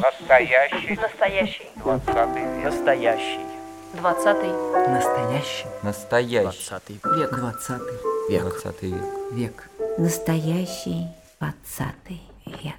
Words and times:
Настоящий. 0.00 0.96
Настоящий. 1.00 1.66
Двадцатый 1.76 2.42
век. 2.42 2.64
Настоящий. 2.64 3.40
Двадцатый. 3.94 4.50
Настоящий. 4.88 5.66
Настоящий. 5.82 6.42
Двадцатый 6.42 7.00
век. 7.16 7.30
Двадцатый 7.34 7.98
Век. 8.28 8.42
Двадцатый 8.42 8.90
век. 8.90 9.02
Век. 9.32 9.70
Настоящий 9.98 11.06
двадцатый 11.40 12.22
век. 12.46 12.74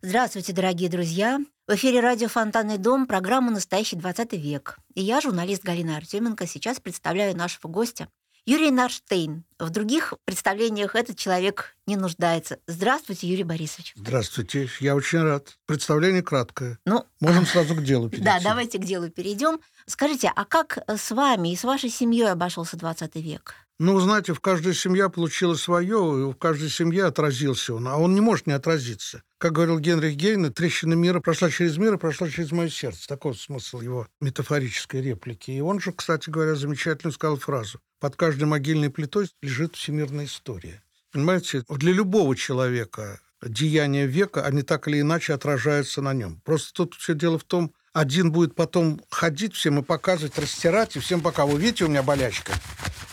Здравствуйте, 0.00 0.52
дорогие 0.54 0.88
друзья! 0.88 1.40
В 1.66 1.74
эфире 1.74 2.00
радио 2.00 2.28
«Фонтанный 2.28 2.78
дом» 2.78 3.06
программа 3.06 3.50
«Настоящий 3.50 3.96
20 3.96 4.32
век». 4.34 4.78
И 4.94 5.02
я, 5.02 5.20
журналист 5.20 5.64
Галина 5.64 5.96
Артеменко, 5.96 6.46
сейчас 6.46 6.80
представляю 6.80 7.36
нашего 7.36 7.68
гостя 7.68 8.08
Юрий 8.46 8.70
Нарштейн. 8.70 9.44
В 9.58 9.70
других 9.70 10.14
представлениях 10.24 10.94
этот 10.94 11.18
человек 11.18 11.74
не 11.86 11.96
нуждается. 11.96 12.58
Здравствуйте, 12.68 13.26
Юрий 13.26 13.42
Борисович. 13.42 13.92
Здравствуйте, 13.96 14.68
я 14.78 14.94
очень 14.94 15.20
рад. 15.20 15.58
Представление 15.66 16.22
краткое. 16.22 16.78
Ну, 16.84 17.04
Можем 17.20 17.44
сразу 17.44 17.74
к 17.74 17.82
делу 17.82 18.08
перейти. 18.10 18.24
да, 18.24 18.38
давайте 18.40 18.78
к 18.78 18.84
делу 18.84 19.10
перейдем. 19.10 19.58
Скажите, 19.86 20.30
а 20.34 20.44
как 20.44 20.78
с 20.86 21.10
вами 21.10 21.52
и 21.52 21.56
с 21.56 21.64
вашей 21.64 21.90
семьей 21.90 22.30
обошелся 22.30 22.76
20 22.76 23.16
век? 23.16 23.56
Ну, 23.78 24.00
знаете, 24.00 24.32
в 24.32 24.40
каждой 24.40 24.72
семье 24.72 25.10
получила 25.10 25.54
свое, 25.54 25.98
и 25.98 26.32
в 26.32 26.34
каждой 26.36 26.70
семье 26.70 27.04
отразился 27.04 27.74
он, 27.74 27.86
а 27.88 27.98
он 27.98 28.14
не 28.14 28.22
может 28.22 28.46
не 28.46 28.54
отразиться. 28.54 29.22
Как 29.36 29.52
говорил 29.52 29.78
Генрих 29.78 30.16
Гейне, 30.16 30.48
трещина 30.48 30.94
мира 30.94 31.20
прошла 31.20 31.50
через 31.50 31.76
мир 31.76 31.94
и 31.94 31.98
прошла 31.98 32.30
через 32.30 32.52
мое 32.52 32.70
сердце. 32.70 33.06
Такой 33.06 33.34
смысл 33.34 33.80
его 33.80 34.08
метафорической 34.22 35.02
реплики. 35.02 35.50
И 35.50 35.60
он 35.60 35.78
же, 35.78 35.92
кстати 35.92 36.30
говоря, 36.30 36.54
замечательно 36.54 37.12
сказал 37.12 37.36
фразу. 37.36 37.78
Под 38.00 38.16
каждой 38.16 38.44
могильной 38.44 38.88
плитой 38.88 39.28
лежит 39.42 39.76
всемирная 39.76 40.24
история. 40.24 40.82
Понимаете, 41.12 41.62
для 41.68 41.92
любого 41.92 42.34
человека 42.34 43.20
деяния 43.42 44.06
века, 44.06 44.44
они 44.46 44.62
так 44.62 44.88
или 44.88 45.02
иначе 45.02 45.34
отражаются 45.34 46.00
на 46.00 46.14
нем. 46.14 46.40
Просто 46.44 46.72
тут 46.72 46.94
все 46.94 47.14
дело 47.14 47.38
в 47.38 47.44
том, 47.44 47.74
один 47.96 48.30
будет 48.30 48.54
потом 48.54 49.00
ходить 49.08 49.54
всем 49.54 49.78
и 49.78 49.82
показывать, 49.82 50.38
растирать, 50.38 50.96
и 50.96 51.00
всем 51.00 51.22
пока, 51.22 51.46
вы 51.46 51.58
видите, 51.58 51.86
у 51.86 51.88
меня 51.88 52.02
болячка, 52.02 52.52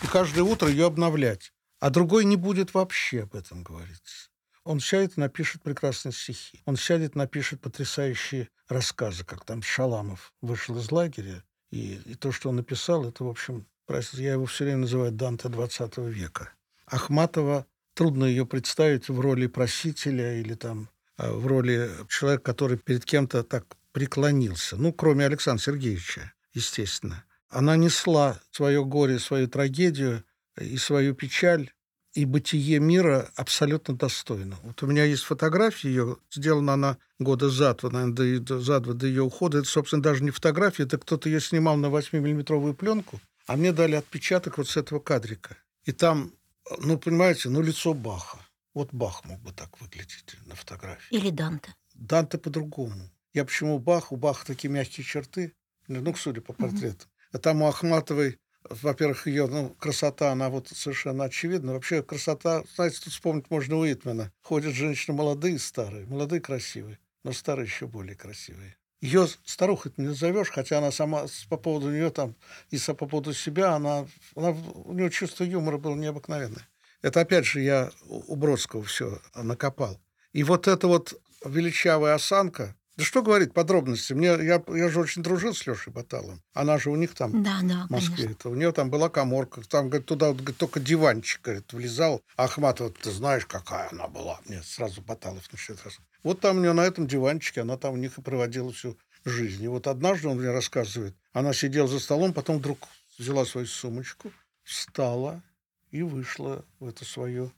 и 0.02 0.06
каждое 0.06 0.42
утро 0.42 0.68
ее 0.68 0.84
обновлять. 0.84 1.54
А 1.80 1.88
другой 1.88 2.26
не 2.26 2.36
будет 2.36 2.74
вообще 2.74 3.22
об 3.22 3.34
этом 3.34 3.62
говорить. 3.62 4.30
Он 4.62 4.80
сядет 4.80 5.16
и 5.16 5.20
напишет 5.20 5.62
прекрасные 5.62 6.12
стихи. 6.12 6.60
Он 6.66 6.76
сядет 6.76 7.16
и 7.16 7.18
напишет 7.18 7.62
потрясающие 7.62 8.50
рассказы, 8.68 9.24
как 9.24 9.46
там 9.46 9.62
Шаламов 9.62 10.34
вышел 10.42 10.76
из 10.76 10.92
лагеря, 10.92 11.42
и, 11.70 11.94
и 12.04 12.14
то, 12.14 12.30
что 12.30 12.50
он 12.50 12.56
написал, 12.56 13.08
это, 13.08 13.24
в 13.24 13.28
общем, 13.28 13.66
я 14.12 14.32
его 14.32 14.44
все 14.44 14.64
время 14.64 14.80
называю 14.80 15.12
Данте 15.12 15.48
20 15.48 15.96
века. 15.96 16.52
Ахматова, 16.84 17.64
трудно 17.94 18.26
ее 18.26 18.44
представить 18.44 19.08
в 19.08 19.18
роли 19.18 19.46
просителя 19.46 20.38
или 20.38 20.52
там 20.52 20.90
а, 21.16 21.32
в 21.32 21.46
роли 21.46 21.90
человека, 22.10 22.42
который 22.42 22.76
перед 22.76 23.06
кем-то 23.06 23.44
так 23.44 23.64
преклонился. 23.94 24.76
Ну, 24.76 24.92
кроме 24.92 25.24
Александра 25.24 25.62
Сергеевича, 25.62 26.32
естественно. 26.52 27.24
Она 27.48 27.76
несла 27.76 28.40
свое 28.50 28.84
горе, 28.84 29.20
свою 29.20 29.46
трагедию 29.48 30.24
и 30.60 30.76
свою 30.76 31.14
печаль 31.14 31.70
и 32.12 32.24
бытие 32.24 32.80
мира 32.80 33.30
абсолютно 33.36 33.94
достойно. 33.94 34.56
Вот 34.64 34.82
у 34.82 34.86
меня 34.88 35.04
есть 35.04 35.22
фотография 35.22 35.88
ее, 35.88 36.16
сделана 36.32 36.74
она 36.74 36.98
года 37.20 37.48
за 37.50 37.72
два, 37.74 37.90
наверное, 37.90 38.38
до, 38.40 38.60
за 38.60 38.80
два 38.80 38.94
до 38.94 39.06
ее 39.06 39.22
ухода. 39.22 39.58
Это, 39.58 39.68
собственно, 39.68 40.02
даже 40.02 40.24
не 40.24 40.30
фотография, 40.30 40.82
это 40.82 40.98
кто-то 40.98 41.28
ее 41.28 41.40
снимал 41.40 41.76
на 41.76 41.86
8-миллиметровую 41.86 42.74
пленку, 42.74 43.20
а 43.46 43.56
мне 43.56 43.72
дали 43.72 43.94
отпечаток 43.94 44.58
вот 44.58 44.68
с 44.68 44.76
этого 44.76 44.98
кадрика. 44.98 45.56
И 45.84 45.92
там, 45.92 46.32
ну, 46.78 46.98
понимаете, 46.98 47.48
ну, 47.48 47.62
лицо 47.62 47.94
Баха. 47.94 48.38
Вот 48.74 48.88
Бах 48.92 49.24
мог 49.24 49.40
бы 49.40 49.52
так 49.52 49.80
выглядеть 49.80 50.36
на 50.46 50.56
фотографии. 50.56 51.14
Или 51.14 51.30
Данте? 51.30 51.74
Данте 51.94 52.38
по-другому. 52.38 53.10
Я 53.34 53.44
почему 53.44 53.80
Бах? 53.80 54.12
У 54.12 54.16
Баха 54.16 54.46
такие 54.46 54.70
мягкие 54.70 55.04
черты, 55.04 55.52
ну, 55.88 56.14
судя 56.14 56.40
по 56.40 56.52
портрету. 56.52 57.06
А 57.32 57.38
там 57.38 57.62
у 57.62 57.66
Ахматовой, 57.66 58.38
во-первых, 58.62 59.26
ее 59.26 59.48
ну, 59.48 59.70
красота, 59.70 60.30
она 60.30 60.48
вот 60.48 60.68
совершенно 60.68 61.24
очевидна. 61.24 61.72
Вообще 61.72 62.02
красота, 62.02 62.62
знаете, 62.76 63.00
тут 63.02 63.12
вспомнить 63.12 63.50
можно 63.50 63.76
Уитмена. 63.76 64.32
Ходят 64.40 64.72
женщины 64.72 65.16
молодые 65.16 65.56
и 65.56 65.58
старые. 65.58 66.06
Молодые 66.06 66.40
красивые, 66.40 67.00
но 67.24 67.32
старые 67.32 67.66
еще 67.66 67.88
более 67.88 68.14
красивые. 68.14 68.76
Ее 69.00 69.26
старухой 69.44 69.92
не 69.96 70.06
назовешь, 70.06 70.50
хотя 70.50 70.78
она 70.78 70.92
сама 70.92 71.26
по 71.50 71.56
поводу 71.56 71.90
нее 71.90 72.10
там, 72.10 72.36
и 72.70 72.78
по 72.78 72.94
поводу 72.94 73.34
себя, 73.34 73.74
она, 73.74 74.06
она, 74.36 74.50
у 74.50 74.94
нее 74.94 75.10
чувство 75.10 75.44
юмора 75.44 75.76
было 75.76 75.96
необыкновенное. 75.96 76.66
Это 77.02 77.20
опять 77.20 77.44
же 77.44 77.60
я 77.60 77.90
у 78.08 78.34
Бродского 78.36 78.84
все 78.84 79.20
накопал. 79.34 80.00
И 80.32 80.42
вот 80.42 80.68
эта 80.68 80.86
вот 80.86 81.20
величавая 81.44 82.14
осанка, 82.14 82.74
да 82.96 83.04
что 83.04 83.22
говорить, 83.22 83.52
подробности. 83.52 84.12
Мне, 84.12 84.28
я, 84.28 84.62
я 84.68 84.88
же 84.88 85.00
очень 85.00 85.22
дружил 85.22 85.54
с 85.54 85.66
Лешей 85.66 85.92
Баталом. 85.92 86.42
Она 86.52 86.78
же 86.78 86.90
у 86.90 86.96
них 86.96 87.14
там 87.14 87.42
Да, 87.42 87.58
да, 87.62 87.86
в 87.86 87.90
Москве. 87.90 88.16
конечно. 88.16 88.32
Это, 88.32 88.48
у 88.50 88.54
нее 88.54 88.72
там 88.72 88.90
была 88.90 89.08
коморка. 89.08 89.62
Там, 89.62 89.88
говорит, 89.88 90.06
туда 90.06 90.28
вот, 90.28 90.36
говорит, 90.38 90.56
только 90.58 90.78
диванчик, 90.80 91.42
говорит, 91.42 91.72
влезал. 91.72 92.22
Ахматова, 92.36 92.90
ты 92.90 93.10
знаешь, 93.10 93.46
какая 93.46 93.88
она 93.90 94.06
была. 94.08 94.40
Мне 94.46 94.62
сразу 94.62 95.02
Баталов 95.02 95.50
начинает 95.52 95.82
рассказывать. 95.84 96.08
Вот 96.22 96.40
там 96.40 96.58
у 96.58 96.60
нее 96.60 96.72
на 96.72 96.82
этом 96.84 97.06
диванчике, 97.06 97.62
она 97.62 97.76
там 97.76 97.94
у 97.94 97.96
них 97.96 98.16
и 98.18 98.22
проводила 98.22 98.72
всю 98.72 98.96
жизнь. 99.24 99.62
И 99.64 99.68
вот 99.68 99.86
однажды 99.86 100.28
он 100.28 100.38
мне 100.38 100.50
рассказывает, 100.50 101.16
она 101.32 101.52
сидела 101.52 101.88
за 101.88 101.98
столом, 101.98 102.32
потом 102.32 102.58
вдруг 102.58 102.78
взяла 103.18 103.44
свою 103.44 103.66
сумочку, 103.66 104.30
встала 104.62 105.42
и 105.90 106.02
вышла 106.02 106.64
в 106.80 106.86
эту 106.88 107.04
свою 107.04 107.52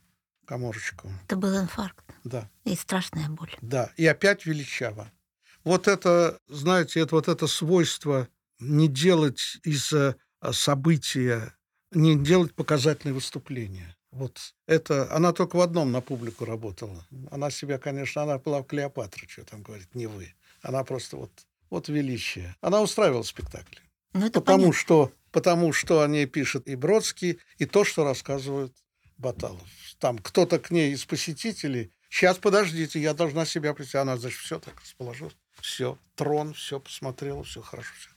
коморочку. 0.45 1.11
Это 1.25 1.35
был 1.35 1.57
инфаркт 1.59 2.03
Да. 2.23 2.49
и 2.63 2.75
страшная 2.75 3.29
боль. 3.29 3.53
Да, 3.61 3.91
и 3.97 4.05
опять 4.05 4.45
величаво. 4.45 5.11
Вот 5.67 5.89
это, 5.89 6.39
знаете, 6.47 7.01
это 7.01 7.15
вот 7.15 7.27
это 7.27 7.45
свойство 7.45 8.29
не 8.57 8.87
делать 8.87 9.57
из 9.65 9.91
э, 9.91 10.15
события, 10.53 11.53
не 11.91 12.15
делать 12.17 12.53
показательные 12.53 13.13
выступления. 13.13 13.97
Вот 14.11 14.39
это, 14.65 15.13
она 15.13 15.33
только 15.33 15.57
в 15.57 15.59
одном 15.59 15.91
на 15.91 15.99
публику 15.99 16.45
работала. 16.45 17.05
Она 17.31 17.51
себя, 17.51 17.79
конечно, 17.79 18.21
она 18.21 18.37
была 18.37 18.63
Клеопатра, 18.63 19.27
что 19.27 19.43
там 19.43 19.61
говорит, 19.61 19.93
не 19.93 20.07
вы. 20.07 20.33
Она 20.61 20.85
просто 20.85 21.17
вот, 21.17 21.31
вот 21.69 21.89
величие. 21.89 22.55
Она 22.61 22.81
устраивала 22.81 23.23
спектакли. 23.23 23.81
Ну, 24.13 24.25
это 24.25 24.39
Потому 24.39 24.59
понятно. 24.59 24.79
что, 24.79 25.11
потому 25.31 25.73
что 25.73 26.01
о 26.01 26.07
ней 26.07 26.27
пишет 26.27 26.65
и 26.69 26.77
Бродский, 26.77 27.39
и 27.57 27.65
то, 27.65 27.83
что 27.83 28.05
рассказывает 28.05 28.73
Баталов. 29.17 29.67
Там 29.99 30.17
кто-то 30.17 30.59
к 30.59 30.71
ней 30.71 30.93
из 30.93 31.03
посетителей. 31.03 31.91
Сейчас, 32.09 32.37
подождите, 32.37 33.01
я 33.01 33.13
должна 33.13 33.45
себя 33.45 33.73
представить. 33.73 34.03
Она, 34.03 34.15
значит, 34.15 34.39
все 34.39 34.59
так 34.59 34.79
расположилась. 34.79 35.35
Все, 35.61 35.97
трон, 36.15 36.53
все 36.53 36.79
посмотрела, 36.79 37.43
все 37.43 37.61
хорошо, 37.61 37.91
все. 37.99 38.09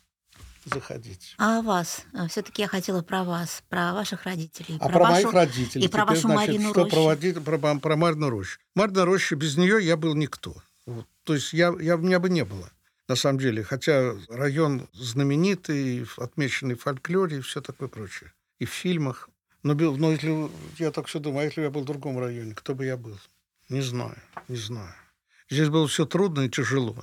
Заходите. 0.66 1.34
А 1.38 1.58
о 1.58 1.62
вас? 1.62 2.04
Все-таки 2.28 2.60
я 2.62 2.68
хотела 2.68 3.00
про 3.02 3.24
вас, 3.24 3.62
про 3.70 3.94
ваших 3.94 4.24
родителей. 4.24 4.76
А 4.80 4.88
про, 4.90 5.08
моих 5.08 5.24
вашу- 5.24 5.36
родителей. 5.36 5.84
и 5.84 5.88
про 5.88 6.02
теперь, 6.02 6.16
вашу 6.16 6.20
значит, 6.28 6.48
Марину 6.48 6.70
что 6.70 6.82
Рощу. 6.84 6.94
проводить, 6.94 7.42
про, 7.44 7.58
про 7.58 7.96
Марину 7.96 8.28
Рощу. 8.28 8.58
Марина 8.74 9.04
Роща, 9.06 9.36
без 9.36 9.56
нее 9.56 9.78
я 9.84 9.96
был 9.96 10.14
никто. 10.14 10.54
Вот. 10.84 11.06
То 11.24 11.34
есть 11.34 11.54
я, 11.54 11.74
я, 11.80 11.96
меня 11.96 12.20
бы 12.20 12.28
не 12.28 12.44
было, 12.44 12.70
на 13.08 13.16
самом 13.16 13.38
деле. 13.38 13.62
Хотя 13.64 14.14
район 14.28 14.86
знаменитый, 14.92 16.06
отмеченный 16.18 16.74
в 16.74 16.82
фольклоре 16.82 17.38
и 17.38 17.40
все 17.40 17.62
такое 17.62 17.88
прочее. 17.88 18.32
И 18.58 18.66
в 18.66 18.70
фильмах. 18.70 19.30
Но, 19.62 19.74
был- 19.74 19.96
но 19.96 20.12
если, 20.12 20.50
я 20.78 20.90
так 20.90 21.06
все 21.06 21.20
думаю, 21.20 21.40
а 21.40 21.44
если 21.44 21.60
бы 21.60 21.64
я 21.64 21.70
был 21.70 21.82
в 21.82 21.86
другом 21.86 22.18
районе, 22.18 22.54
кто 22.54 22.74
бы 22.74 22.84
я 22.84 22.98
был? 22.98 23.18
Не 23.70 23.80
знаю, 23.80 24.16
не 24.48 24.56
знаю. 24.56 24.94
Здесь 25.48 25.68
было 25.70 25.88
все 25.88 26.04
трудно 26.04 26.42
и 26.42 26.48
тяжело. 26.50 26.96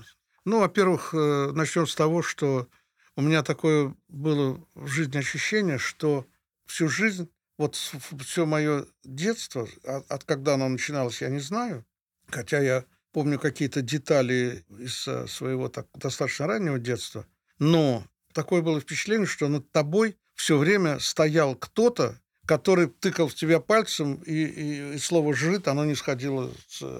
Ну, 0.47 0.61
во-первых, 0.61 1.13
э, 1.13 1.51
начнем 1.51 1.85
с 1.85 1.93
того, 1.93 2.21
что 2.21 2.69
у 3.17 3.21
меня 3.21 3.43
такое 3.43 3.93
было 4.07 4.65
в 4.75 4.87
жизни 4.87 5.17
ощущение, 5.17 5.77
что 5.77 6.25
всю 6.65 6.87
жизнь, 6.87 7.29
вот 7.57 7.75
все 7.75 8.45
мое 8.45 8.85
детство, 9.03 9.67
от, 9.83 10.09
от 10.09 10.23
когда 10.23 10.53
оно 10.53 10.69
начиналось, 10.69 11.21
я 11.21 11.27
не 11.27 11.41
знаю, 11.41 11.85
хотя 12.29 12.61
я 12.61 12.85
помню 13.11 13.39
какие-то 13.39 13.81
детали 13.81 14.63
из 14.69 15.05
э, 15.05 15.27
своего 15.27 15.67
так, 15.67 15.87
достаточно 15.93 16.47
раннего 16.47 16.79
детства, 16.79 17.27
но 17.59 18.05
такое 18.31 18.61
было 18.61 18.79
впечатление, 18.79 19.27
что 19.27 19.49
над 19.49 19.69
тобой 19.73 20.15
все 20.33 20.57
время 20.57 20.99
стоял 20.99 21.55
кто-то, 21.55 22.21
который 22.45 22.87
тыкал 22.87 23.27
в 23.27 23.35
тебя 23.35 23.59
пальцем, 23.59 24.21
и, 24.25 24.45
и- 24.45 24.95
и 24.95 24.97
слово 24.97 25.33
«жид», 25.33 25.67
оно 25.67 25.83
не 25.83 25.95
сходило, 25.95 26.49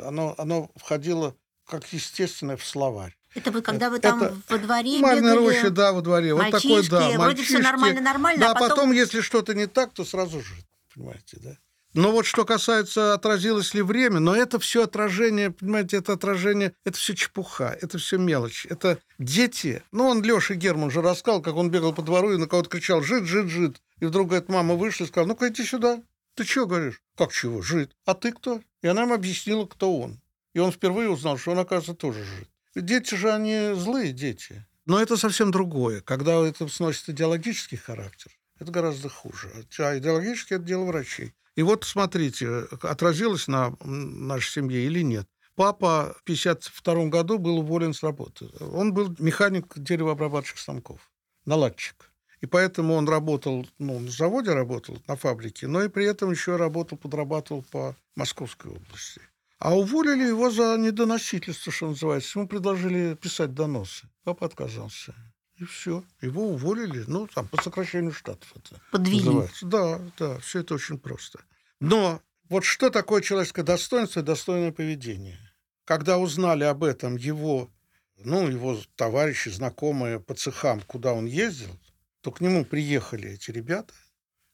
оно, 0.04 0.36
оно 0.38 0.70
входило 0.76 1.34
как 1.66 1.88
естественное 1.94 2.58
в 2.58 2.66
словарь. 2.66 3.17
Это 3.38 3.52
вы 3.52 3.62
когда 3.62 3.90
вы 3.90 3.98
Это 3.98 4.10
там 4.10 4.44
во 4.50 4.58
дворе 4.58 5.00
Марная 5.00 5.34
бегали? 5.36 5.48
роща, 5.48 5.70
да, 5.70 5.94
во 5.94 6.02
дворе. 6.02 6.34
Вот 6.34 6.50
такой, 6.50 6.88
да, 6.88 7.12
мальчишки. 7.18 7.62
нормально-нормально, 7.62 8.40
Да, 8.40 8.52
а 8.52 8.54
потом- 8.54 8.70
потом, 8.70 8.92
если 8.92 9.22
что-то 9.22 9.54
не 9.54 9.68
так, 9.68 9.94
то 9.94 10.04
сразу 10.04 10.42
же, 10.42 10.54
понимаете, 10.94 11.38
да? 11.40 11.58
Но 11.94 12.12
вот 12.12 12.26
что 12.26 12.46
касается, 12.46 13.14
отразилось 13.14 13.74
ли 13.74 13.82
время, 13.82 14.20
но 14.20 14.36
это 14.36 14.60
все 14.60 14.84
отражение, 14.84 15.52
понимаете, 15.52 15.98
это 15.98 16.14
отражение, 16.14 16.74
это 16.86 16.98
все 16.98 17.16
чепуха, 17.16 17.78
это 17.82 17.98
все 17.98 18.18
мелочь. 18.18 18.68
Это 18.70 19.00
дети. 19.18 19.82
Ну, 19.92 20.08
он, 20.08 20.22
Леша 20.22 20.54
Герман 20.56 20.92
же 20.92 21.02
рассказал, 21.02 21.42
как 21.42 21.56
он 21.56 21.72
бегал 21.72 21.94
по 21.94 22.02
двору 22.02 22.34
и 22.34 22.38
на 22.38 22.48
кого-то 22.48 22.70
кричал 22.70 23.02
«жид, 23.02 23.24
жид, 23.26 23.48
жид». 23.48 23.78
И 24.00 24.06
вдруг, 24.06 24.28
говорит, 24.28 24.50
мама 24.50 24.76
вышла 24.76 25.06
и 25.06 25.08
сказала, 25.08 25.28
ну-ка 25.30 25.48
иди 25.48 25.64
сюда. 25.64 26.02
Ты 26.36 26.44
что 26.44 26.68
говоришь? 26.68 27.02
Как 27.18 27.32
чего? 27.32 27.62
Жид. 27.64 27.92
А 28.06 28.14
ты 28.14 28.32
кто? 28.32 28.62
И 28.84 28.88
она 28.88 29.04
ему 29.04 29.16
объяснила, 29.16 29.66
кто 29.66 29.98
он. 30.00 30.20
И 30.54 30.60
он 30.60 30.72
впервые 30.72 31.10
узнал, 31.10 31.38
что 31.40 31.52
он, 31.52 31.60
оказывается, 31.60 31.96
тоже 31.96 32.24
жид. 32.24 32.48
Дети 32.82 33.16
же, 33.16 33.32
они 33.32 33.74
злые 33.74 34.12
дети. 34.14 34.66
Но 34.86 35.02
это 35.02 35.18
совсем 35.18 35.52
другое. 35.52 36.02
Когда 36.02 36.46
это 36.48 36.68
сносит 36.68 37.10
идеологический 37.10 37.78
характер, 37.78 38.32
это 38.60 38.72
гораздо 38.72 39.10
хуже. 39.10 39.52
А 39.80 39.98
идеологически 39.98 40.54
это 40.54 40.64
дело 40.64 40.86
врачей. 40.86 41.34
И 41.56 41.64
вот 41.64 41.84
смотрите, 41.84 42.68
отразилось 42.84 43.48
на 43.48 43.76
нашей 43.82 44.52
семье 44.52 44.86
или 44.86 45.02
нет. 45.02 45.28
Папа 45.56 46.16
в 46.20 46.22
1952 46.22 47.06
году 47.08 47.40
был 47.40 47.58
уволен 47.58 47.94
с 47.94 48.04
работы. 48.04 48.48
Он 48.60 48.94
был 48.94 49.16
механик 49.18 49.74
деревообрабатывающих 49.76 50.60
станков, 50.60 51.00
наладчик. 51.46 52.12
И 52.42 52.46
поэтому 52.46 52.94
он 52.94 53.10
работал, 53.10 53.68
ну, 53.80 54.00
на 54.00 54.12
заводе 54.12 54.54
работал, 54.54 55.02
на 55.08 55.16
фабрике, 55.16 55.66
но 55.66 55.84
и 55.84 55.90
при 55.90 56.06
этом 56.06 56.30
еще 56.30 56.56
работал, 56.58 56.98
подрабатывал 56.98 57.64
по 57.64 57.96
Московской 58.16 58.72
области. 58.72 59.22
А 59.60 59.76
уволили 59.76 60.28
его 60.28 60.52
за 60.52 60.78
недоносительство, 60.78 61.72
что 61.72 61.88
называется. 61.88 62.38
Ему 62.38 62.48
предложили 62.48 63.16
писать 63.16 63.54
доносы. 63.54 64.08
Папа 64.24 64.46
отказался. 64.46 65.16
И 65.56 65.66
все. 65.66 66.04
Его 66.22 66.50
уволили, 66.50 67.04
ну, 67.08 67.28
там, 67.28 67.48
по 67.48 67.62
сокращению 67.62 68.12
штатов 68.12 68.52
это 68.56 68.80
Подвели. 68.92 69.24
называется. 69.24 69.66
Да, 69.66 70.00
да, 70.20 70.40
все 70.40 70.60
это 70.60 70.76
очень 70.76 71.00
просто. 71.00 71.40
Но 71.80 72.22
вот 72.50 72.64
что 72.64 72.92
такое 72.92 73.22
человеческое 73.22 73.64
достоинство 73.64 74.20
и 74.20 74.24
достойное 74.24 74.72
поведение? 74.72 75.40
Когда 75.86 76.20
узнали 76.20 76.64
об 76.64 76.84
этом 76.84 77.16
его, 77.16 77.72
ну, 78.18 78.48
его 78.48 78.78
товарищи, 78.96 79.50
знакомые 79.50 80.20
по 80.20 80.36
цехам, 80.36 80.82
куда 80.82 81.14
он 81.14 81.26
ездил, 81.26 81.76
то 82.22 82.32
к 82.32 82.40
нему 82.42 82.64
приехали 82.64 83.32
эти 83.32 83.50
ребята 83.50 83.94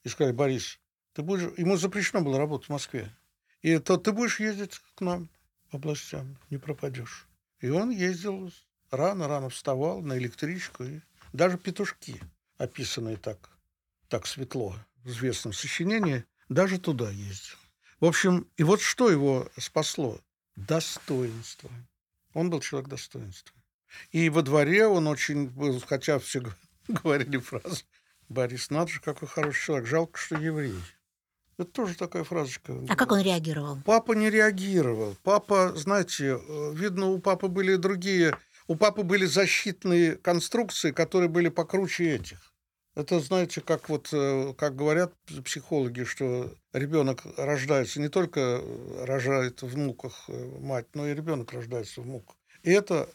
и 0.04 0.10
сказали, 0.10 0.34
Борис, 0.34 0.80
ты 1.14 1.22
будешь... 1.22 1.52
Ему 1.58 1.76
запрещено 1.76 2.22
было 2.22 2.38
работать 2.38 2.68
в 2.68 2.72
Москве. 2.72 3.14
И 3.64 3.80
то 3.80 3.98
ты 3.98 4.12
будешь 4.12 4.40
ездить 4.40 4.80
к 4.96 5.02
нам 5.02 5.30
областям, 5.72 6.38
не 6.50 6.58
пропадешь. 6.58 7.28
И 7.62 7.70
он 7.70 7.90
ездил 7.90 8.52
рано-рано 8.92 9.50
вставал 9.50 10.02
на 10.02 10.18
электричку. 10.18 10.84
И 10.84 11.00
даже 11.32 11.58
петушки, 11.58 12.20
описанные 12.58 13.18
так, 13.18 13.50
так 14.10 14.28
светло 14.28 14.76
в 15.04 15.10
известном 15.10 15.54
сочинении, 15.54 16.26
даже 16.50 16.78
туда 16.78 17.10
ездил. 17.10 17.58
В 18.00 18.06
общем, 18.06 18.48
и 18.58 18.64
вот 18.64 18.82
что 18.82 19.10
его 19.10 19.50
спасло? 19.58 20.20
Достоинство. 20.58 21.72
Он 22.34 22.50
был 22.50 22.60
человек 22.60 22.90
достоинства. 22.90 23.56
И 24.12 24.30
во 24.30 24.42
дворе 24.42 24.88
он 24.88 25.08
очень 25.08 25.48
был, 25.48 25.80
хотя 25.80 26.20
все 26.20 26.44
говорили 26.88 27.38
фразу, 27.38 27.86
Борис, 28.28 28.70
надо 28.70 28.92
же, 28.92 29.00
какой 29.00 29.28
хороший 29.28 29.66
человек, 29.66 29.88
жалко, 29.88 30.20
что 30.20 30.36
еврей. 30.36 30.76
Это 31.58 31.70
тоже 31.70 31.96
такая 31.96 32.24
фразочка. 32.24 32.74
А 32.90 32.96
как 32.96 33.12
он 33.12 33.22
реагировал? 33.22 33.78
Папа 33.86 34.14
не 34.14 34.30
реагировал. 34.30 35.16
Папа, 35.24 35.74
знаете, 35.76 36.40
видно, 36.74 37.08
у 37.08 37.20
папы 37.20 37.48
были 37.48 37.76
другие... 37.76 38.38
У 38.68 38.76
папы 38.76 39.04
были 39.04 39.26
защитные 39.26 40.16
конструкции, 40.16 40.92
которые 40.92 41.28
были 41.28 41.50
покруче 41.50 42.16
этих. 42.16 42.54
Это, 42.96 43.20
знаете, 43.20 43.60
как 43.60 43.90
вот, 43.90 44.10
э, 44.14 44.54
как 44.56 44.76
говорят 44.76 45.14
психологи, 45.44 46.04
что 46.04 46.54
ребенок 46.74 47.24
рождается, 47.38 48.00
не 48.00 48.08
только 48.08 48.62
рожает 49.02 49.64
в 49.64 49.78
муках 49.78 50.26
э, 50.28 50.60
мать, 50.60 50.86
но 50.94 51.08
и 51.08 51.16
ребенок 51.16 51.52
рождается 51.52 52.02
в 52.02 52.06
муках. 52.06 52.36
И 52.62 52.72
это 52.72 53.10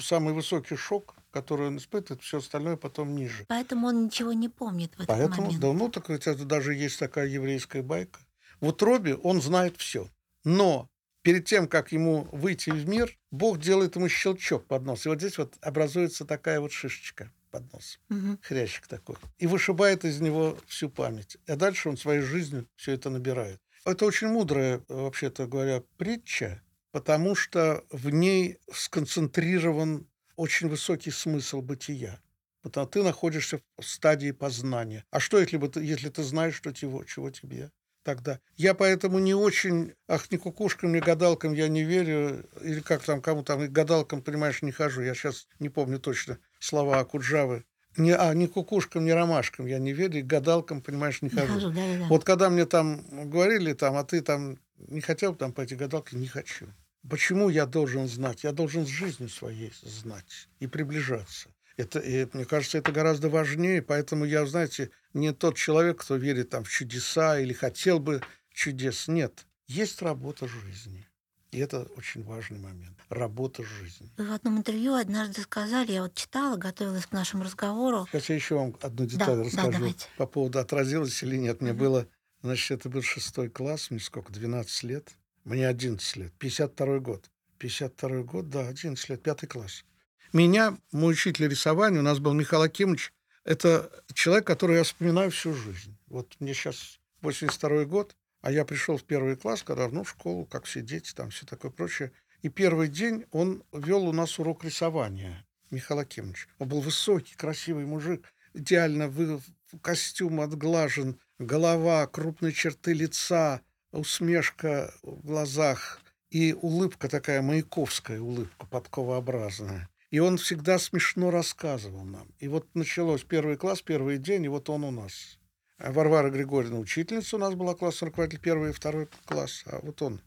самый 0.00 0.34
высокий 0.34 0.76
шок, 0.76 1.14
который 1.34 1.66
он 1.66 1.78
испытывает, 1.78 2.22
все 2.22 2.38
остальное 2.38 2.76
потом 2.76 3.16
ниже. 3.16 3.44
Поэтому 3.48 3.88
он 3.88 4.04
ничего 4.04 4.32
не 4.32 4.48
помнит 4.48 4.92
в 4.92 5.00
этот 5.00 5.08
Поэтому, 5.08 5.46
момент. 5.46 5.60
да, 5.60 5.72
ну, 5.72 5.88
так 5.88 6.08
ведь 6.08 6.28
это 6.28 6.44
даже 6.44 6.74
есть 6.74 6.98
такая 7.00 7.26
еврейская 7.26 7.82
байка. 7.82 8.20
В 8.60 8.68
утробе 8.68 9.16
он 9.16 9.42
знает 9.42 9.76
все. 9.76 10.08
Но 10.44 10.88
перед 11.22 11.44
тем, 11.44 11.66
как 11.66 11.90
ему 11.90 12.28
выйти 12.30 12.70
в 12.70 12.88
мир, 12.88 13.18
Бог 13.32 13.58
делает 13.58 13.96
ему 13.96 14.08
щелчок 14.08 14.68
под 14.68 14.84
нос. 14.84 15.06
И 15.06 15.08
вот 15.08 15.18
здесь 15.18 15.36
вот 15.36 15.56
образуется 15.60 16.24
такая 16.24 16.60
вот 16.60 16.70
шишечка 16.70 17.32
под 17.50 17.72
носом. 17.72 18.00
Мгм. 18.10 18.38
Хрящик 18.40 18.86
такой. 18.86 19.16
И 19.38 19.48
вышибает 19.48 20.04
из 20.04 20.20
него 20.20 20.56
всю 20.68 20.88
память. 20.88 21.36
А 21.48 21.56
дальше 21.56 21.88
он 21.88 21.96
своей 21.96 22.20
жизнью 22.20 22.68
все 22.76 22.92
это 22.92 23.10
набирает. 23.10 23.60
Это 23.84 24.06
очень 24.06 24.28
мудрая, 24.28 24.82
вообще-то 24.88 25.48
говоря, 25.48 25.82
притча, 25.98 26.62
потому 26.92 27.34
что 27.34 27.84
в 27.90 28.08
ней 28.10 28.58
сконцентрирован 28.72 30.06
очень 30.36 30.68
высокий 30.68 31.10
смысл 31.10 31.60
бытия. 31.60 32.20
Потому 32.62 32.86
ты 32.86 33.02
находишься 33.02 33.60
в 33.78 33.84
стадии 33.84 34.30
познания. 34.30 35.04
А 35.10 35.20
что, 35.20 35.38
если, 35.38 35.58
бы 35.58 35.68
ты, 35.68 35.84
если 35.84 36.08
ты 36.08 36.22
знаешь, 36.22 36.54
что 36.54 36.72
чего, 36.72 37.04
чего 37.04 37.30
тебе 37.30 37.70
тогда? 38.02 38.40
Я 38.56 38.72
поэтому 38.74 39.18
не 39.18 39.34
очень, 39.34 39.92
ах, 40.08 40.30
ни 40.30 40.38
кукушкам, 40.38 40.92
ни 40.92 41.00
гадалкам 41.00 41.52
я 41.52 41.68
не 41.68 41.82
верю, 41.82 42.48
или 42.62 42.80
как 42.80 43.02
там, 43.02 43.20
кому 43.20 43.42
там, 43.42 43.70
гадалкам, 43.70 44.22
понимаешь, 44.22 44.62
не 44.62 44.72
хожу. 44.72 45.02
Я 45.02 45.14
сейчас 45.14 45.46
не 45.58 45.68
помню 45.68 45.98
точно 45.98 46.38
слова 46.58 47.00
Акуджавы. 47.00 47.64
Не, 47.96 48.16
а, 48.16 48.34
ни 48.34 48.46
кукушкам, 48.46 49.04
ни 49.04 49.10
ромашкам 49.10 49.66
я 49.66 49.78
не 49.78 49.92
верю, 49.92 50.18
и 50.18 50.22
гадалкам, 50.22 50.80
понимаешь, 50.82 51.22
не 51.22 51.28
Не 51.28 51.36
хожу. 51.38 51.52
хожу, 51.54 51.70
да-да-да. 51.70 52.06
Вот 52.08 52.24
когда 52.24 52.50
мне 52.50 52.64
там 52.66 53.30
говорили, 53.30 53.72
там, 53.74 53.94
а 53.96 54.04
ты 54.04 54.20
там 54.20 54.58
не 54.78 55.00
хотел 55.00 55.32
бы 55.32 55.38
там 55.38 55.52
пойти 55.52 55.76
гадалки, 55.76 56.14
не 56.16 56.26
хочу. 56.26 56.66
Почему 57.08 57.48
я 57.48 57.66
должен 57.66 58.08
знать? 58.08 58.44
Я 58.44 58.52
должен 58.52 58.86
с 58.86 58.88
жизнью 58.88 59.28
своей 59.28 59.72
знать 59.82 60.48
и 60.60 60.66
приближаться. 60.66 61.50
Это, 61.76 61.98
и, 61.98 62.26
мне 62.32 62.44
кажется, 62.44 62.78
это 62.78 62.92
гораздо 62.92 63.28
важнее, 63.28 63.82
поэтому 63.82 64.24
я, 64.24 64.46
знаете, 64.46 64.90
не 65.12 65.32
тот 65.32 65.56
человек, 65.56 66.00
кто 66.00 66.16
верит 66.16 66.50
там 66.50 66.64
в 66.64 66.70
чудеса 66.70 67.38
или 67.38 67.52
хотел 67.52 67.98
бы 67.98 68.22
чудес. 68.52 69.08
Нет, 69.08 69.44
есть 69.66 70.00
работа 70.02 70.46
жизни. 70.46 71.06
И 71.50 71.58
это 71.58 71.82
очень 71.96 72.24
важный 72.24 72.58
момент. 72.58 72.98
Работа 73.08 73.62
жизни. 73.62 74.08
Вы 74.16 74.26
в 74.26 74.32
одном 74.32 74.58
интервью 74.58 74.94
однажды 74.94 75.42
сказали, 75.42 75.92
я 75.92 76.02
вот 76.02 76.14
читала, 76.14 76.56
готовилась 76.56 77.06
к 77.06 77.12
нашему 77.12 77.44
разговору. 77.44 78.06
Сейчас 78.10 78.28
я 78.28 78.34
еще 78.34 78.56
вам 78.56 78.76
одну 78.82 79.06
деталь 79.06 79.36
да, 79.36 79.44
расскажу 79.44 79.70
давайте. 79.72 80.06
по 80.16 80.26
поводу 80.26 80.58
отразилось 80.58 81.22
или 81.22 81.36
нет. 81.36 81.60
Мне 81.60 81.72
Мгм. 81.72 81.80
было, 81.80 82.08
значит, 82.42 82.80
это 82.80 82.88
был 82.88 83.02
шестой 83.02 83.50
класс, 83.50 83.90
мне 83.90 84.00
сколько, 84.00 84.32
12 84.32 84.82
лет. 84.82 85.12
Мне 85.44 85.68
11 85.68 86.16
лет, 86.16 86.32
52 86.38 86.98
год. 87.00 87.30
52 87.58 88.22
год, 88.22 88.48
да, 88.48 88.68
11 88.68 89.08
лет, 89.10 89.22
пятый 89.22 89.46
класс. 89.46 89.84
Меня, 90.32 90.76
мой 90.90 91.12
учитель 91.12 91.48
рисования, 91.48 92.00
у 92.00 92.02
нас 92.02 92.18
был 92.18 92.32
Михаил 92.32 92.62
Акимович, 92.62 93.12
это 93.44 93.90
человек, 94.14 94.46
который 94.46 94.76
я 94.76 94.84
вспоминаю 94.84 95.30
всю 95.30 95.54
жизнь. 95.54 95.96
Вот 96.08 96.34
мне 96.40 96.54
сейчас 96.54 96.98
82 97.20 97.84
год, 97.84 98.16
а 98.40 98.50
я 98.50 98.64
пришел 98.64 98.96
в 98.96 99.04
первый 99.04 99.36
класс, 99.36 99.62
когда, 99.62 99.88
ну, 99.88 100.02
в 100.02 100.10
школу, 100.10 100.46
как 100.46 100.64
все 100.64 100.80
дети, 100.80 101.12
там 101.14 101.30
все 101.30 101.46
такое 101.46 101.70
прочее. 101.70 102.12
И 102.42 102.48
первый 102.48 102.88
день 102.88 103.24
он 103.30 103.62
вел 103.72 104.08
у 104.08 104.12
нас 104.12 104.38
урок 104.38 104.64
рисования, 104.64 105.46
Михаил 105.70 106.00
Акимович. 106.00 106.48
Он 106.58 106.68
был 106.68 106.80
высокий, 106.80 107.34
красивый 107.36 107.84
мужик, 107.84 108.32
идеально 108.54 109.08
вы, 109.08 109.40
костюм 109.82 110.40
отглажен, 110.40 111.18
голова, 111.38 112.06
крупные 112.06 112.52
черты 112.52 112.92
лица, 112.92 113.60
усмешка 113.94 114.92
в 115.02 115.26
глазах 115.26 116.00
и 116.30 116.52
улыбка 116.52 117.08
такая 117.08 117.42
маяковская 117.42 118.20
улыбка, 118.20 118.66
подковообразная. 118.66 119.88
И 120.10 120.18
он 120.18 120.36
всегда 120.36 120.78
смешно 120.78 121.30
рассказывал 121.30 122.04
нам. 122.04 122.28
И 122.38 122.48
вот 122.48 122.66
началось 122.74 123.24
первый 123.24 123.56
класс, 123.56 123.82
первый 123.82 124.18
день, 124.18 124.44
и 124.44 124.48
вот 124.48 124.68
он 124.70 124.84
у 124.84 124.90
нас. 124.90 125.38
А 125.78 125.92
Варвара 125.92 126.30
Григорьевна 126.30 126.78
учительница 126.78 127.36
у 127.36 127.38
нас 127.38 127.54
была 127.54 127.74
классный 127.74 128.06
руководитель 128.06 128.40
первый 128.40 128.70
и 128.70 128.72
второй 128.72 129.08
класс, 129.26 129.64
а 129.66 129.80
вот 129.82 130.00
он. 130.02 130.20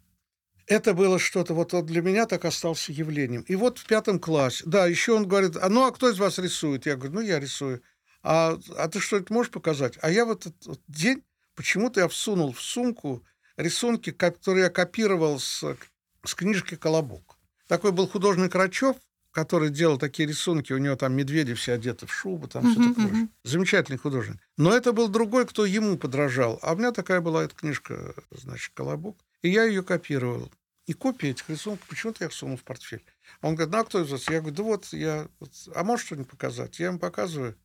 Это 0.65 0.93
было 0.93 1.17
что-то, 1.19 1.53
вот 1.53 1.73
он 1.73 1.85
для 1.85 2.01
меня 2.01 2.25
так 2.25 2.43
остался 2.43 2.91
явлением. 2.91 3.43
И 3.43 3.55
вот 3.55 3.79
в 3.79 3.87
пятом 3.87 4.19
классе, 4.19 4.63
да, 4.65 4.85
еще 4.85 5.13
он 5.13 5.25
говорит, 5.25 5.55
а 5.55 5.69
ну 5.69 5.85
а 5.85 5.91
кто 5.91 6.09
из 6.09 6.19
вас 6.19 6.37
рисует? 6.37 6.85
Я 6.85 6.97
говорю, 6.97 7.13
ну 7.13 7.21
я 7.21 7.39
рисую. 7.39 7.81
А, 8.23 8.59
а 8.75 8.89
ты 8.89 8.99
что-нибудь 8.99 9.29
можешь 9.29 9.51
показать? 9.51 9.97
А 10.01 10.11
я 10.11 10.25
в 10.25 10.31
этот 10.31 10.53
день 10.89 11.23
почему-то 11.55 12.01
я 12.01 12.09
всунул 12.09 12.51
в 12.51 12.61
сумку 12.61 13.23
рисунки, 13.57 14.11
которые 14.11 14.65
я 14.65 14.69
копировал 14.69 15.39
с, 15.39 15.63
с 16.23 16.35
книжки 16.35 16.75
«Колобок». 16.75 17.37
Такой 17.67 17.91
был 17.91 18.07
художник 18.07 18.55
Рачев, 18.55 18.95
который 19.31 19.69
делал 19.69 19.97
такие 19.97 20.27
рисунки, 20.27 20.73
у 20.73 20.77
него 20.77 20.95
там 20.95 21.13
медведи 21.13 21.53
все 21.53 21.73
одеты 21.73 22.07
в 22.07 22.13
шубу, 22.13 22.47
там 22.47 22.71
все 22.71 22.79
Мгм, 22.79 22.95
такое. 22.95 23.07
мгм. 23.11 23.29
Замечательный 23.43 23.97
художник. 23.97 24.37
Но 24.55 24.71
это 24.73 24.93
был 24.93 25.09
другой, 25.09 25.45
кто 25.45 25.65
ему 25.65 25.97
подражал. 25.97 26.57
А 26.61 26.73
у 26.73 26.77
меня 26.77 26.91
такая 26.91 27.21
была 27.21 27.43
эта 27.43 27.55
книжка, 27.55 28.15
значит, 28.31 28.71
«Колобок». 28.73 29.17
И 29.41 29.49
я 29.49 29.65
ее 29.65 29.83
копировал. 29.83 30.51
И 30.87 30.93
копии 30.93 31.29
этих 31.29 31.49
рисунков 31.49 31.85
почему-то 31.87 32.23
я 32.23 32.29
сунул 32.29 32.55
в 32.57 32.63
портфель. 32.63 33.03
Он 33.41 33.55
говорит, 33.55 33.73
ну 33.73 33.79
а 33.79 33.83
кто 33.83 34.01
из 34.01 34.09
вас? 34.09 34.27
Я 34.29 34.39
говорю, 34.39 34.55
да 34.55 34.63
вот, 34.63 34.85
я... 34.93 35.27
А 35.75 35.83
можешь 35.83 36.05
что-нибудь 36.05 36.29
показать? 36.29 36.79
Я 36.79 36.87
ему 36.87 36.97
показываю. 36.97 37.55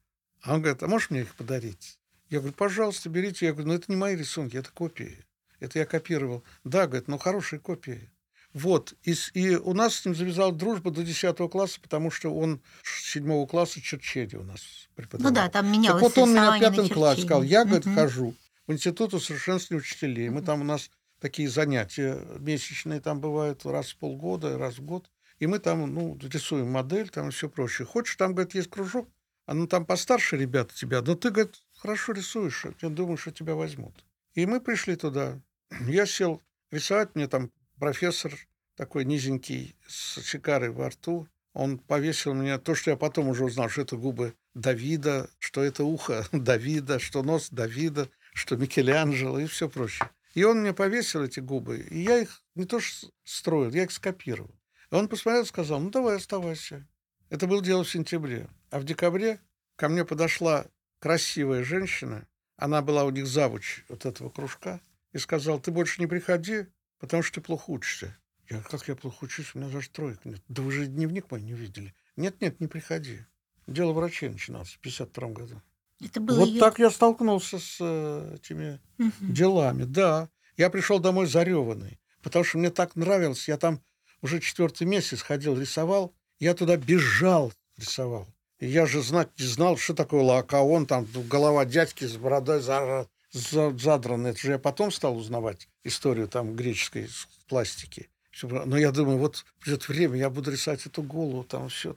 А 0.42 0.54
он 0.54 0.60
говорит, 0.60 0.82
а 0.82 0.88
можешь 0.88 1.10
мне 1.10 1.20
их 1.20 1.34
подарить? 1.36 1.98
Я 2.28 2.40
говорю, 2.40 2.54
пожалуйста, 2.54 3.08
берите. 3.08 3.46
Я 3.46 3.52
говорю, 3.52 3.68
ну 3.68 3.74
это 3.74 3.84
не 3.88 3.96
мои 3.96 4.16
рисунки, 4.16 4.56
это 4.56 4.70
копии. 4.72 5.24
Это 5.62 5.78
я 5.78 5.86
копировал. 5.86 6.44
Да, 6.64 6.86
говорит, 6.86 7.08
ну 7.08 7.18
хорошие 7.18 7.60
копии. 7.60 8.10
Вот. 8.52 8.94
И, 9.04 9.14
и 9.34 9.56
у 9.56 9.72
нас 9.72 9.96
с 9.96 10.04
ним 10.04 10.14
завязалась 10.14 10.56
дружба 10.56 10.90
до 10.90 11.02
10 11.02 11.36
класса, 11.50 11.80
потому 11.80 12.10
что 12.10 12.34
он 12.34 12.60
с 12.82 13.12
7 13.12 13.46
класса 13.46 13.80
черчение 13.80 14.40
у 14.40 14.44
нас 14.44 14.60
преподавал. 14.94 15.30
Ну 15.30 15.34
да, 15.34 15.48
там 15.48 15.64
Так 15.64 15.72
менялось 15.72 16.02
вот 16.02 16.18
он 16.18 16.30
меня 16.30 16.56
в 16.56 16.60
пятом 16.60 16.88
классе 16.88 17.22
сказал, 17.22 17.42
я, 17.42 17.64
говорит, 17.64 17.86
Мгм. 17.86 17.94
хожу 17.94 18.34
в 18.66 18.72
институт 18.72 19.14
усовершенствования 19.14 19.80
учителей. 19.80 20.28
Мы 20.28 20.42
там 20.42 20.60
у 20.60 20.64
нас 20.64 20.90
такие 21.20 21.48
занятия 21.48 22.18
месячные 22.38 23.00
там 23.00 23.20
бывают 23.20 23.64
раз 23.64 23.90
в 23.90 23.96
полгода, 23.96 24.58
раз 24.58 24.78
в 24.78 24.82
год. 24.82 25.10
И 25.38 25.46
мы 25.46 25.58
там, 25.58 25.92
ну, 25.92 26.18
рисуем 26.22 26.70
модель, 26.70 27.08
там 27.08 27.28
и 27.28 27.30
все 27.32 27.48
прочее. 27.48 27.86
Хочешь, 27.86 28.16
там, 28.16 28.34
говорит, 28.34 28.54
есть 28.54 28.70
кружок, 28.70 29.08
а 29.46 29.54
ну 29.54 29.66
там 29.66 29.84
постарше 29.86 30.36
ребята 30.36 30.74
тебя, 30.74 31.00
да 31.00 31.16
ты, 31.16 31.30
говорит, 31.30 31.56
хорошо 31.78 32.12
рисуешь, 32.12 32.64
я 32.80 32.88
думаю, 32.88 33.16
что 33.16 33.32
тебя 33.32 33.54
возьмут. 33.54 34.04
И 34.34 34.46
мы 34.46 34.60
пришли 34.60 34.96
туда. 34.96 35.40
Я 35.80 36.06
сел 36.06 36.42
рисовать, 36.70 37.14
мне 37.14 37.28
там 37.28 37.50
профессор 37.78 38.32
такой 38.76 39.04
низенький, 39.04 39.76
с 39.86 40.20
сигарой 40.22 40.70
во 40.70 40.88
рту, 40.88 41.28
он 41.52 41.78
повесил 41.78 42.34
мне 42.34 42.58
то, 42.58 42.74
что 42.74 42.90
я 42.90 42.96
потом 42.96 43.28
уже 43.28 43.44
узнал, 43.44 43.68
что 43.68 43.82
это 43.82 43.96
губы 43.96 44.34
Давида, 44.54 45.28
что 45.38 45.62
это 45.62 45.84
ухо 45.84 46.26
Давида, 46.32 46.98
что 46.98 47.22
нос 47.22 47.48
Давида, 47.50 48.08
что 48.32 48.56
Микеланджело 48.56 49.38
и 49.38 49.46
все 49.46 49.68
прочее. 49.68 50.10
И 50.34 50.44
он 50.44 50.60
мне 50.60 50.72
повесил 50.72 51.22
эти 51.22 51.40
губы, 51.40 51.78
и 51.78 52.00
я 52.00 52.18
их 52.18 52.42
не 52.54 52.64
то 52.64 52.80
что 52.80 53.08
строил, 53.24 53.70
я 53.70 53.84
их 53.84 53.92
скопировал. 53.92 54.54
И 54.90 54.94
он 54.94 55.08
посмотрел 55.08 55.42
и 55.42 55.46
сказал, 55.46 55.80
ну 55.80 55.90
давай 55.90 56.16
оставайся. 56.16 56.86
Это 57.28 57.46
было 57.46 57.62
дело 57.62 57.84
в 57.84 57.90
сентябре. 57.90 58.48
А 58.70 58.78
в 58.78 58.84
декабре 58.84 59.40
ко 59.76 59.88
мне 59.88 60.04
подошла 60.04 60.66
красивая 61.00 61.64
женщина, 61.64 62.26
она 62.56 62.80
была 62.80 63.04
у 63.04 63.10
них 63.10 63.26
завуч 63.26 63.84
вот 63.88 64.06
этого 64.06 64.30
кружка, 64.30 64.80
и 65.12 65.18
сказал, 65.18 65.60
ты 65.60 65.70
больше 65.70 66.00
не 66.00 66.06
приходи, 66.06 66.66
потому 66.98 67.22
что 67.22 67.34
ты 67.36 67.40
плохо 67.40 67.70
учишься. 67.70 68.16
Я, 68.48 68.60
как 68.62 68.86
я 68.88 68.96
плохо 68.96 69.24
учусь, 69.24 69.54
у 69.54 69.58
меня 69.58 69.70
даже 69.70 69.88
троек 69.90 70.24
нет. 70.24 70.42
Да 70.48 70.62
вы 70.62 70.72
же 70.72 70.86
дневник 70.86 71.30
мой 71.30 71.40
не 71.40 71.52
видели. 71.52 71.94
Нет-нет, 72.16 72.60
не 72.60 72.66
приходи. 72.66 73.20
Дело 73.66 73.92
врачей 73.92 74.28
начиналось 74.28 74.70
в 74.72 74.78
52 74.80 75.28
году. 75.28 75.62
Это 76.00 76.20
было 76.20 76.40
вот 76.40 76.48
ее... 76.48 76.60
так 76.60 76.78
я 76.78 76.90
столкнулся 76.90 77.58
с 77.58 77.76
э, 77.80 78.36
этими 78.36 78.80
Мгм. 78.98 79.12
делами, 79.32 79.84
да. 79.84 80.28
Я 80.56 80.68
пришел 80.68 80.98
домой 80.98 81.26
зареванный, 81.26 82.00
потому 82.22 82.44
что 82.44 82.58
мне 82.58 82.70
так 82.70 82.96
нравилось. 82.96 83.48
Я 83.48 83.56
там 83.56 83.80
уже 84.20 84.40
четвертый 84.40 84.86
месяц 84.86 85.22
ходил, 85.22 85.58
рисовал. 85.58 86.12
Я 86.40 86.54
туда 86.54 86.76
бежал, 86.76 87.52
рисовал. 87.76 88.26
И 88.58 88.66
я 88.66 88.86
же 88.86 89.02
знать 89.02 89.28
не 89.38 89.46
знал, 89.46 89.76
что 89.76 89.94
такое 89.94 90.22
лакаон, 90.22 90.86
там 90.86 91.06
голова 91.28 91.64
дядьки 91.64 92.04
с 92.04 92.16
бородой 92.16 92.60
за- 92.60 93.08
за- 93.32 93.76
задрана. 93.76 94.28
Это 94.28 94.38
же 94.38 94.52
я 94.52 94.58
потом 94.58 94.92
стал 94.92 95.16
узнавать 95.16 95.68
историю 95.84 96.28
там 96.28 96.54
греческой 96.54 97.08
пластики. 97.48 98.08
Но 98.42 98.78
я 98.78 98.92
думаю, 98.92 99.18
вот 99.18 99.44
придет 99.60 99.88
время, 99.88 100.16
я 100.16 100.30
буду 100.30 100.50
рисовать 100.50 100.86
эту 100.86 101.02
голову, 101.02 101.44
там 101.44 101.68
все. 101.68 101.96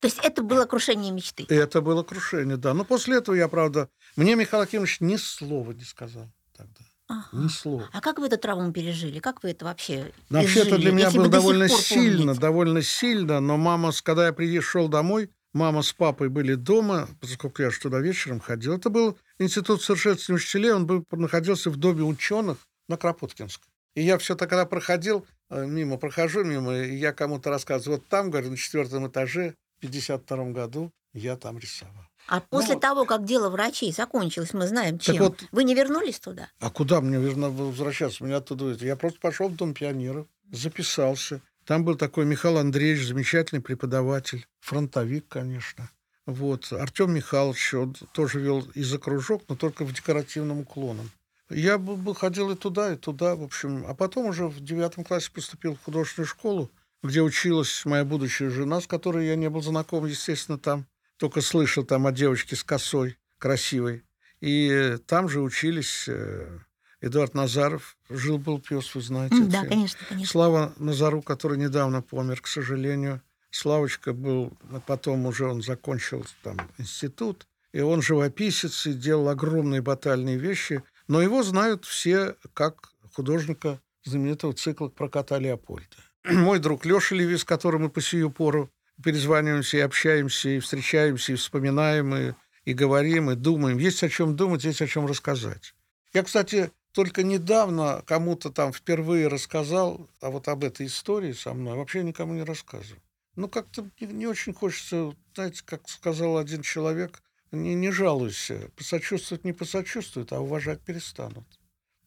То 0.00 0.06
есть 0.06 0.18
это 0.22 0.42
было 0.42 0.64
крушение 0.64 1.12
мечты. 1.12 1.44
Это 1.48 1.82
было 1.82 2.02
крушение, 2.02 2.56
да. 2.56 2.72
Но 2.72 2.84
после 2.84 3.18
этого 3.18 3.34
я, 3.34 3.48
правда, 3.48 3.88
мне 4.16 4.34
Михаил 4.34 4.62
Акимович 4.62 5.00
ни 5.00 5.16
слова 5.16 5.72
не 5.72 5.84
сказал 5.84 6.26
тогда. 6.56 6.80
Ага. 7.06 7.28
Ни 7.32 7.48
слова. 7.48 7.88
А 7.92 8.00
как 8.00 8.18
вы 8.18 8.28
эту 8.28 8.38
травму 8.38 8.72
пережили? 8.72 9.18
Как 9.18 9.42
вы 9.42 9.50
это 9.50 9.66
вообще 9.66 10.10
Вообще-то 10.30 10.78
для 10.78 10.90
меня 10.90 11.10
было 11.10 11.28
довольно 11.28 11.68
сильно, 11.68 12.34
довольно 12.34 12.80
сильно, 12.80 13.40
но 13.40 13.58
мама, 13.58 13.92
когда 14.02 14.26
я 14.26 14.32
пришел 14.32 14.88
домой, 14.88 15.30
мама 15.54 15.80
с 15.82 15.92
папой 15.92 16.28
были 16.28 16.54
дома, 16.54 17.08
поскольку 17.20 17.62
я 17.62 17.70
же 17.70 17.80
туда 17.80 18.00
вечером 18.00 18.40
ходил. 18.40 18.76
Это 18.76 18.90
был 18.90 19.16
институт 19.38 19.82
совершенствования 19.82 20.36
учителей, 20.42 20.72
он 20.72 20.86
был, 20.86 21.04
находился 21.10 21.70
в 21.70 21.76
доме 21.76 22.02
ученых 22.02 22.58
на 22.88 22.98
Кропоткинской. 22.98 23.70
И 23.94 24.02
я 24.02 24.18
все 24.18 24.34
тогда 24.34 24.66
проходил, 24.66 25.24
э, 25.50 25.64
мимо 25.64 25.96
прохожу 25.96 26.44
мимо, 26.44 26.76
и 26.76 26.96
я 26.96 27.12
кому-то 27.12 27.48
рассказываю, 27.48 27.98
вот 27.98 28.08
там, 28.08 28.30
говорю, 28.30 28.50
на 28.50 28.56
четвертом 28.56 29.06
этаже, 29.06 29.54
в 29.78 29.80
52 29.80 30.50
году 30.50 30.90
я 31.14 31.36
там 31.36 31.58
рисовал. 31.58 32.04
А 32.26 32.40
после 32.40 32.74
вот. 32.74 32.80
того, 32.80 33.04
как 33.04 33.24
дело 33.24 33.50
врачей 33.50 33.92
закончилось, 33.92 34.52
мы 34.52 34.66
знаем, 34.66 34.98
Так 34.98 35.14
чем. 35.14 35.18
вот- 35.18 35.44
Вы 35.52 35.64
не 35.64 35.74
вернулись 35.74 36.18
туда? 36.18 36.48
А 36.58 36.70
куда 36.70 37.00
мне 37.00 37.18
верно 37.18 37.50
возвращаться? 37.50 38.24
Меня 38.24 38.38
оттуда? 38.38 38.72
Я 38.84 38.96
просто 38.96 39.20
пошел 39.20 39.48
в 39.48 39.56
Дом 39.56 39.74
пионеров, 39.74 40.26
записался. 40.50 41.40
Там 41.64 41.84
был 41.84 41.96
такой 41.96 42.26
Михаил 42.26 42.58
Андреевич, 42.58 43.06
замечательный 43.06 43.60
преподаватель, 43.60 44.46
фронтовик, 44.60 45.28
конечно. 45.28 45.90
Вот. 46.26 46.72
Артем 46.72 47.14
Михайлович, 47.14 47.74
он 47.74 47.94
тоже 48.12 48.40
вел 48.40 48.66
и 48.74 48.82
за 48.82 48.98
кружок, 48.98 49.44
но 49.48 49.56
только 49.56 49.84
в 49.84 49.92
декоративном 49.92 50.60
уклоном. 50.60 51.10
Я 51.50 51.78
бы, 51.78 52.14
ходил 52.14 52.50
и 52.50 52.56
туда, 52.56 52.92
и 52.92 52.96
туда, 52.96 53.36
в 53.36 53.42
общем. 53.42 53.84
А 53.86 53.94
потом 53.94 54.26
уже 54.26 54.46
в 54.46 54.60
девятом 54.60 55.04
классе 55.04 55.30
поступил 55.30 55.74
в 55.74 55.82
художественную 55.82 56.26
школу, 56.26 56.70
где 57.02 57.20
училась 57.20 57.84
моя 57.84 58.04
будущая 58.04 58.50
жена, 58.50 58.80
с 58.80 58.86
которой 58.86 59.26
я 59.26 59.36
не 59.36 59.50
был 59.50 59.62
знаком, 59.62 60.06
естественно, 60.06 60.58
там. 60.58 60.86
Только 61.18 61.42
слышал 61.42 61.84
там 61.84 62.06
о 62.06 62.12
девочке 62.12 62.56
с 62.56 62.64
косой, 62.64 63.18
красивой. 63.38 64.02
И 64.40 64.96
там 65.06 65.28
же 65.28 65.40
учились 65.40 66.06
э, 66.08 66.58
Эдуард 67.04 67.34
Назаров. 67.34 67.98
Жил-был 68.08 68.60
пес, 68.60 68.94
вы 68.94 69.02
знаете. 69.02 69.36
Да, 69.44 69.60
это 69.60 69.68
конечно, 69.68 70.00
конечно. 70.08 70.30
Слава 70.30 70.72
Назару, 70.78 71.20
который 71.20 71.58
недавно 71.58 72.00
помер, 72.00 72.40
к 72.40 72.46
сожалению. 72.46 73.20
Славочка 73.50 74.14
был, 74.14 74.52
а 74.72 74.80
потом 74.80 75.26
уже 75.26 75.46
он 75.46 75.62
закончил 75.62 76.24
там 76.42 76.56
институт, 76.78 77.46
и 77.72 77.80
он 77.80 78.00
живописец 78.00 78.86
и 78.86 78.94
делал 78.94 79.28
огромные 79.28 79.82
батальные 79.82 80.38
вещи, 80.38 80.82
но 81.06 81.20
его 81.20 81.42
знают 81.42 81.84
все 81.84 82.36
как 82.54 82.90
художника 83.12 83.80
знаменитого 84.04 84.54
цикла 84.54 84.88
про 84.88 85.08
кота 85.08 85.38
Леопольда. 85.38 85.96
Мой 86.24 86.58
друг 86.58 86.86
Леша 86.86 87.14
Леви, 87.14 87.36
с 87.36 87.44
которым 87.44 87.82
мы 87.82 87.90
по 87.90 88.00
сию 88.00 88.30
пору 88.30 88.70
перезваниваемся 89.04 89.76
и 89.76 89.80
общаемся, 89.80 90.48
и 90.48 90.58
встречаемся, 90.58 91.32
и 91.32 91.36
вспоминаем, 91.36 92.14
и, 92.14 92.32
и 92.64 92.72
говорим, 92.72 93.30
и 93.30 93.34
думаем. 93.34 93.76
Есть 93.76 94.02
о 94.02 94.08
чем 94.08 94.36
думать, 94.36 94.64
есть 94.64 94.80
о 94.80 94.86
чем 94.86 95.06
рассказать. 95.06 95.74
Я, 96.14 96.22
кстати, 96.22 96.70
только 96.94 97.24
недавно 97.24 98.04
кому-то 98.06 98.50
там 98.50 98.72
впервые 98.72 99.26
рассказал, 99.26 100.08
а 100.20 100.30
вот 100.30 100.46
об 100.46 100.62
этой 100.62 100.86
истории 100.86 101.32
со 101.32 101.52
мной 101.52 101.76
вообще 101.76 102.04
никому 102.04 102.34
не 102.34 102.44
рассказывал. 102.44 103.02
Ну, 103.34 103.48
как-то 103.48 103.90
не, 103.98 104.06
не 104.06 104.26
очень 104.28 104.54
хочется, 104.54 105.12
знаете, 105.34 105.62
как 105.66 105.88
сказал 105.88 106.38
один 106.38 106.62
человек, 106.62 107.20
не, 107.50 107.74
не 107.74 107.90
жалуйся, 107.90 108.70
посочувствовать 108.76 109.44
не 109.44 109.52
посочувствуют, 109.52 110.32
а 110.32 110.40
уважать 110.40 110.82
перестанут. 110.82 111.44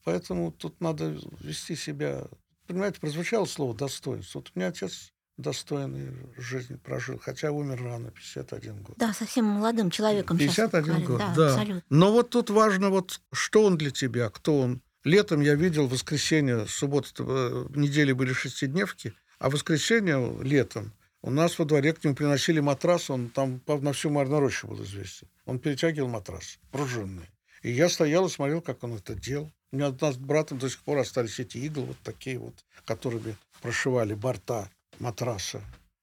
Поэтому 0.04 0.50
тут 0.52 0.80
надо 0.80 1.18
вести 1.40 1.76
себя... 1.76 2.26
Понимаете, 2.66 2.98
прозвучало 2.98 3.44
слово 3.44 3.74
«достоинство». 3.74 4.38
Вот 4.38 4.52
у 4.54 4.58
меня 4.58 4.68
отец 4.68 5.12
достойной 5.38 6.12
жизни 6.36 6.76
прожил, 6.76 7.18
хотя 7.18 7.50
умер 7.52 7.82
рано, 7.82 8.10
51 8.10 8.82
год. 8.82 8.96
Да, 8.98 9.14
совсем 9.14 9.46
молодым 9.46 9.90
человеком. 9.90 10.38
сейчас 10.38 10.70
51 10.70 11.04
говорят. 11.04 11.06
год, 11.06 11.18
да. 11.18 11.34
да. 11.34 11.50
абсолютно. 11.54 11.82
Но 11.88 12.12
вот 12.12 12.30
тут 12.30 12.50
важно, 12.50 12.90
вот 12.90 13.20
что 13.32 13.64
он 13.64 13.78
для 13.78 13.90
тебя, 13.90 14.28
кто 14.28 14.60
он. 14.60 14.82
Летом 15.04 15.40
я 15.40 15.54
видел 15.54 15.86
воскресенье, 15.86 16.66
суббота, 16.66 17.08
э, 17.20 17.66
недели 17.74 18.12
были 18.12 18.32
шестидневки, 18.32 19.14
а 19.38 19.48
воскресенье 19.48 20.36
летом 20.42 20.92
у 21.22 21.30
нас 21.30 21.58
во 21.58 21.64
дворе 21.64 21.92
к 21.92 22.04
нему 22.04 22.14
приносили 22.14 22.60
матрас, 22.60 23.08
он 23.08 23.28
там 23.28 23.60
на 23.66 23.92
всю 23.92 24.10
Марную 24.10 24.40
рощу 24.40 24.66
был 24.66 24.82
известен. 24.82 25.28
Он 25.46 25.58
перетягивал 25.58 26.08
матрас, 26.08 26.58
пружинный. 26.72 27.30
И 27.62 27.70
я 27.70 27.88
стоял 27.88 28.26
и 28.26 28.30
смотрел, 28.30 28.60
как 28.60 28.82
он 28.84 28.94
это 28.94 29.14
делал. 29.14 29.52
У 29.70 29.76
меня 29.76 29.90
у 29.90 29.96
нас 30.00 30.14
с 30.14 30.18
братом 30.18 30.58
до 30.58 30.68
сих 30.68 30.80
пор 30.82 30.98
остались 30.98 31.38
эти 31.40 31.58
иглы, 31.58 31.86
вот 31.86 31.96
такие 32.02 32.38
вот, 32.38 32.54
которыми 32.84 33.36
прошивали 33.60 34.14
борта 34.14 34.70
матраса. 35.00 35.62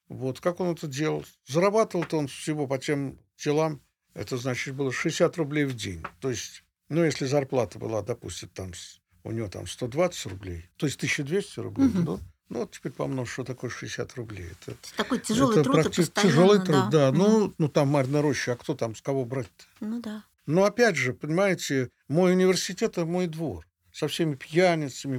Вот 0.09 0.39
как 0.39 0.59
он 0.59 0.69
это 0.73 0.87
делал. 0.87 1.25
Зарабатывал-то 1.47 2.17
он 2.17 2.27
всего 2.27 2.67
по 2.67 2.77
тем 2.77 3.17
делам, 3.43 3.81
это 4.13 4.37
значит 4.37 4.75
было 4.75 4.91
60 4.91 5.35
рублей 5.37 5.65
в 5.65 5.75
день. 5.75 6.03
То 6.21 6.29
есть, 6.29 6.63
ну, 6.89 7.03
если 7.03 7.25
зарплата 7.25 7.79
была, 7.79 8.01
допустим, 8.01 8.49
там 8.49 8.71
у 9.23 9.31
него 9.31 9.47
там 9.49 9.67
120 9.67 10.25
рублей, 10.27 10.69
то 10.77 10.85
есть 10.85 10.97
1200 10.97 11.59
рублей, 11.59 11.87
Мгм. 11.87 12.03
ну, 12.05 12.19
ну, 12.49 12.59
вот 12.59 12.71
теперь 12.71 12.91
помножь, 12.91 13.31
что 13.31 13.43
такое 13.43 13.71
60 13.71 14.13
рублей. 14.15 14.51
Это, 14.67 14.77
Такой 14.95 15.19
тяжелый 15.19 15.53
это 15.59 15.63
труд 15.63 15.77
практи- 15.77 16.21
тяжелый 16.21 16.59
труд, 16.63 16.89
да. 16.91 17.09
Мгм. 17.11 17.17
Ну, 17.17 17.53
ну, 17.57 17.67
там 17.69 17.87
Марьина 17.87 18.21
роща, 18.21 18.53
а 18.53 18.55
кто 18.55 18.75
там, 18.75 18.95
с 18.95 19.01
кого 19.01 19.25
брать-то? 19.25 19.65
Ну 19.79 19.99
да. 19.99 20.23
Но 20.45 20.63
опять 20.63 20.95
же, 20.95 21.13
понимаете, 21.13 21.89
мой 22.07 22.33
университет– 22.33 22.91
это 22.99 23.05
мой 23.05 23.25
двор. 23.25 23.65
Со 23.91 24.07
всеми 24.07 24.35
пьяницами, 24.35 25.17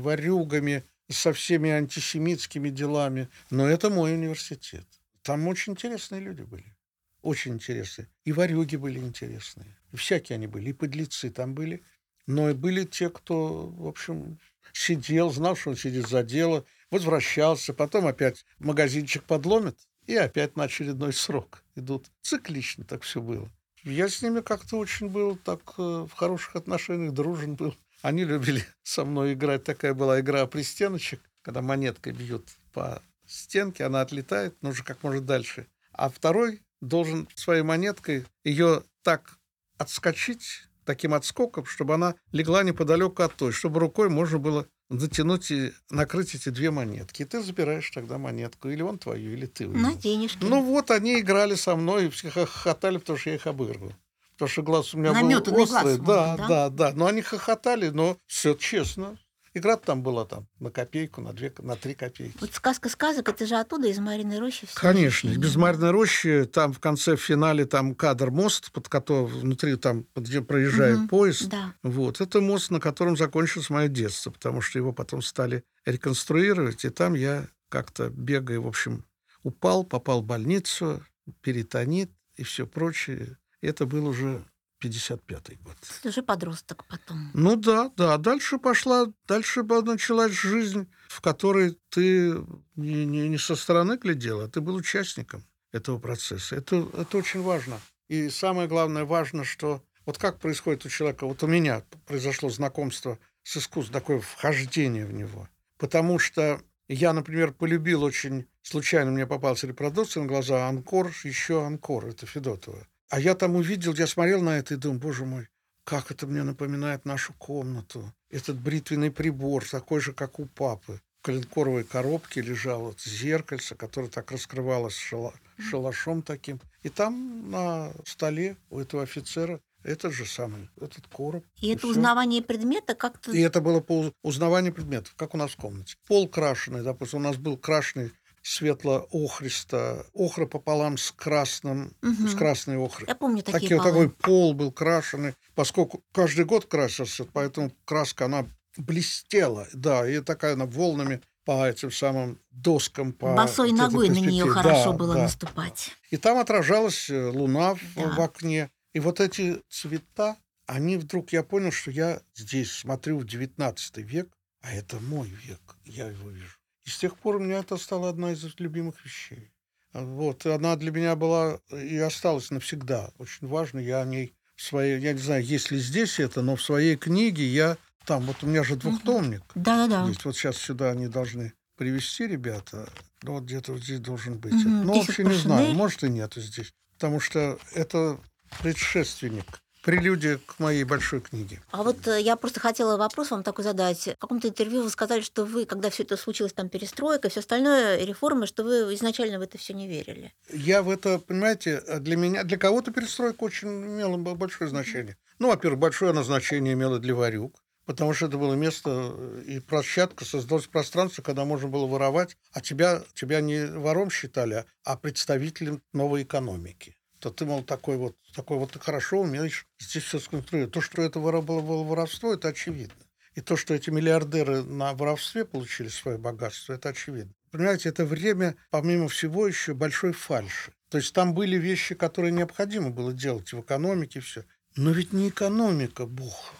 ворюгами, 1.08 1.12
со 1.14 1.32
всеми 1.32 1.70
антисемитскими 1.70 2.70
делами. 2.70 3.28
Но 3.50 3.66
это 3.66 3.90
мой 3.90 4.14
университет. 4.14 4.86
Там 5.22 5.46
очень 5.48 5.72
интересные 5.72 6.20
люди 6.20 6.42
были. 6.42 6.76
Очень 7.22 7.54
интересные. 7.54 8.08
И 8.24 8.32
ворюги 8.32 8.76
были 8.76 8.98
интересные. 8.98 9.76
Всякие 9.92 10.36
они 10.36 10.46
были. 10.46 10.70
И 10.70 10.72
подлецы 10.72 11.30
там 11.30 11.54
были. 11.54 11.82
Но 12.26 12.50
и 12.50 12.54
были 12.54 12.84
те, 12.84 13.08
кто, 13.08 13.68
в 13.68 13.86
общем, 13.86 14.38
сидел, 14.72 15.30
знал, 15.30 15.56
что 15.56 15.70
он 15.70 15.76
сидит 15.76 16.08
за 16.08 16.22
дело, 16.22 16.64
возвращался, 16.90 17.72
потом 17.72 18.06
опять 18.06 18.44
магазинчик 18.58 19.22
подломит, 19.22 19.78
и 20.08 20.16
опять 20.16 20.56
на 20.56 20.64
очередной 20.64 21.12
срок 21.12 21.62
идут. 21.76 22.10
Циклично 22.22 22.84
так 22.84 23.02
все 23.02 23.20
было. 23.20 23.48
Я 23.84 24.08
с 24.08 24.22
ними 24.22 24.40
как-то 24.40 24.76
очень 24.76 25.08
был 25.08 25.36
так 25.36 25.60
э, 25.78 25.82
в 25.82 26.12
хороших 26.12 26.56
отношениях, 26.56 27.12
дружен 27.12 27.54
был. 27.54 27.76
Они 28.06 28.22
любили 28.22 28.64
со 28.84 29.04
мной 29.04 29.32
играть. 29.32 29.64
Такая 29.64 29.92
была 29.92 30.20
игра 30.20 30.46
пристеночек, 30.46 31.20
когда 31.42 31.60
монеткой 31.60 32.12
бьют 32.12 32.48
по 32.72 33.02
стенке, 33.26 33.82
она 33.82 34.00
отлетает, 34.00 34.62
нужно 34.62 34.84
как 34.84 35.02
можно 35.02 35.20
дальше. 35.20 35.66
А 35.90 36.08
второй 36.08 36.62
должен 36.80 37.28
своей 37.34 37.62
монеткой 37.62 38.24
ее 38.44 38.84
так 39.02 39.40
отскочить, 39.76 40.68
таким 40.84 41.14
отскоком, 41.14 41.64
чтобы 41.64 41.94
она 41.94 42.14
легла 42.30 42.62
неподалеку 42.62 43.24
от 43.24 43.34
той, 43.34 43.50
чтобы 43.50 43.80
рукой 43.80 44.08
можно 44.08 44.38
было 44.38 44.68
затянуть 44.88 45.50
и 45.50 45.72
накрыть 45.90 46.36
эти 46.36 46.50
две 46.50 46.70
монетки. 46.70 47.22
И 47.22 47.24
ты 47.24 47.42
забираешь 47.42 47.90
тогда 47.90 48.18
монетку, 48.18 48.68
или 48.68 48.82
он 48.82 48.98
твою, 48.98 49.32
или 49.32 49.46
ты. 49.46 49.66
На 49.66 49.94
денежки. 49.94 50.44
Ну 50.44 50.62
вот, 50.62 50.92
они 50.92 51.18
играли 51.18 51.56
со 51.56 51.74
мной, 51.74 52.06
и 52.06 52.10
все 52.10 52.30
хохотали, 52.30 52.98
потому 52.98 53.18
что 53.18 53.30
я 53.30 53.36
их 53.36 53.48
обыгрывал. 53.48 53.94
Потому 54.36 54.48
что 54.50 54.62
глаз 54.62 54.94
у 54.94 54.98
меня 54.98 55.12
Наметанный 55.12 55.56
был 55.56 55.62
острый. 55.64 55.96
глаз, 55.96 55.98
да, 55.98 56.36
да? 56.36 56.48
да, 56.48 56.70
да. 56.70 56.92
Но 56.94 57.06
они 57.06 57.22
хохотали, 57.22 57.88
но 57.88 58.18
все 58.26 58.54
честно. 58.54 59.18
Игра 59.54 59.78
там 59.78 60.02
была 60.02 60.26
там 60.26 60.46
на 60.60 60.70
копейку, 60.70 61.22
на 61.22 61.32
две, 61.32 61.50
на 61.60 61.76
три 61.76 61.94
копейки. 61.94 62.36
Вот 62.40 62.52
сказка 62.52 62.90
сказок, 62.90 63.26
это 63.30 63.46
же 63.46 63.54
оттуда, 63.56 63.88
из 63.88 63.98
Мариной 63.98 64.38
рощи. 64.38 64.66
всё 64.66 64.78
Конечно, 64.78 65.30
ощущение. 65.30 65.38
без 65.38 65.56
Марьиной 65.56 65.92
рощи 65.92 66.44
там 66.52 66.74
в 66.74 66.78
конце 66.80 67.16
в 67.16 67.22
финале 67.22 67.64
там 67.64 67.94
кадр 67.94 68.30
мост, 68.30 68.70
под 68.72 68.90
которым 68.90 69.24
внутри 69.28 69.76
там 69.76 70.04
где 70.14 70.42
проезжает 70.42 70.98
Мгм, 70.98 71.08
поезд. 71.08 71.48
Да. 71.48 71.72
Вот 71.82 72.20
это 72.20 72.42
мост, 72.42 72.70
на 72.70 72.80
котором 72.80 73.16
закончилось 73.16 73.70
мое 73.70 73.88
детство, 73.88 74.30
потому 74.30 74.60
что 74.60 74.78
его 74.78 74.92
потом 74.92 75.22
стали 75.22 75.64
реконструировать, 75.86 76.84
и 76.84 76.90
там 76.90 77.14
я 77.14 77.46
как-то 77.70 78.10
бегая, 78.10 78.60
в 78.60 78.66
общем, 78.66 79.06
упал, 79.42 79.84
попал 79.84 80.20
в 80.20 80.26
больницу, 80.26 81.02
перитонит 81.40 82.10
и 82.36 82.42
все 82.42 82.66
прочее. 82.66 83.38
Это 83.60 83.86
был 83.86 84.06
уже 84.06 84.44
55-й 84.82 85.56
год. 85.56 85.76
Ты 86.02 86.08
уже 86.08 86.22
подросток 86.22 86.84
потом. 86.86 87.30
Ну 87.34 87.56
да, 87.56 87.90
да. 87.96 88.18
Дальше 88.18 88.58
пошла, 88.58 89.06
дальше 89.26 89.62
началась 89.62 90.32
жизнь, 90.32 90.88
в 91.08 91.20
которой 91.20 91.78
ты 91.88 92.34
не, 92.76 93.06
не, 93.06 93.28
не 93.28 93.38
со 93.38 93.56
стороны 93.56 93.96
глядел, 93.96 94.40
а 94.40 94.48
ты 94.48 94.60
был 94.60 94.74
участником 94.74 95.44
этого 95.72 95.98
процесса. 95.98 96.56
Это, 96.56 96.88
это 96.96 97.18
очень 97.18 97.42
важно. 97.42 97.80
И 98.08 98.28
самое 98.28 98.68
главное, 98.68 99.04
важно, 99.04 99.44
что 99.44 99.82
вот 100.04 100.18
как 100.18 100.38
происходит 100.38 100.86
у 100.86 100.88
человека, 100.88 101.26
вот 101.26 101.42
у 101.42 101.46
меня 101.46 101.82
произошло 102.06 102.48
знакомство 102.50 103.18
с 103.42 103.56
искусством, 103.56 103.92
такое 103.92 104.20
вхождение 104.20 105.06
в 105.06 105.12
него. 105.12 105.48
Потому 105.78 106.18
что 106.18 106.60
я, 106.88 107.12
например, 107.12 107.52
полюбил 107.52 108.04
очень, 108.04 108.46
случайно 108.62 109.10
мне 109.10 109.26
попался 109.26 109.66
репродукция 109.66 110.22
на 110.22 110.28
глаза 110.28 110.68
«Анкор», 110.68 111.12
еще 111.24 111.64
«Анкор», 111.64 112.06
это 112.06 112.26
Федотова. 112.26 112.86
А 113.08 113.20
я 113.20 113.34
там 113.34 113.56
увидел, 113.56 113.94
я 113.94 114.06
смотрел 114.06 114.42
на 114.42 114.58
это 114.58 114.74
и 114.74 114.76
думал, 114.76 114.98
боже 114.98 115.24
мой, 115.24 115.48
как 115.84 116.10
это 116.10 116.26
мне 116.26 116.42
напоминает 116.42 117.04
нашу 117.04 117.32
комнату. 117.34 118.12
Этот 118.30 118.56
бритвенный 118.56 119.12
прибор, 119.12 119.64
такой 119.68 120.00
же, 120.00 120.12
как 120.12 120.40
у 120.40 120.46
папы. 120.46 121.00
В 121.20 121.26
коленкоровой 121.26 121.84
коробке 121.84 122.40
лежало 122.40 122.94
зеркальце, 122.98 123.74
которое 123.74 124.08
так 124.08 124.30
раскрывалось 124.32 124.96
шала- 124.96 125.34
шалашом 125.58 126.22
таким. 126.22 126.60
И 126.82 126.88
там 126.88 127.50
на 127.50 127.92
столе 128.04 128.56
у 128.70 128.80
этого 128.80 129.04
офицера 129.04 129.60
этот 129.82 130.12
же 130.12 130.26
самый, 130.26 130.68
этот 130.80 131.06
короб. 131.06 131.44
И 131.60 131.68
это 131.68 131.80
всё. 131.80 131.90
узнавание 131.90 132.42
предмета 132.42 132.96
как-то... 132.96 133.30
И 133.30 133.40
это 133.40 133.60
было 133.60 133.80
по 133.80 134.12
узнаванию 134.22 134.72
предметов, 134.72 135.14
как 135.16 135.34
у 135.34 135.36
нас 135.36 135.52
в 135.52 135.56
комнате. 135.56 135.96
Пол 136.08 136.28
крашеный, 136.28 136.82
допустим, 136.82 137.20
у 137.20 137.22
нас 137.22 137.36
был 137.36 137.56
крашеный 137.56 138.10
светло-охристо, 138.46 140.06
охра 140.14 140.46
пополам 140.46 140.98
с 140.98 141.10
красным, 141.12 141.94
Мгм. 142.02 142.28
с 142.28 142.34
красной 142.34 142.76
охрой. 142.76 143.08
Я 143.08 143.14
помню 143.14 143.42
такие 143.42 143.60
Такие, 143.60 143.76
полы. 143.78 143.88
такой 143.90 144.10
пол 144.10 144.54
был 144.54 144.72
крашеный, 144.72 145.34
поскольку 145.54 146.02
каждый 146.12 146.44
год 146.44 146.66
красился, 146.66 147.24
поэтому 147.24 147.72
краска, 147.84 148.26
она 148.26 148.46
блестела, 148.76 149.66
да, 149.72 150.08
и 150.08 150.20
такая 150.20 150.52
она 150.54 150.66
волнами 150.66 151.20
по 151.44 151.66
этим 151.68 151.90
самым 151.90 152.40
доскам. 152.50 153.12
По 153.12 153.34
Босой 153.34 153.70
вот 153.70 153.78
ногой 153.78 154.08
на 154.08 154.14
нее 154.18 154.46
хорошо 154.46 154.92
Да, 154.92 154.98
было 154.98 155.14
да. 155.14 155.22
наступать. 155.22 155.92
И 156.10 156.16
там 156.16 156.38
отражалась 156.38 157.08
э, 157.08 157.28
луна 157.28 157.74
в, 157.74 157.80
Да. 157.94 158.14
в 158.16 158.20
окне. 158.20 158.70
И 158.94 159.00
вот 159.00 159.20
эти 159.20 159.60
цвета, 159.68 160.36
они 160.66 160.96
вдруг, 160.96 161.32
я 161.32 161.42
понял, 161.44 161.70
что 161.70 161.90
я 161.90 162.20
здесь 162.34 162.72
смотрю 162.72 163.18
в 163.18 163.26
19 163.26 163.98
век, 163.98 164.28
а 164.62 164.72
это 164.72 164.98
мой 165.00 165.28
век, 165.28 165.60
я 165.84 166.08
его 166.08 166.30
вижу. 166.30 166.55
И 166.86 166.90
с 166.90 166.98
тех 166.98 167.16
пор 167.18 167.36
у 167.36 167.38
меня 167.40 167.58
это 167.58 167.76
стало 167.76 168.08
одна 168.08 168.32
из 168.32 168.44
любимых 168.58 169.04
вещей. 169.04 169.50
Вот, 169.92 170.46
она 170.46 170.76
для 170.76 170.90
меня 170.90 171.16
была 171.16 171.58
и 171.70 171.96
осталась 171.96 172.50
навсегда. 172.50 173.10
Очень 173.18 173.48
важно, 173.48 173.78
я 173.78 174.02
о 174.02 174.04
ней 174.04 174.34
в 174.54 174.62
своей, 174.62 175.00
я 175.00 175.12
не 175.12 175.18
знаю, 175.18 175.44
есть 175.44 175.70
ли 175.70 175.78
здесь 175.78 176.20
это, 176.20 176.42
но 176.42 176.56
в 176.56 176.62
своей 176.62 176.96
книге 176.96 177.44
я, 177.46 177.76
там, 178.04 178.22
вот 178.24 178.42
у 178.42 178.46
меня 178.46 178.62
же 178.62 178.76
двухтомник, 178.76 179.42
Да-да-да. 179.54 180.04
Вот 180.24 180.36
сейчас 180.36 180.56
сюда 180.58 180.90
они 180.90 181.08
должны 181.08 181.54
привезти 181.76 182.26
ребята. 182.26 182.88
Ну, 183.22 183.32
вот 183.32 183.44
где-то 183.44 183.72
вот 183.72 183.82
здесь 183.82 184.00
должен 184.00 184.38
быть. 184.38 184.52
Мгм. 184.52 184.84
Ну, 184.84 184.94
вообще 185.02 185.24
не 185.24 185.34
знаю, 185.34 185.60
Паршинель. 185.60 185.76
может 185.76 186.04
и 186.04 186.08
нету 186.08 186.40
здесь. 186.40 186.72
Потому 186.94 187.20
что 187.20 187.58
это 187.74 188.18
предшественник, 188.62 189.46
прелюдия 189.86 190.40
к 190.44 190.58
моей 190.58 190.82
большой 190.82 191.20
книге. 191.20 191.60
А 191.70 191.84
вот 191.84 192.08
э, 192.08 192.20
я 192.20 192.34
просто 192.34 192.58
хотела 192.58 192.96
вопрос 192.96 193.30
вам 193.30 193.44
такой 193.44 193.62
задать. 193.62 194.08
В 194.08 194.18
каком-то 194.18 194.48
интервью 194.48 194.82
вы 194.82 194.90
сказали, 194.90 195.20
что 195.20 195.44
вы, 195.44 195.64
когда 195.64 195.90
все 195.90 196.02
это 196.02 196.16
случилось, 196.16 196.52
там 196.52 196.68
перестройка, 196.68 197.28
все 197.28 197.38
остальное, 197.38 198.04
реформы, 198.04 198.48
что 198.48 198.64
вы 198.64 198.92
изначально 198.96 199.38
в 199.38 199.42
это 199.42 199.58
все 199.58 199.74
не 199.74 199.86
верили. 199.86 200.34
Я 200.52 200.82
в 200.82 200.90
это, 200.90 201.20
понимаете, 201.20 201.80
для 202.00 202.16
меня, 202.16 202.42
для 202.42 202.58
кого-то 202.58 202.90
перестройка 202.90 203.44
очень 203.44 203.68
имела 203.68 204.16
большое 204.16 204.68
значение. 204.68 205.16
Ну, 205.38 205.50
во-первых, 205.50 205.78
большое 205.78 206.10
она 206.10 206.24
значение 206.24 206.72
имела 206.74 206.98
для 206.98 207.14
Варюк, 207.14 207.54
потому 207.84 208.12
что 208.12 208.26
это 208.26 208.38
было 208.38 208.54
место 208.54 209.12
э, 209.16 209.42
и 209.46 209.60
площадка, 209.60 210.24
создалось 210.24 210.66
пространство, 210.66 211.22
когда 211.22 211.44
можно 211.44 211.68
было 211.68 211.86
воровать, 211.86 212.36
а 212.52 212.60
тебя, 212.60 213.04
тебя 213.14 213.40
не 213.40 213.64
вором 213.66 214.10
считали, 214.10 214.64
а 214.82 214.96
представителем 214.96 215.80
новой 215.92 216.24
экономики. 216.24 216.95
То 217.20 217.30
ты, 217.30 217.44
мол, 217.46 217.62
такой 217.62 217.96
вот, 217.96 218.16
такой 218.34 218.58
вот 218.58 218.76
хорошо 218.76 219.20
умеешь 219.20 219.66
здесь 219.78 220.04
все 220.04 220.18
сконструировать. 220.18 220.72
То, 220.72 220.80
что 220.80 221.02
это 221.02 221.18
было, 221.18 221.40
было 221.40 221.82
воровство, 221.82 222.34
это 222.34 222.48
очевидно. 222.48 222.94
И 223.34 223.40
то, 223.40 223.56
что 223.56 223.74
эти 223.74 223.90
миллиардеры 223.90 224.62
на 224.62 224.94
воровстве 224.94 225.44
получили 225.44 225.88
свое 225.88 226.18
богатство, 226.18 226.72
это 226.72 226.90
очевидно. 226.90 227.32
Понимаете, 227.50 227.88
это 227.88 228.04
время, 228.04 228.56
помимо 228.70 229.08
всего, 229.08 229.46
еще 229.46 229.74
большой 229.74 230.12
фальши. 230.12 230.72
То 230.90 230.98
есть 230.98 231.12
там 231.12 231.34
были 231.34 231.56
вещи, 231.56 231.94
которые 231.94 232.32
необходимо 232.32 232.90
было 232.90 233.12
делать 233.12 233.52
в 233.52 233.60
экономике, 233.60 234.20
все. 234.20 234.44
Но 234.76 234.90
ведь 234.90 235.12
не 235.12 235.28
экономика, 235.28 236.06
бог. 236.06 236.54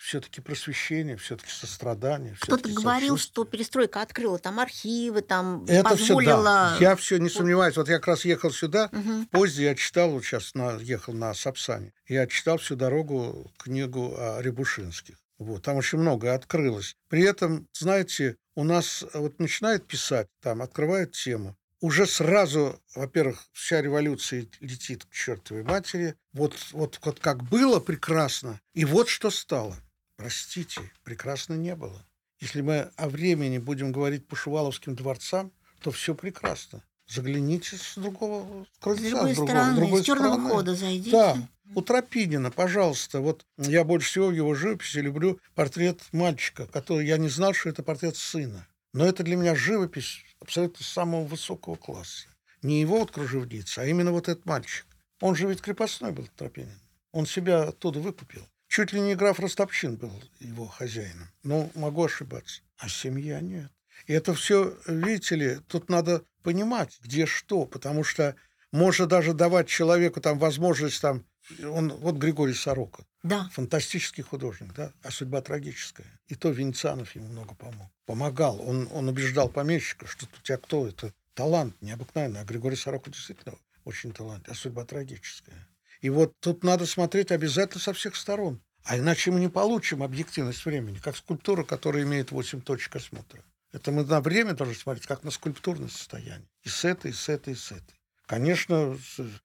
Все-таки 0.00 0.40
просвещение, 0.40 1.18
все-таки 1.18 1.50
сострадание. 1.50 2.34
Кто-то 2.40 2.70
говорил, 2.70 3.18
что 3.18 3.44
перестройка 3.44 4.00
открыла 4.00 4.38
там 4.38 4.58
архивы, 4.58 5.20
там 5.20 5.64
Это 5.64 5.94
все, 5.94 6.14
позволила... 6.14 6.42
да. 6.42 6.76
Я 6.80 6.96
все 6.96 7.18
не 7.18 7.28
сомневаюсь. 7.28 7.76
Вот 7.76 7.86
я 7.88 7.96
как 7.98 8.06
раз 8.08 8.24
ехал 8.24 8.50
сюда, 8.50 8.88
Мгм. 8.92 9.26
в 9.26 9.28
поезде 9.28 9.64
я 9.64 9.74
читал, 9.74 10.10
вот 10.10 10.24
сейчас 10.24 10.54
на, 10.54 10.78
ехал 10.78 11.12
на 11.12 11.34
Сапсане, 11.34 11.92
я 12.08 12.26
читал 12.26 12.56
всю 12.56 12.76
дорогу 12.76 13.52
книгу 13.58 14.14
о 14.16 14.40
Рябушинских. 14.40 15.16
Вот, 15.38 15.62
там 15.64 15.76
очень 15.76 15.98
много 15.98 16.32
открылось. 16.34 16.96
При 17.08 17.22
этом, 17.22 17.68
знаете, 17.74 18.36
у 18.54 18.64
нас 18.64 19.04
вот 19.12 19.38
начинает 19.38 19.86
писать, 19.86 20.28
там 20.40 20.62
открывает 20.62 21.12
тему, 21.12 21.56
уже 21.82 22.06
сразу, 22.06 22.80
во-первых, 22.94 23.44
вся 23.52 23.82
революция 23.82 24.46
летит 24.60 25.04
к 25.04 25.12
чертовой 25.12 25.62
матери. 25.62 26.14
Вот, 26.32 26.54
вот, 26.72 26.98
вот 27.02 27.20
как 27.20 27.42
было 27.42 27.80
прекрасно, 27.80 28.60
и 28.72 28.86
вот 28.86 29.10
что 29.10 29.30
стало. 29.30 29.76
Простите, 30.20 30.82
прекрасно 31.02 31.54
не 31.54 31.74
было. 31.74 32.04
Если 32.40 32.60
мы 32.60 32.90
о 32.96 33.08
времени 33.08 33.56
будем 33.58 33.90
говорить 33.90 34.26
по 34.28 34.36
Шуваловским 34.36 34.94
дворцам, 34.94 35.50
то 35.80 35.90
все 35.90 36.14
прекрасно. 36.14 36.82
Загляните 37.06 37.76
с 37.76 37.94
другого 37.96 38.64
с 38.64 38.76
С 38.76 38.80
крыльца, 38.82 39.10
другой 39.10 39.32
с 39.32 39.36
другого- 39.36 39.46
стороны, 39.48 39.76
другой 39.76 40.02
с 40.02 40.04
черного 40.06 40.32
стороны. 40.34 40.50
хода 40.50 40.74
зайдите. 40.74 41.10
Да, 41.10 41.48
у 41.74 41.80
Тропинина, 41.82 42.50
пожалуйста. 42.50 43.20
Вот 43.20 43.46
я 43.56 43.82
больше 43.82 44.08
всего 44.10 44.26
в 44.28 44.32
его 44.32 44.54
живописи 44.54 44.98
люблю 44.98 45.40
портрет 45.54 46.00
мальчика, 46.12 46.66
который 46.66 47.06
я 47.06 47.16
не 47.16 47.28
знал, 47.30 47.54
что 47.54 47.70
это 47.70 47.82
портрет 47.82 48.16
сына. 48.16 48.66
Но 48.92 49.06
это 49.06 49.22
для 49.22 49.36
меня 49.36 49.54
живопись 49.54 50.22
абсолютно 50.40 50.84
самого 50.84 51.24
высокого 51.24 51.76
класса. 51.76 52.28
Не 52.62 52.82
его 52.82 52.98
вот 52.98 53.10
кружевница, 53.10 53.82
а 53.82 53.86
именно 53.86 54.12
вот 54.12 54.28
этот 54.28 54.44
мальчик. 54.44 54.86
Он 55.20 55.34
же 55.34 55.48
ведь 55.48 55.62
крепостной 55.62 56.12
был, 56.12 56.28
Тропинин. 56.36 56.78
Он 57.12 57.24
себя 57.26 57.62
оттуда 57.64 58.00
выкупил. 58.00 58.46
Чуть 58.70 58.92
ли 58.92 59.00
не 59.00 59.16
граф 59.16 59.40
Ростопчин 59.40 59.96
был 59.96 60.12
его 60.38 60.64
хозяином. 60.68 61.28
Но 61.42 61.68
могу 61.74 62.04
ошибаться. 62.04 62.62
А 62.78 62.88
семья 62.88 63.40
нет. 63.40 63.68
И 64.06 64.12
это 64.12 64.32
все, 64.32 64.78
видите 64.86 65.34
ли, 65.34 65.58
тут 65.66 65.88
надо 65.88 66.22
понимать, 66.44 66.96
где 67.02 67.26
что, 67.26 67.66
потому 67.66 68.04
что 68.04 68.36
можно 68.70 69.06
даже 69.06 69.34
давать 69.34 69.66
человеку 69.66 70.20
там 70.20 70.38
возможность 70.38 71.00
там, 71.02 71.24
он, 71.64 71.92
вот 71.94 72.14
Григорий 72.14 72.54
Сорока, 72.54 73.02
Да. 73.24 73.50
фантастический 73.52 74.22
художник, 74.22 74.72
да, 74.72 74.92
а 75.02 75.10
судьба 75.10 75.40
трагическая. 75.42 76.06
И 76.28 76.36
то 76.36 76.50
Венецианов 76.50 77.16
ему 77.16 77.26
много 77.26 77.56
помог. 77.56 77.90
Помогал. 78.06 78.60
Он, 78.60 78.88
он 78.92 79.08
убеждал 79.08 79.48
помещика, 79.48 80.06
что 80.06 80.26
у 80.26 80.42
тебя 80.44 80.58
кто 80.58 80.86
это? 80.86 81.12
Талант 81.34 81.74
необыкновенный. 81.82 82.40
А 82.40 82.44
Григорий 82.44 82.76
Сорока 82.76 83.10
действительно 83.10 83.56
очень 83.84 84.12
талант, 84.12 84.48
а 84.48 84.54
судьба 84.54 84.84
трагическая. 84.84 85.66
И 86.00 86.10
вот 86.10 86.34
тут 86.40 86.64
надо 86.64 86.86
смотреть 86.86 87.30
обязательно 87.30 87.80
со 87.80 87.92
всех 87.92 88.16
сторон. 88.16 88.62
А 88.84 88.96
иначе 88.96 89.30
мы 89.30 89.40
не 89.40 89.48
получим 89.48 90.02
объективность 90.02 90.64
времени, 90.64 90.98
как 90.98 91.16
скульптура, 91.16 91.64
которая 91.64 92.04
имеет 92.04 92.30
8 92.30 92.62
точек 92.62 92.96
осмотра. 92.96 93.44
Это 93.72 93.92
мы 93.92 94.04
на 94.04 94.20
время 94.20 94.54
должны 94.54 94.74
смотреть, 94.74 95.06
как 95.06 95.22
на 95.22 95.30
скульптурное 95.30 95.88
состояние. 95.88 96.48
И 96.62 96.68
с 96.68 96.84
этой, 96.84 97.10
и 97.10 97.14
с 97.14 97.28
этой, 97.28 97.52
и 97.52 97.56
с 97.56 97.70
этой. 97.70 98.00
Конечно, 98.26 98.96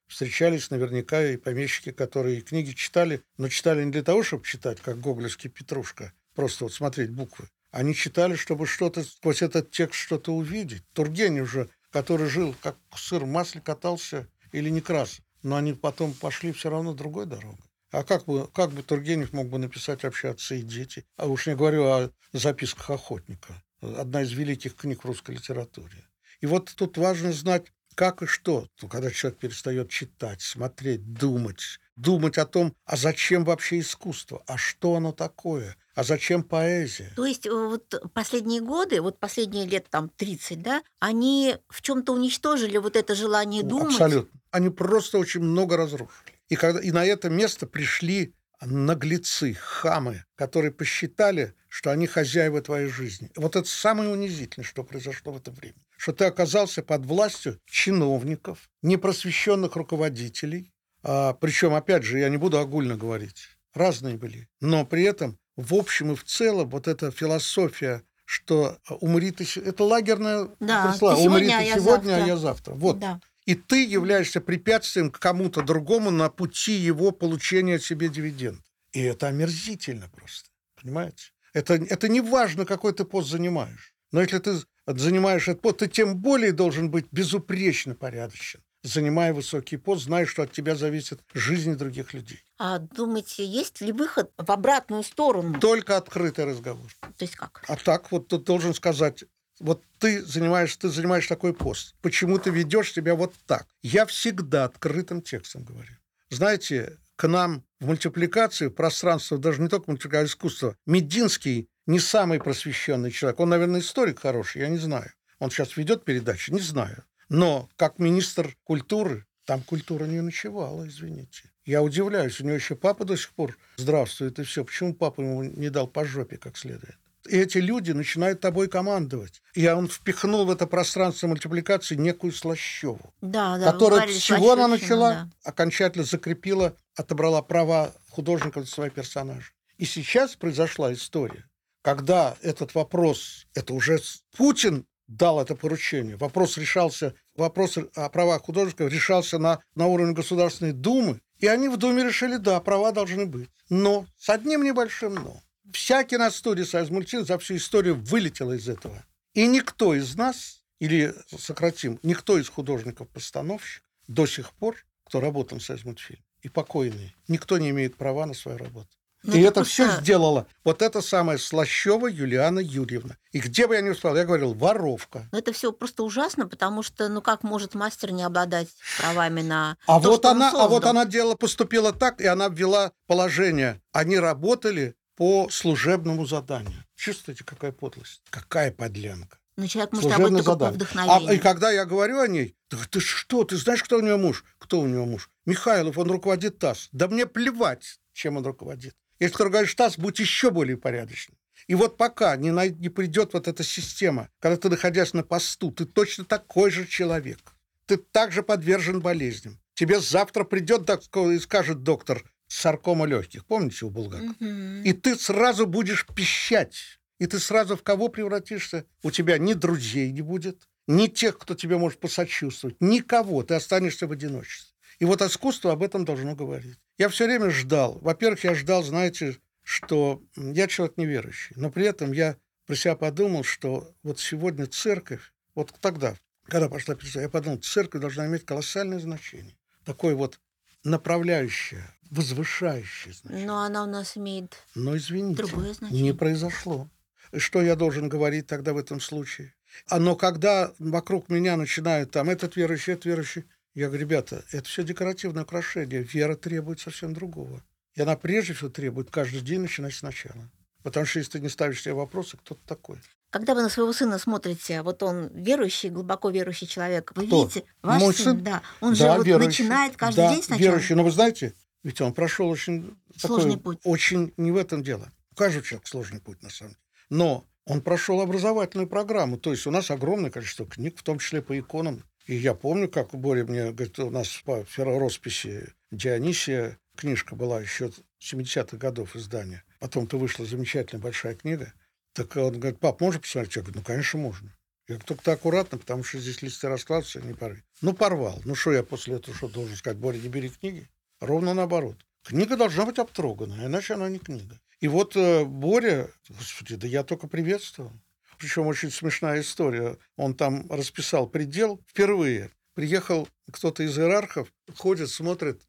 встречались 0.08 0.70
наверняка 0.70 1.24
и 1.26 1.38
помещики, 1.38 1.92
которые 1.92 2.42
книги 2.42 2.72
читали, 2.72 3.24
но 3.38 3.50
читали 3.50 3.84
не 3.84 3.92
для 3.92 4.04
того, 4.04 4.24
чтобы 4.24 4.46
читать, 4.46 4.80
как 4.80 5.00
гоголевский 5.00 5.50
Петрушка, 5.50 6.14
просто 6.36 6.66
вот 6.66 6.74
смотреть 6.74 7.10
буквы. 7.10 7.50
Они 7.72 7.94
читали, 7.94 8.36
чтобы 8.36 8.68
что-то 8.68 9.04
сквозь 9.04 9.42
этот 9.42 9.72
текст 9.72 10.00
что-то 10.00 10.34
увидеть. 10.34 10.84
Тургенев 10.94 11.50
же, 11.50 11.70
который 11.92 12.30
жил 12.30 12.56
как 12.62 12.78
сыр 12.96 13.26
в 13.26 13.28
масле, 13.28 13.60
катался 13.60 14.28
или 14.52 14.70
не 14.70 14.82
крас. 14.82 15.20
Но 15.46 15.58
они 15.58 15.74
потом 15.74 16.12
пошли 16.16 16.52
все 16.52 16.72
равно 16.72 16.96
другой 16.96 17.28
дорогой. 17.28 17.70
А 17.92 18.04
как 18.04 18.26
бы, 18.26 18.48
как 18.48 18.72
бы 18.72 18.82
Тургенев 18.82 19.32
мог 19.32 19.48
бы 19.48 19.60
написать 19.60 20.02
вообще 20.02 20.30
«Отцы 20.30 20.58
и 20.58 20.64
дети»? 20.64 21.06
А 21.18 21.28
уж 21.28 21.46
не 21.46 21.56
говорю 21.56 21.84
о 21.86 22.10
записках 22.34 22.90
охотника. 22.90 23.62
Одна 23.80 24.24
из 24.24 24.32
великих 24.32 24.76
книг 24.76 25.04
в 25.04 25.06
русской 25.06 25.36
литературе. 25.36 26.10
И 26.42 26.48
вот 26.48 26.74
тут 26.76 26.98
важно 26.98 27.32
знать, 27.32 27.66
как 27.94 28.24
и 28.24 28.26
что. 28.26 28.68
Ну, 28.82 28.88
когда 28.88 29.12
человек 29.12 29.38
перестает 29.38 29.92
читать, 29.92 30.42
смотреть, 30.42 31.14
думать, 31.14 31.80
думать 31.96 32.40
о 32.40 32.48
том, 32.48 32.74
а 32.84 32.98
зачем 32.98 33.46
вообще 33.46 33.82
искусство, 33.82 34.42
а 34.48 34.58
что 34.58 34.96
оно 34.96 35.12
такое, 35.12 35.78
а 35.94 36.04
зачем 36.04 36.42
поэзия? 36.44 37.12
То 37.16 37.26
есть 37.26 37.46
э, 37.46 37.52
вот 37.52 38.02
последние 38.14 38.62
годы, 38.62 39.00
вот 39.00 39.20
последние 39.20 39.66
лет 39.66 39.88
там 39.90 40.10
30, 40.10 40.62
да, 40.62 40.84
они 41.00 41.56
в 41.70 41.82
чем-то 41.82 42.14
уничтожили 42.14 42.78
вот 42.78 42.96
это 42.96 43.16
желание 43.16 43.64
думать? 43.64 43.94
Абсолютно. 43.94 44.40
Они 44.56 44.70
просто 44.70 45.18
очень 45.18 45.42
много 45.42 45.76
разрушили. 45.76 46.32
И, 46.48 46.56
когда, 46.56 46.80
и 46.80 46.92
на 46.92 47.06
это 47.06 47.30
место 47.30 47.68
пришли 47.68 48.34
наглецы, 48.62 49.54
хамы, 49.54 50.24
которые 50.36 50.72
посчитали, 50.72 51.54
что 51.68 51.92
они 51.92 52.08
хозяева 52.08 52.62
твоей 52.62 52.88
жизни. 52.88 53.30
Вот 53.36 53.58
это 53.58 53.68
самое 53.68 54.10
унизительное, 54.10 54.66
что 54.66 54.86
произошло 54.86 55.34
в 55.34 55.38
это 55.38 55.52
время. 55.52 55.76
Что 55.98 56.14
ты 56.14 56.24
оказался 56.24 56.84
под 56.84 57.06
властью 57.06 57.60
чиновников, 57.66 58.70
непросвещенных 58.82 59.76
руководителей. 59.76 60.72
А, 61.04 61.34
причем, 61.34 61.74
опять 61.74 62.04
же, 62.04 62.20
я 62.20 62.30
не 62.30 62.38
буду 62.38 62.58
огульно 62.58 62.96
говорить, 62.96 63.50
разные 63.74 64.16
были. 64.16 64.48
Но 64.62 64.86
при 64.86 65.04
этом, 65.04 65.38
в 65.58 65.74
общем 65.74 66.14
и 66.14 66.16
в 66.16 66.24
целом, 66.24 66.70
вот 66.70 66.88
эта 66.88 67.12
философия 67.12 68.04
что 68.24 68.80
умри 69.02 69.32
ты... 69.32 69.46
Это 69.60 69.84
лагерная 69.84 70.48
да, 70.62 70.88
присла. 70.88 71.14
Ты 71.16 71.30
умри 71.30 71.46
сегодня, 71.46 71.60
ты 71.60 71.72
а 71.72 71.76
сегодня, 71.76 72.10
завтра. 72.10 72.24
а 72.24 72.28
я 72.28 72.38
завтра. 72.38 72.74
Вот. 72.74 73.00
Да 73.00 73.20
и 73.46 73.56
ты 73.56 73.86
являешься 73.86 74.42
препятствием 74.42 75.12
к 75.12 75.20
кому-то 75.20 75.62
другому 75.62 76.12
на 76.12 76.30
пути 76.30 76.74
его 76.74 77.12
получения 77.12 77.80
себе 77.80 78.10
дивиденд. 78.10 78.62
И 78.92 79.02
это 79.02 79.28
омерзительно 79.28 80.10
просто, 80.10 80.50
понимаете? 80.82 81.32
Это, 81.54 81.76
это 81.76 82.08
не 82.08 82.22
важно, 82.22 82.66
какой 82.66 82.94
ты 82.94 83.06
пост 83.06 83.30
занимаешь. 83.30 83.94
Но 84.12 84.22
если 84.22 84.40
ты 84.40 84.56
занимаешь 84.86 85.48
этот 85.48 85.62
пост, 85.62 85.78
ты 85.78 85.88
тем 85.88 86.18
более 86.18 86.52
должен 86.52 86.90
быть 86.90 87.08
безупречно 87.12 87.96
порядочен 87.96 88.62
занимая 88.86 89.34
высокий 89.34 89.78
пост, 89.78 90.04
зная, 90.04 90.26
что 90.26 90.44
от 90.44 90.52
тебя 90.52 90.76
зависит 90.76 91.22
жизнь 91.34 91.76
других 91.76 92.14
людей. 92.14 92.44
А 92.58 92.80
думаете, 92.80 93.46
есть 93.46 93.82
ли 93.82 93.92
выход 93.92 94.32
в 94.38 94.52
обратную 94.52 95.04
сторону? 95.04 95.60
Только 95.60 95.98
открытый 95.98 96.46
разговор. 96.46 96.92
То 97.02 97.10
есть 97.24 97.36
как? 97.36 97.64
А 97.68 97.76
так 97.76 98.12
вот 98.12 98.28
ты 98.28 98.38
должен 98.38 98.74
сказать, 98.74 99.24
вот 99.60 99.84
ты 100.00 100.24
занимаешь, 100.24 100.76
ты 100.76 100.90
занимаешь 100.90 101.28
такой 101.28 101.54
пост. 101.54 101.96
Почему 102.02 102.38
ты 102.38 102.50
ведешь 102.50 102.94
себя 102.94 103.16
вот 103.16 103.34
так? 103.46 103.68
Я 103.82 104.06
всегда 104.06 104.66
открытым 104.66 105.22
текстом 105.22 105.64
говорю. 105.64 105.94
Знаете, 106.30 106.98
к 107.16 107.28
нам 107.28 107.64
в 107.80 107.86
мультипликации, 107.86 108.68
в 108.68 108.72
пространство, 108.72 109.38
даже 109.38 109.62
не 109.62 109.70
только 109.70 109.92
мультипликация, 109.92 110.24
а 110.24 110.28
искусство, 110.28 110.78
Мединский 110.86 111.70
не 111.86 112.00
самый 112.00 112.40
просвещенный 112.40 113.12
человек. 113.12 113.40
Он, 113.40 113.50
наверное, 113.50 113.80
историк 113.80 114.20
хороший, 114.20 114.62
я 114.62 114.70
не 114.70 114.78
знаю. 114.78 115.12
Он 115.40 115.52
сейчас 115.52 115.78
ведет 115.78 116.04
передачи, 116.04 116.52
не 116.52 116.62
знаю. 116.62 117.04
Но 117.30 117.70
как 117.76 118.00
министр 118.00 118.56
культуры, 118.64 119.26
там 119.46 119.62
культура 119.62 120.06
не 120.06 120.22
ночевала, 120.22 120.88
извините. 120.88 121.52
Я 121.66 121.82
удивляюсь, 121.82 122.40
у 122.40 122.44
него 122.44 122.56
еще 122.56 122.76
папа 122.76 123.06
до 123.06 123.16
сих 123.16 123.32
пор 123.32 123.58
здравствует 123.78 124.40
и 124.40 124.44
все. 124.44 124.64
Почему 124.64 124.94
папа 124.94 125.22
ему 125.22 125.44
не 125.44 125.70
дал 125.70 125.88
по 125.88 126.06
жопе 126.06 126.38
как 126.38 126.58
следует? 126.58 126.98
И 127.28 127.38
эти 127.38 127.58
люди 127.58 127.92
начинают 127.92 128.42
тобой 128.42 128.68
командовать. 128.68 129.42
И 129.54 129.68
он 129.68 129.88
впихнул 129.88 130.46
в 130.46 130.52
это 130.52 130.68
пространство 130.68 131.28
мультипликации 131.28 131.96
некую 131.96 132.32
Слащеву, 132.32 133.14
да, 133.22 133.58
да, 133.58 133.72
которая 133.72 134.08
с 134.08 134.18
чего 134.18 134.54
она 134.54 134.68
начала, 134.68 135.12
да. 135.12 135.30
окончательно 135.44 136.04
закрепила, 136.04 136.76
отобрала 136.96 137.42
права 137.42 137.92
художника 138.10 138.60
на 138.60 138.66
свои 138.66 138.90
персонажи. 138.90 139.52
И 139.78 139.86
сейчас 139.86 140.36
произошла 140.36 140.94
история, 140.94 141.46
когда 141.82 142.36
этот 142.42 142.76
вопрос, 142.76 143.46
это 143.54 143.74
уже 143.74 144.00
Путин 144.38 144.86
дал 145.08 145.42
это 145.42 145.56
поручение, 145.56 146.16
вопрос 146.18 146.58
решался, 146.58 147.14
вопрос 147.36 147.78
о 147.96 148.10
правах 148.10 148.44
художников 148.44 148.92
решался 148.92 149.38
на, 149.38 149.60
на 149.76 149.88
уровне 149.88 150.14
Государственной 150.14 150.72
Думы, 150.72 151.22
и 151.40 151.48
они 151.48 151.70
в 151.70 151.78
Думе 151.78 152.04
решили, 152.04 152.38
да, 152.38 152.60
права 152.60 152.92
должны 152.92 153.26
быть. 153.26 153.50
Но 153.70 154.06
с 154.18 154.30
одним 154.30 154.64
небольшим 154.64 155.16
«но». 155.16 155.42
Вся 155.76 156.06
киностудия 156.06 156.64
«Союз 156.64 156.90
мультфильм» 156.90 157.26
за 157.26 157.38
всю 157.38 157.58
историю 157.58 157.96
вылетела 157.96 158.54
из 158.54 158.70
этого. 158.70 159.04
И 159.34 159.46
никто 159.46 159.94
из 159.94 160.16
нас, 160.16 160.64
или 160.80 161.14
сократим, 161.38 162.00
никто 162.02 162.40
из 162.40 162.48
художников-постановщиков 162.48 163.86
до 164.08 164.26
сих 164.26 164.54
пор, 164.54 164.78
кто 165.04 165.20
работал 165.20 165.60
в 165.60 165.64
«Союз 165.64 165.84
мультфильм», 165.84 166.24
и 166.40 166.48
покойные, 166.48 167.14
никто 167.28 167.58
не 167.58 167.72
имеет 167.72 167.98
права 167.98 168.26
на 168.26 168.34
свою 168.34 168.58
работу. 168.58 168.88
Ну, 169.24 169.36
и 169.36 169.42
это, 169.42 169.66
все 169.66 169.90
сделала 170.00 170.48
вот 170.64 170.82
эта 170.82 171.02
самая 171.02 171.38
Слащева 171.38 172.08
Юлиана 172.08 172.60
Юрьевна. 172.60 173.18
И 173.34 173.40
где 173.40 173.68
бы 173.68 173.76
я 173.76 173.82
ни 173.82 173.90
успел, 173.90 174.16
я 174.16 174.24
говорил, 174.24 174.54
воровка. 174.54 175.28
Но 175.34 175.40
это 175.40 175.52
все 175.52 175.74
просто 175.74 176.04
ужасно, 176.04 176.48
потому 176.48 176.84
что, 176.84 177.10
ну 177.10 177.22
как 177.22 177.44
может 177.44 177.74
мастер 177.74 178.12
не 178.12 178.24
обладать 178.24 178.70
правами 179.02 179.42
на 179.42 179.78
а 179.88 180.00
то, 180.00 180.12
вот 180.12 180.26
она, 180.26 180.54
он 180.54 180.62
А 180.62 180.68
вот 180.68 180.86
она 180.86 181.06
делала, 181.06 181.36
поступила 181.36 181.92
так, 181.92 182.22
и 182.22 182.28
она 182.28 182.48
ввела 182.48 182.94
положение. 183.08 183.82
Они 183.92 184.18
работали 184.18 184.96
по 185.16 185.50
служебному 185.50 186.26
заданию. 186.26 186.84
Чувствуете, 186.96 187.44
какая 187.44 187.72
подлость? 187.72 188.22
Какая 188.30 188.72
подлянка? 188.72 189.40
Ну, 189.58 189.68
человек 189.68 189.94
может 189.94 190.12
Служебное 190.12 190.44
только 190.44 190.60
по 190.60 190.72
вдохновению. 190.72 191.30
А, 191.30 191.34
и 191.34 191.38
когда 191.38 191.72
я 191.72 191.86
говорю 191.86 192.20
о 192.20 192.28
ней, 192.28 192.56
ты, 192.68 192.78
ты 192.90 193.00
что, 193.00 193.46
ты 193.46 193.56
знаешь, 193.56 193.84
кто 193.84 193.98
у 193.98 194.02
нее 194.02 194.18
муж? 194.18 194.44
Кто 194.58 194.82
у 194.82 194.88
нее 194.88 195.06
муж? 195.06 195.30
Михайлов, 195.46 195.98
он 195.98 196.12
руководит 196.12 196.60
ТАСС. 196.60 196.90
Да 196.92 197.08
мне 197.08 197.26
плевать, 197.26 198.00
чем 198.12 198.36
он 198.36 198.46
руководит. 198.46 198.96
Если 199.20 199.38
ты 199.38 199.44
руководишь 199.46 199.76
ТАСС, 199.76 199.98
будь 199.98 200.20
еще 200.20 200.52
более 200.52 200.76
порядочным. 200.76 201.38
И 201.68 201.76
вот 201.76 201.96
пока 201.96 202.36
не, 202.36 202.52
най- 202.52 202.72
не 202.74 202.90
придет 202.90 203.34
вот 203.34 203.48
эта 203.48 203.64
система, 203.64 204.30
когда 204.40 204.58
ты, 204.58 204.70
находясь 204.70 205.14
на 205.14 205.24
посту, 205.24 205.72
ты 205.72 205.86
точно 205.86 206.26
такой 206.26 206.70
же 206.70 206.86
человек. 206.86 207.40
Ты 207.86 207.98
также 207.98 208.44
подвержен 208.44 209.00
болезням. 209.00 209.60
Тебе 209.74 210.00
завтра 210.00 210.44
придет 210.44 210.90
и 210.90 211.40
скажет 211.40 211.84
доктор, 211.84 212.24
саркома 212.48 213.06
легких. 213.06 213.46
Помните 213.46 213.86
у 213.86 213.90
Булгакова? 213.90 214.30
Угу. 214.30 214.84
И 214.84 214.94
ты 214.94 215.16
сразу 215.16 215.66
будешь 215.66 216.06
пищать. 216.06 217.00
И 217.20 217.28
ты 217.28 217.40
сразу 217.40 217.78
в 217.78 217.84
кого 217.84 218.10
превратишься? 218.10 218.86
У 219.04 219.12
тебя 219.12 219.38
ни 219.38 219.54
друзей 219.54 220.12
не 220.12 220.22
будет, 220.22 220.68
ни 220.88 221.08
тех, 221.08 221.38
кто 221.38 221.56
тебе 221.56 221.78
может 221.78 222.00
посочувствовать, 222.00 222.76
никого. 222.80 223.44
Ты 223.44 223.56
останешься 223.56 224.08
в 224.08 224.12
одиночестве. 224.12 224.74
И 225.00 225.06
вот 225.06 225.22
искусство 225.22 225.72
об 225.72 225.84
этом 225.84 226.06
должно 226.06 226.36
говорить. 226.36 226.78
Я 226.98 227.10
все 227.10 227.26
время 227.26 227.50
ждал. 227.50 228.00
Во-первых, 228.00 228.44
я 228.44 228.56
ждал, 228.56 228.84
знаете, 228.84 229.38
что 229.64 230.24
я 230.36 230.68
человек 230.68 230.98
неверующий, 230.98 231.54
но 231.58 231.70
при 231.70 231.86
этом 231.86 232.12
я 232.12 232.38
про 232.66 232.76
себя 232.76 232.96
подумал, 232.96 233.44
что 233.44 233.94
вот 234.04 234.20
сегодня 234.20 234.68
церковь, 234.68 235.34
вот 235.54 235.74
тогда, 235.82 236.16
когда 236.46 236.70
пошла 236.70 236.96
писать, 236.96 237.24
я 237.24 237.30
подумал, 237.30 237.58
церковь 237.58 238.02
должна 238.02 238.28
иметь 238.28 238.46
колоссальное 238.46 239.00
значение. 239.00 239.58
Такое 239.84 240.16
вот 240.16 240.40
направляющее, 240.84 241.95
возвышающее 242.12 243.14
значение. 243.14 243.48
Но 243.48 243.62
она 243.62 243.84
у 243.84 243.88
нас 243.88 244.18
имеет 244.18 244.56
Но, 244.76 244.96
извините, 244.98 245.44
другое 245.44 245.74
значение. 245.74 246.04
Не 246.04 246.14
произошло. 246.14 246.90
Что 247.36 247.62
я 247.62 247.76
должен 247.76 248.08
говорить 248.10 248.48
тогда 248.48 248.74
в 248.74 248.78
этом 248.78 249.00
случае? 249.00 249.54
А 249.90 250.00
но 250.00 250.16
когда 250.16 250.72
вокруг 250.80 251.30
меня 251.30 251.58
начинают 251.58 252.12
там 252.12 252.30
этот 252.30 252.56
верующий, 252.56 252.94
этот 252.94 253.06
верующий, 253.06 253.46
я 253.74 253.88
говорю, 253.88 254.02
ребята, 254.04 254.46
это 254.52 254.68
все 254.70 254.84
декоративное 254.84 255.44
украшение. 255.44 256.02
Вера 256.04 256.36
требует 256.36 256.80
совсем 256.80 257.14
другого. 257.14 257.62
И 257.96 258.02
она 258.02 258.16
прежде 258.16 258.54
всего 258.54 258.70
требует 258.70 259.12
каждый 259.12 259.42
день 259.42 259.62
начинать 259.62 259.94
сначала. 259.94 260.50
Потому 260.84 261.06
что 261.06 261.20
если 261.20 261.34
ты 261.34 261.40
не 261.40 261.50
ставишь 261.50 261.82
себе 261.82 261.94
вопросы, 261.94 262.38
кто 262.38 262.56
ты 262.56 262.62
такой? 262.68 263.00
Когда 263.32 263.54
вы 263.56 263.64
на 263.64 263.70
своего 263.70 263.92
сына 263.92 264.18
смотрите, 264.20 264.82
вот 264.82 265.04
он 265.04 265.28
верующий, 265.34 265.90
глубоко 265.90 266.30
верующий 266.30 266.68
человек, 266.68 267.12
вы 267.16 267.26
Кто? 267.28 267.42
видите, 267.44 267.64
ваш 267.82 268.02
Мой 268.02 268.14
сын, 268.14 268.24
сын? 268.24 268.44
да, 268.44 268.62
он 268.80 268.94
да, 268.94 268.96
же 268.96 269.18
вот 269.18 269.26
верующий. 269.26 269.64
начинает 269.64 269.98
каждый 269.98 270.18
да, 270.22 270.34
день 270.34 270.44
сначала. 270.44 270.68
верующий. 270.68 270.96
Но 270.96 271.04
вы 271.04 271.12
знаете, 271.12 271.54
ведь 271.86 272.02
он 272.02 272.16
прошел 272.16 272.50
очень 272.50 272.98
сложный 273.16 273.58
такой, 273.58 273.76
путь. 273.76 273.82
Очень 273.84 274.34
не 274.38 274.52
в 274.52 274.58
этом 274.58 274.82
дело. 274.82 275.12
У 275.32 275.36
каждого 275.36 275.64
человека 275.64 275.88
сложный 275.88 276.20
путь, 276.20 276.42
на 276.42 276.50
самом 276.50 276.72
деле. 276.72 276.82
Но 277.12 277.46
он 277.66 277.82
прошел 277.82 278.22
образовательную 278.22 278.88
программу. 278.88 279.38
То 279.38 279.52
есть 279.52 279.68
у 279.68 279.72
нас 279.72 279.92
огромное 279.92 280.32
количество 280.32 280.66
книг, 280.66 280.98
в 280.98 281.04
том 281.04 281.20
числе 281.20 281.44
по 281.44 281.58
иконам. 281.58 282.04
И 282.26 282.34
я 282.34 282.56
помню, 282.56 282.90
как 282.90 283.12
Боря 283.12 283.46
мне 283.46 283.72
говорит, 283.72 284.00
у 284.00 284.10
нас 284.10 284.42
по 284.44 284.66
росписи 284.78 285.76
Дионисия 285.92 286.80
книжка 286.98 287.36
была 287.36 287.62
еще 287.62 287.92
70-х 288.20 288.78
годов 288.78 289.16
издания. 289.16 289.64
Потом-то 289.80 290.18
вышла 290.18 290.44
замечательная 290.44 291.04
большая 291.04 291.36
книга. 291.36 291.72
Так 292.14 292.36
он 292.36 292.60
говорит, 292.60 292.80
пап, 292.80 293.00
можно 293.00 293.20
посмотреть? 293.20 293.58
Я 293.58 293.62
говорю, 293.62 293.78
ну, 293.78 293.86
конечно, 293.86 294.20
можно. 294.20 294.58
Я 294.88 294.96
говорю, 294.96 295.06
только 295.06 295.32
аккуратно, 295.34 295.78
потому 295.78 296.04
что 296.04 296.18
здесь 296.18 296.42
листы 296.42 296.68
раскладываются, 296.68 297.22
не 297.22 297.36
порви. 297.36 297.62
Ну, 297.82 297.94
порвал. 297.94 298.42
Ну, 298.44 298.56
что 298.56 298.74
я 298.74 298.82
после 298.82 299.18
этого 299.18 299.38
что 299.38 299.50
должен 299.50 299.76
сказать? 299.76 300.00
Боря, 300.00 300.18
не 300.18 300.30
бери 300.30 300.50
книги. 300.50 300.90
Ровно 301.20 301.54
наоборот. 301.54 301.98
Книга 302.24 302.58
должна 302.58 302.86
быть 302.86 303.00
обтроганная, 303.00 303.68
иначе 303.68 303.94
она 303.94 304.10
не 304.10 304.20
книга. 304.20 304.60
И 304.80 304.88
вот 304.88 305.16
э, 305.16 305.46
Боря, 305.46 306.10
господи, 306.30 306.76
да 306.76 306.88
я 306.88 307.04
только 307.04 307.28
приветствовал. 307.28 307.94
Причем 308.38 308.68
очень 308.68 308.92
смешная 308.92 309.42
история. 309.42 309.98
Он 310.18 310.36
там 310.36 310.70
расписал 310.70 311.28
предел 311.28 311.82
впервые. 311.88 312.52
Приехал 312.74 313.28
кто-то 313.52 313.84
из 313.84 313.98
иерархов, 313.98 314.52
ходит, 314.76 315.10
смотрит, 315.10 315.62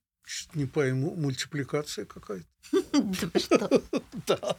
не 0.55 0.67
пойму, 0.67 1.15
мультипликация 1.15 2.05
какая-то. 2.05 2.47
Да 3.33 3.41
что? 3.41 3.83
Да. 4.27 4.57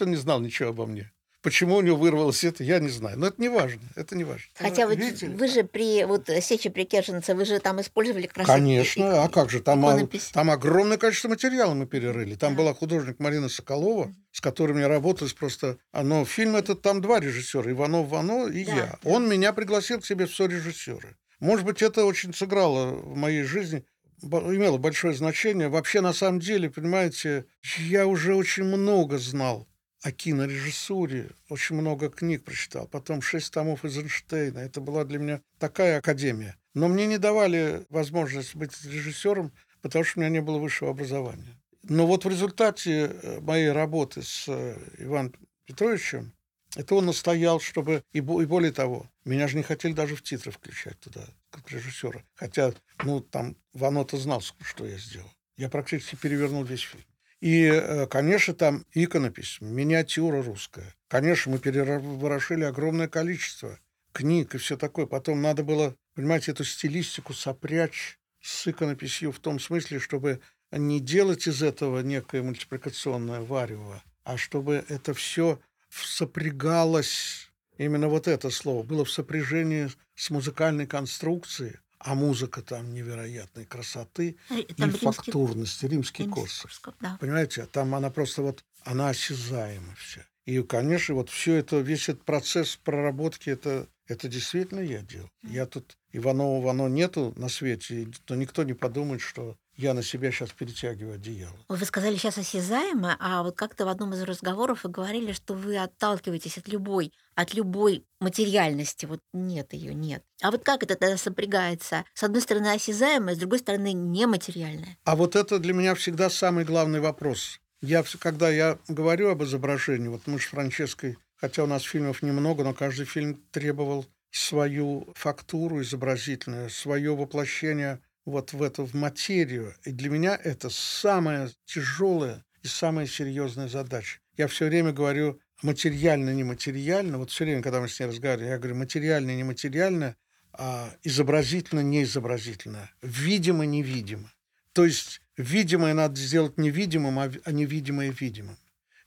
Он 0.00 0.10
не 0.10 0.16
знал 0.16 0.40
ничего 0.40 0.70
обо 0.70 0.86
мне. 0.86 1.12
Почему 1.42 1.76
у 1.76 1.80
него 1.80 1.96
вырвалось 1.96 2.44
это, 2.44 2.62
я 2.62 2.80
не 2.80 2.90
знаю. 2.90 3.18
Но 3.18 3.28
это 3.28 3.40
не 3.40 3.48
важно. 3.48 3.80
Это 3.96 4.14
не 4.14 4.24
важно. 4.24 4.46
Хотя 4.54 4.86
вот 4.86 4.96
Видите 4.96 5.28
вы 5.28 5.48
же 5.48 5.64
при 5.64 6.04
вот 6.04 6.28
сече 6.42 6.68
при 6.68 6.84
Керченце, 6.84 7.34
вы 7.34 7.46
же 7.46 7.58
там 7.60 7.80
использовали 7.80 8.26
как 8.26 8.38
раз 8.38 8.46
Конечно, 8.46 9.24
а 9.24 9.28
как 9.28 9.48
же? 9.48 9.60
Там, 9.60 9.84
а, 9.86 9.98
там 10.32 10.50
огромное 10.50 10.98
количество 10.98 11.28
материала 11.28 11.72
мы 11.72 11.86
перерыли. 11.86 12.34
Там 12.34 12.56
была 12.56 12.74
художник 12.74 13.18
Марина 13.20 13.48
Соколова, 13.48 14.12
с 14.32 14.40
которой 14.40 14.72
мне 14.72 14.86
работалось 14.86 15.32
просто... 15.32 15.78
Оно, 15.92 16.26
фильм 16.26 16.56
этот, 16.56 16.82
там 16.82 17.00
два 17.00 17.20
режиссера, 17.20 17.70
Иванов 17.70 18.08
Вано 18.08 18.46
и 18.46 18.64
Да, 18.64 18.74
я. 18.74 18.98
да. 19.02 19.10
Он 19.10 19.26
меня 19.26 19.54
пригласил 19.54 20.00
к 20.00 20.06
себе 20.06 20.26
в 20.26 20.34
сорежиссеры. 20.34 21.16
Может 21.40 21.64
быть, 21.64 21.80
это 21.80 22.04
очень 22.04 22.34
сыграло 22.34 22.92
в 22.92 23.16
моей 23.16 23.44
жизни, 23.44 23.84
имело 24.22 24.76
большое 24.76 25.14
значение. 25.14 25.68
Вообще, 25.68 26.02
на 26.02 26.12
самом 26.12 26.40
деле, 26.40 26.68
понимаете, 26.68 27.46
я 27.78 28.06
уже 28.06 28.34
очень 28.34 28.64
много 28.64 29.16
знал 29.16 29.66
о 30.02 30.12
кинорежиссуре, 30.12 31.30
очень 31.48 31.76
много 31.76 32.08
книг 32.08 32.44
прочитал, 32.44 32.86
потом 32.86 33.20
шесть 33.22 33.52
томов 33.52 33.84
из 33.84 33.96
Эйнштейна. 33.98 34.58
Это 34.58 34.80
была 34.80 35.04
для 35.04 35.18
меня 35.18 35.42
такая 35.58 35.98
академия. 35.98 36.56
Но 36.74 36.88
мне 36.88 37.06
не 37.06 37.18
давали 37.18 37.84
возможность 37.90 38.54
быть 38.54 38.72
режиссером, 38.84 39.52
потому 39.82 40.04
что 40.04 40.18
у 40.18 40.22
меня 40.22 40.30
не 40.30 40.40
было 40.40 40.58
высшего 40.58 40.90
образования. 40.90 41.60
Но 41.82 42.06
вот 42.06 42.24
в 42.24 42.28
результате 42.28 43.06
э, 43.06 43.40
моей 43.40 43.70
работы 43.70 44.22
с 44.22 44.44
э, 44.48 44.78
Иваном 44.98 45.34
Петровичем, 45.66 46.32
это 46.76 46.94
он 46.94 47.06
настоял, 47.06 47.58
чтобы... 47.60 48.04
И 48.12 48.20
более 48.20 48.72
того, 48.72 49.10
меня 49.24 49.48
же 49.48 49.56
не 49.56 49.62
хотели 49.62 49.92
даже 49.92 50.14
в 50.14 50.22
титры 50.22 50.52
включать 50.52 50.98
туда, 51.00 51.26
как 51.50 51.70
режиссера. 51.70 52.22
Хотя, 52.34 52.72
ну, 53.04 53.20
там 53.20 53.56
Вано-то 53.72 54.16
знал, 54.18 54.40
что 54.40 54.86
я 54.86 54.98
сделал. 54.98 55.30
Я 55.56 55.68
практически 55.68 56.16
перевернул 56.16 56.62
весь 56.64 56.82
фильм. 56.82 57.04
И, 57.40 57.64
э, 57.64 58.06
конечно, 58.06 58.52
там 58.54 58.84
иконопись, 58.92 59.58
миниатюра 59.60 60.42
русская. 60.42 60.94
Конечно, 61.08 61.52
мы 61.52 61.58
переворошили 61.58 62.64
огромное 62.64 63.08
количество 63.08 63.78
книг 64.12 64.54
и 64.54 64.58
все 64.58 64.76
такое. 64.76 65.06
Потом 65.06 65.40
надо 65.40 65.64
было, 65.64 65.96
понимаете, 66.14 66.52
эту 66.52 66.64
стилистику 66.64 67.32
сопрячь 67.32 68.18
с 68.42 68.68
иконописью 68.68 69.32
в 69.32 69.38
том 69.38 69.58
смысле, 69.58 69.98
чтобы 69.98 70.40
не 70.70 71.00
делать 71.00 71.46
из 71.46 71.62
этого 71.62 72.00
некое 72.00 72.42
мультипликационное 72.42 73.40
варево, 73.40 74.02
а 74.24 74.36
чтобы 74.36 74.84
это 74.88 75.14
все 75.14 75.58
сопрягалось, 75.88 77.50
именно 77.76 78.08
вот 78.08 78.28
это 78.28 78.50
слово, 78.50 78.82
было 78.82 79.04
в 79.04 79.10
сопряжении 79.10 79.88
с 80.14 80.30
музыкальной 80.30 80.86
конструкцией, 80.86 81.78
а 82.00 82.14
музыка 82.14 82.62
там 82.62 82.92
невероятной 82.94 83.64
красоты 83.66 84.36
Э, 84.50 84.60
и 84.60 84.74
римский- 84.76 85.04
фактурности, 85.04 85.86
римский 85.86 86.22
римский 86.24 86.40
Корсаков. 86.40 86.94
Да. 87.00 87.16
Понимаете, 87.20 87.66
там 87.66 87.94
она 87.94 88.10
просто 88.10 88.42
вот, 88.42 88.64
она 88.84 89.10
осязаема 89.10 89.94
вся. 89.96 90.22
И, 90.46 90.62
конечно, 90.62 91.14
вот 91.14 91.28
все 91.30 91.54
это, 91.56 91.78
весь 91.78 92.08
этот 92.08 92.24
процесс 92.24 92.76
проработки, 92.76 93.50
это, 93.50 93.86
это 94.08 94.28
действительно 94.28 94.80
я 94.80 95.00
делал. 95.02 95.28
Я 95.42 95.66
тут, 95.66 95.96
Иванова 96.12 96.64
Вано 96.64 96.88
нету 96.88 97.34
на 97.36 97.48
свете, 97.48 98.02
и 98.02 98.08
то 98.24 98.34
никто 98.34 98.64
не 98.64 98.72
подумает, 98.74 99.20
что 99.20 99.56
я 99.80 99.94
на 99.94 100.02
себя 100.02 100.30
сейчас 100.30 100.50
перетягиваю 100.50 101.14
одеяло. 101.14 101.56
Вы 101.68 101.84
сказали 101.86 102.16
сейчас 102.16 102.36
осязаемо, 102.36 103.16
а 103.18 103.42
вот 103.42 103.56
как-то 103.56 103.86
в 103.86 103.88
одном 103.88 104.12
из 104.12 104.22
разговоров 104.22 104.84
вы 104.84 104.90
говорили, 104.90 105.32
что 105.32 105.54
вы 105.54 105.78
отталкиваетесь 105.78 106.58
от 106.58 106.68
любой, 106.68 107.12
от 107.34 107.54
любой 107.54 108.04
материальности. 108.20 109.06
Вот 109.06 109.20
нет 109.32 109.72
ее, 109.72 109.94
нет. 109.94 110.22
А 110.42 110.50
вот 110.50 110.64
как 110.64 110.82
это 110.82 110.96
тогда 110.96 111.16
сопрягается? 111.16 112.04
С 112.12 112.22
одной 112.22 112.42
стороны 112.42 112.68
осязаемое, 112.72 113.34
с 113.34 113.38
другой 113.38 113.58
стороны 113.60 113.92
нематериальное. 113.92 114.98
А 115.04 115.16
вот 115.16 115.34
это 115.34 115.58
для 115.58 115.72
меня 115.72 115.94
всегда 115.94 116.28
самый 116.28 116.64
главный 116.64 117.00
вопрос. 117.00 117.58
Я, 117.80 118.04
когда 118.18 118.50
я 118.50 118.78
говорю 118.88 119.30
об 119.30 119.42
изображении, 119.42 120.08
вот 120.08 120.26
мы 120.26 120.38
с 120.38 120.44
Франческой, 120.44 121.16
хотя 121.36 121.64
у 121.64 121.66
нас 121.66 121.82
фильмов 121.82 122.22
немного, 122.22 122.64
но 122.64 122.74
каждый 122.74 123.06
фильм 123.06 123.42
требовал 123.50 124.04
свою 124.30 125.08
фактуру 125.14 125.80
изобразительную, 125.80 126.68
свое 126.68 127.16
воплощение 127.16 128.00
вот 128.24 128.52
в 128.52 128.62
эту 128.62 128.84
в 128.84 128.94
материю. 128.94 129.74
И 129.84 129.92
для 129.92 130.10
меня 130.10 130.38
это 130.42 130.70
самая 130.70 131.50
тяжелая 131.64 132.44
и 132.62 132.68
самая 132.68 133.06
серьезная 133.06 133.68
задача. 133.68 134.20
Я 134.36 134.46
все 134.46 134.66
время 134.66 134.92
говорю 134.92 135.40
материально, 135.62 136.30
нематериально. 136.34 137.18
Вот 137.18 137.30
все 137.30 137.44
время, 137.44 137.62
когда 137.62 137.80
мы 137.80 137.88
с 137.88 137.98
ней 137.98 138.06
разговариваем, 138.06 138.52
я 138.52 138.58
говорю 138.58 138.76
материально, 138.76 139.36
нематериально, 139.36 140.16
а 140.52 140.92
изобразительно, 141.02 141.80
неизобразительно, 141.80 142.90
видимо, 143.02 143.64
невидимо. 143.64 144.32
То 144.72 144.84
есть 144.84 145.20
видимое 145.36 145.94
надо 145.94 146.16
сделать 146.20 146.58
невидимым, 146.58 147.18
а 147.18 147.30
а 147.44 147.52
невидимое 147.52 148.10
видимым. 148.10 148.56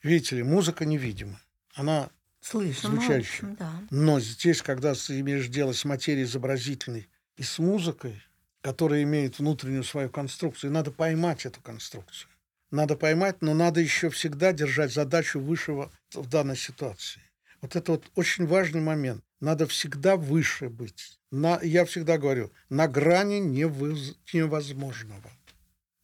Видите 0.01 0.37
ли, 0.37 0.43
музыка 0.43 0.85
невидима. 0.85 1.39
Она 1.75 2.09
Слышно, 2.41 2.89
ну, 2.89 3.17
общем, 3.17 3.55
да. 3.55 3.71
но 3.89 4.19
здесь, 4.19 4.61
когда 4.61 4.93
ты 4.93 5.21
имеешь 5.21 5.47
дело 5.47 5.71
с 5.71 5.85
материей 5.85 6.25
изобразительной 6.25 7.07
и 7.37 7.43
с 7.43 7.57
музыкой, 7.57 8.21
которая 8.63 9.03
имеет 9.03 9.39
внутреннюю 9.39 9.83
свою 9.83 10.09
конструкцию, 10.09 10.71
надо 10.71 10.89
поймать 10.89 11.45
эту 11.45 11.59
конструкцию. 11.61 12.29
Надо 12.71 12.95
поймать, 12.95 13.41
но 13.41 13.53
надо 13.53 13.81
еще 13.81 14.09
всегда 14.09 14.53
держать 14.53 14.91
задачу 14.91 15.39
высшего 15.39 15.91
в 16.13 16.27
данной 16.27 16.55
ситуации. 16.55 17.21
Вот 17.61 17.75
это 17.75 17.91
вот 17.91 18.05
очень 18.15 18.47
важный 18.47 18.81
момент. 18.81 19.23
Надо 19.41 19.67
всегда 19.67 20.15
выше 20.15 20.69
быть. 20.69 21.19
На, 21.29 21.59
я 21.61 21.83
всегда 21.83 22.17
говорю, 22.17 22.51
на 22.69 22.87
грани 22.87 23.41
невыз- 23.41 24.15
невозможного. 24.31 25.29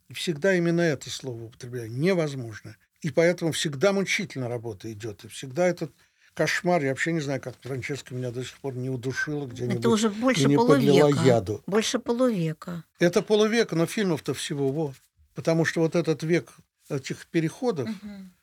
И 0.10 0.14
всегда 0.14 0.54
именно 0.54 0.82
это 0.82 1.10
слово 1.10 1.46
употребляю. 1.46 1.90
Невозможно. 1.90 2.76
И 3.02 3.10
поэтому 3.10 3.54
всегда 3.54 3.94
мучительно 3.94 4.50
работа 4.50 4.92
идет. 4.92 5.24
И 5.24 5.30
всегда 5.30 5.66
этот 5.66 5.94
кошмар. 6.40 6.82
Я 6.82 6.90
вообще 6.90 7.12
не 7.12 7.20
знаю, 7.20 7.42
как 7.42 7.56
Франческа 7.62 8.16
меня 8.16 8.32
до 8.32 8.44
сих 8.46 8.58
пор 8.60 8.74
не 8.76 8.90
удушила 8.90 9.46
где-нибудь. 9.46 9.80
Это 9.80 9.90
уже 9.90 10.10
больше 10.10 10.46
не 10.48 10.56
подлила 10.56 11.00
полувека. 11.02 11.26
яду. 11.26 11.64
Больше 11.68 12.00
полувека. 12.00 12.86
Это 13.00 13.22
полувека, 13.22 13.76
но 13.76 13.86
фильмов-то 13.86 14.34
всего 14.34 14.72
вот. 14.72 14.96
Потому 15.36 15.66
что 15.66 15.82
вот 15.82 15.96
этот 15.96 16.24
век 16.24 16.54
этих 16.90 17.28
переходов, 17.28 17.90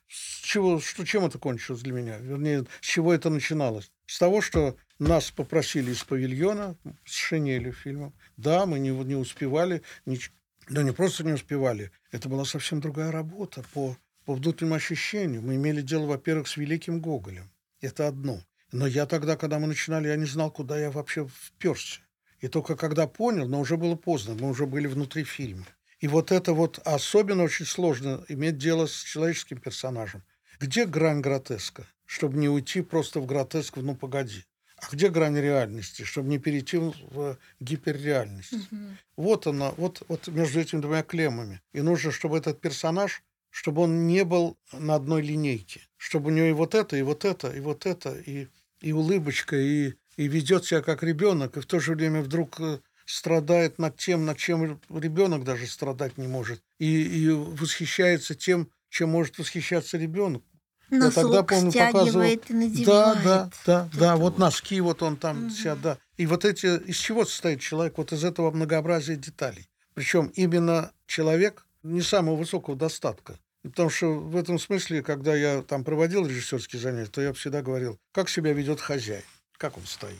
с 0.07 0.41
чего, 0.43 0.79
что, 0.79 1.05
чем 1.05 1.25
это 1.25 1.39
кончилось 1.39 1.81
для 1.81 1.91
меня? 1.91 2.17
Вернее, 2.19 2.65
с 2.81 2.85
чего 2.85 3.13
это 3.13 3.29
начиналось? 3.31 3.91
С 4.05 4.19
того, 4.19 4.41
что 4.41 4.77
нас 4.99 5.31
попросили 5.31 5.91
из 5.91 6.03
павильона 6.03 6.75
с 7.03 7.13
шинелью 7.13 7.73
фильмом. 7.73 8.13
Да, 8.37 8.65
мы 8.67 8.77
не, 8.79 8.89
не 8.91 9.15
успевали, 9.15 9.81
нич- 10.05 10.31
да 10.69 10.83
не 10.83 10.91
просто 10.91 11.23
не 11.23 11.33
успевали, 11.33 11.91
это 12.11 12.29
была 12.29 12.45
совсем 12.45 12.79
другая 12.79 13.11
работа 13.11 13.63
по, 13.73 13.97
по 14.25 14.35
внутреннему 14.35 14.75
ощущению. 14.75 15.41
Мы 15.41 15.55
имели 15.55 15.81
дело, 15.81 16.05
во-первых, 16.05 16.47
с 16.47 16.57
великим 16.57 17.01
Гоголем. 17.01 17.49
Это 17.81 18.07
одно. 18.07 18.41
Но 18.71 18.85
я 18.87 19.05
тогда, 19.05 19.37
когда 19.37 19.59
мы 19.59 19.67
начинали, 19.67 20.07
я 20.07 20.15
не 20.15 20.25
знал, 20.25 20.51
куда 20.51 20.77
я 20.77 20.91
вообще 20.91 21.27
вперся. 21.27 22.01
И 22.39 22.47
только 22.47 22.75
когда 22.75 23.07
понял, 23.07 23.47
но 23.47 23.59
уже 23.59 23.77
было 23.77 23.95
поздно, 23.95 24.35
мы 24.35 24.49
уже 24.49 24.65
были 24.65 24.87
внутри 24.87 25.23
фильма. 25.23 25.65
И 25.99 26.07
вот 26.07 26.31
это 26.31 26.53
вот 26.53 26.79
особенно 26.85 27.43
очень 27.43 27.65
сложно 27.65 28.23
иметь 28.27 28.57
дело 28.57 28.85
с 28.85 29.03
человеческим 29.03 29.57
персонажем. 29.57 30.23
Где 30.59 30.85
грань 30.85 31.21
гротеска, 31.21 31.87
чтобы 32.05 32.37
не 32.37 32.49
уйти 32.49 32.81
просто 32.81 33.19
в 33.19 33.25
гротеск, 33.25 33.77
в 33.77 33.83
ну 33.83 33.95
погоди. 33.95 34.45
А 34.77 34.89
где 34.91 35.09
грань 35.09 35.37
реальности, 35.37 36.03
чтобы 36.03 36.29
не 36.29 36.37
перейти 36.37 36.77
в 36.77 37.37
гиперреальность? 37.59 38.69
Вот 39.15 39.47
она, 39.47 39.71
вот, 39.71 40.03
вот 40.07 40.27
между 40.27 40.59
этими 40.59 40.81
двумя 40.81 41.01
клеммами. 41.01 41.61
И 41.73 41.81
нужно, 41.81 42.11
чтобы 42.11 42.37
этот 42.37 42.61
персонаж, 42.61 43.23
чтобы 43.57 43.81
он 43.81 44.05
не 44.05 44.23
был 44.23 44.55
на 44.71 44.93
одной 44.93 45.23
линейке. 45.23 45.81
Чтобы 45.97 46.29
у 46.29 46.31
него 46.31 46.45
и 46.45 46.51
вот 46.51 46.75
это, 46.75 46.95
и 46.95 47.01
вот 47.01 47.25
это, 47.25 47.49
и 47.49 47.59
вот 47.59 47.87
это, 47.87 48.15
и, 48.15 48.49
и 48.81 48.91
улыбочка, 48.91 49.55
и, 49.55 49.95
и 50.15 50.27
ведет 50.27 50.65
себя 50.65 50.83
как 50.83 51.01
ребенок, 51.01 51.57
и 51.57 51.61
в 51.61 51.65
то 51.65 51.79
же 51.79 51.95
время 51.95 52.21
вдруг 52.21 52.59
э, 52.59 52.77
страдает 53.07 53.79
над 53.79 53.97
тем, 53.97 54.25
над 54.25 54.37
чем 54.37 54.79
ребенок 54.91 55.43
даже 55.43 55.65
страдать 55.65 56.19
не 56.19 56.27
может. 56.27 56.61
И, 56.77 57.01
и 57.01 57.29
восхищается 57.31 58.35
тем, 58.35 58.69
чем 58.89 59.09
может 59.09 59.39
восхищаться 59.39 59.97
ребенок. 59.97 60.43
Я 60.91 61.09
тогда, 61.09 61.41
Носок 61.41 61.49
помню, 61.49 61.71
стягивает 61.71 62.51
и 62.51 62.53
Да, 62.53 63.15
надевает. 63.15 63.23
да, 63.23 63.49
да, 63.65 63.83
Вот 63.85 63.99
да, 63.99 64.13
это 64.13 64.21
вот 64.21 64.37
носки, 64.37 64.81
вот 64.81 65.01
он 65.01 65.17
там 65.17 65.49
вся, 65.49 65.75
да. 65.75 65.97
И 66.15 66.27
вот 66.27 66.45
эти, 66.45 66.77
из 66.87 66.97
чего 66.97 67.25
состоит 67.25 67.59
человек? 67.61 67.97
Вот 67.97 68.13
из 68.13 68.23
этого 68.23 68.51
многообразия 68.51 69.15
деталей. 69.15 69.67
Причем 69.95 70.27
именно 70.35 70.91
человек 71.07 71.65
не 71.81 72.01
самого 72.03 72.35
высокого 72.35 72.77
достатка. 72.77 73.39
Потому 73.69 73.89
что 73.89 74.19
в 74.19 74.35
этом 74.35 74.59
смысле, 74.59 75.01
когда 75.03 75.35
я 75.35 75.61
там 75.61 75.83
проводил 75.83 76.25
режиссерские 76.25 76.81
занятия, 76.81 77.11
то 77.11 77.21
я 77.21 77.33
всегда 77.33 77.61
говорил, 77.61 77.99
как 78.11 78.29
себя 78.29 78.53
ведет 78.53 78.79
хозяин. 78.79 79.23
как 79.57 79.77
он 79.77 79.85
стоит, 79.85 80.17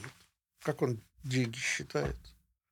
как 0.62 0.82
он 0.82 1.00
деньги 1.24 1.58
считает, 1.58 2.16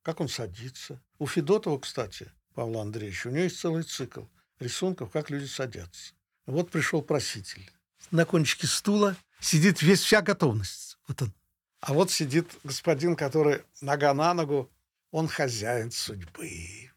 как 0.02 0.20
он 0.20 0.28
садится. 0.28 1.00
У 1.20 1.28
Федотова, 1.28 1.78
кстати, 1.80 2.32
Павла 2.56 2.82
Андреевича, 2.82 3.28
у 3.28 3.32
него 3.32 3.44
есть 3.44 3.60
целый 3.60 3.84
цикл 3.84 4.24
рисунков, 4.60 5.12
как 5.12 5.30
люди 5.30 5.46
садятся. 5.46 6.14
Вот 6.46 6.72
пришел 6.72 7.02
проситель. 7.02 7.70
На 8.12 8.26
кончике 8.26 8.68
стула 8.68 9.16
сидит 9.40 9.82
весь 9.82 10.02
вся 10.02 10.22
готовность. 10.22 10.98
Вот 11.08 11.22
он. 11.22 11.34
А 11.82 11.94
вот 11.94 12.12
сидит 12.12 12.48
господин, 12.64 13.16
который 13.16 13.62
нога 13.82 14.14
на 14.14 14.34
ногу, 14.34 14.72
он 15.12 15.28
хозяин 15.28 15.92
судьбы. 15.92 16.92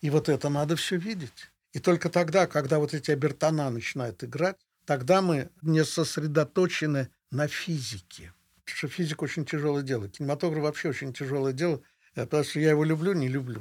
И 0.00 0.10
вот 0.10 0.28
это 0.28 0.48
надо 0.48 0.76
все 0.76 0.96
видеть. 0.96 1.50
И 1.74 1.80
только 1.80 2.08
тогда, 2.08 2.46
когда 2.46 2.78
вот 2.78 2.94
эти 2.94 3.10
обертона 3.10 3.68
начинают 3.68 4.22
играть, 4.22 4.56
тогда 4.86 5.20
мы 5.20 5.50
не 5.60 5.84
сосредоточены 5.84 7.10
на 7.32 7.48
физике. 7.48 8.32
Потому 8.64 8.76
что 8.78 8.88
физика 8.88 9.24
очень 9.24 9.44
тяжелое 9.44 9.82
дело. 9.82 10.08
Кинематограф 10.08 10.62
вообще 10.62 10.90
очень 10.90 11.12
тяжелое 11.12 11.52
дело, 11.52 11.82
э, 12.14 12.22
потому 12.22 12.44
что 12.44 12.60
я 12.60 12.70
его 12.70 12.84
люблю, 12.84 13.12
не 13.12 13.28
люблю. 13.28 13.60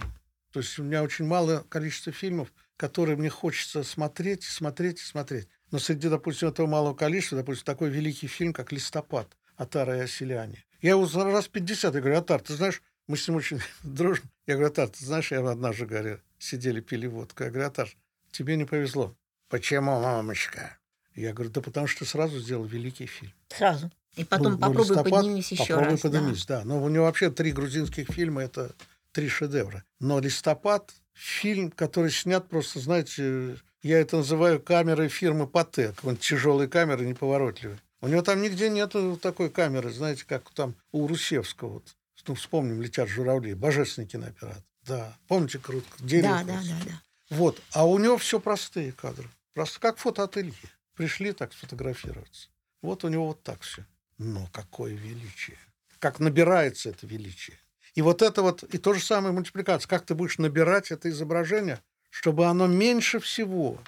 То 0.52 0.60
есть 0.60 0.78
у 0.78 0.84
меня 0.84 1.02
очень 1.02 1.26
мало 1.26 1.66
количество 1.70 2.12
фильмов, 2.12 2.54
которые 2.78 3.18
мне 3.18 3.30
хочется 3.32 3.84
смотреть, 3.84 4.44
смотреть 4.44 5.00
смотреть. 5.00 5.48
Но 5.72 5.80
среди, 5.80 6.08
допустим, 6.08 6.50
этого 6.50 6.68
малого 6.68 6.94
количества, 6.94 7.40
допустим, 7.40 7.66
такой 7.66 7.90
великий 7.90 8.28
фильм, 8.28 8.54
как 8.54 8.72
«Листопад» 8.72 9.36
Атара 9.56 9.98
и 9.98 10.02
Оселяне. 10.02 10.64
Я 10.82 10.92
его 10.92 11.08
раз 11.32 11.48
50, 11.48 11.96
я 11.96 12.00
говорю, 12.00 12.20
Атар, 12.20 12.42
ты 12.42 12.54
знаешь, 12.54 12.84
мы 13.08 13.18
с 13.18 13.28
ним 13.28 13.38
очень 13.38 13.60
дружим. 13.84 14.26
Я 14.46 14.54
говорю, 14.54 14.70
Атар, 14.72 14.90
ты 14.90 15.04
знаешь, 15.04 15.32
я 15.32 15.40
однажды, 15.40 15.88
говорю, 15.88 16.20
сидели, 16.38 16.80
пили 16.80 17.08
водку. 17.08 17.44
Я 17.44 17.50
говорю, 17.50 17.68
Атар, 17.68 17.90
тебе 18.34 18.58
не 18.58 18.66
повезло. 18.66 19.16
Почему, 19.50 20.02
мамочка? 20.02 20.78
Я 21.16 21.34
говорю, 21.34 21.52
да 21.52 21.62
потому 21.62 21.88
что 21.88 22.06
сразу 22.06 22.40
сделал 22.40 22.66
великий 22.66 23.06
фильм. 23.06 23.32
Сразу. 23.50 23.92
И 24.16 24.24
потом 24.24 24.54
Ну, 24.54 24.58
попробуй 24.60 24.90
«Листопад», 24.90 25.12
поднимись 25.12 25.52
еще 25.52 25.64
попробуй 25.64 25.92
раз. 25.92 26.02
да. 26.02 26.10
поднимись, 26.10 26.46
да. 26.46 26.62
Но 26.66 26.84
у 26.84 26.90
него 26.90 27.06
вообще 27.06 27.32
три 27.32 27.52
грузинских 27.52 28.10
фильма– 28.10 28.42
это 28.44 28.72
три 29.12 29.28
шедевра. 29.30 29.84
Но 30.00 30.20
«Листопад»– 30.20 30.92
фильм, 31.14 31.72
который 31.72 32.12
снят 32.12 32.48
просто, 32.48 32.80
знаете, 32.80 33.58
я 33.82 34.00
это 34.00 34.18
называю 34.18 34.60
камерой 34.60 35.10
фирмы 35.10 35.48
Патек. 35.48 36.04
Он 36.04 36.18
тяжелые 36.18 36.68
камеры, 36.68 37.06
неповоротливые. 37.06 37.80
У 38.02 38.08
него 38.08 38.22
там 38.22 38.42
нигде 38.42 38.70
нету 38.70 39.18
такой 39.22 39.50
камеры, 39.50 39.92
знаете, 39.92 40.26
как 40.28 40.50
там 40.52 40.76
у 40.92 41.08
Русевского. 41.08 41.74
Вот. 41.76 41.96
Ну, 42.28 42.36
вспомним 42.36 42.82
«Летят 42.82 43.10
журавли». 43.10 43.54
Божественный 43.54 44.08
кинооператор. 44.08 44.64
Да. 44.88 45.18
Помните, 45.28 45.60
круто? 45.60 45.86
Дерево 46.00 46.40
Да, 46.40 46.44
да, 46.44 46.62
да, 46.62 46.76
да. 46.86 47.02
Вот. 47.34 47.60
А 47.72 47.88
у 47.88 47.98
него 47.98 48.18
все 48.18 48.40
простые 48.40 48.92
кадры. 48.92 49.28
Просто 49.54 49.80
как 49.80 49.98
фотоателье. 49.98 50.54
Пришли 50.96 51.34
так 51.34 51.52
сфотографироваться. 51.52 52.50
Вот 52.84 53.04
у 53.04 53.08
него 53.08 53.28
вот 53.28 53.42
так 53.42 53.62
все. 53.62 53.86
Но 54.20 54.48
какое 54.54 54.94
величие. 54.94 55.58
Как 55.98 56.20
набирается 56.20 56.90
это 56.90 57.08
величие. 57.08 57.58
И 57.96 58.04
вот 58.04 58.22
это 58.22 58.44
вот, 58.44 58.64
и 58.64 58.78
то 58.78 58.94
же 58.94 59.04
самое 59.04 59.34
мультипликация. 59.34 59.90
Как 59.90 60.06
ты 60.06 60.14
будешь 60.14 60.38
набирать 60.38 60.92
это 60.92 61.10
изображение, 61.10 61.82
чтобы 62.12 62.46
оно 62.46 62.68
меньше 62.68 63.20
всего 63.20 63.80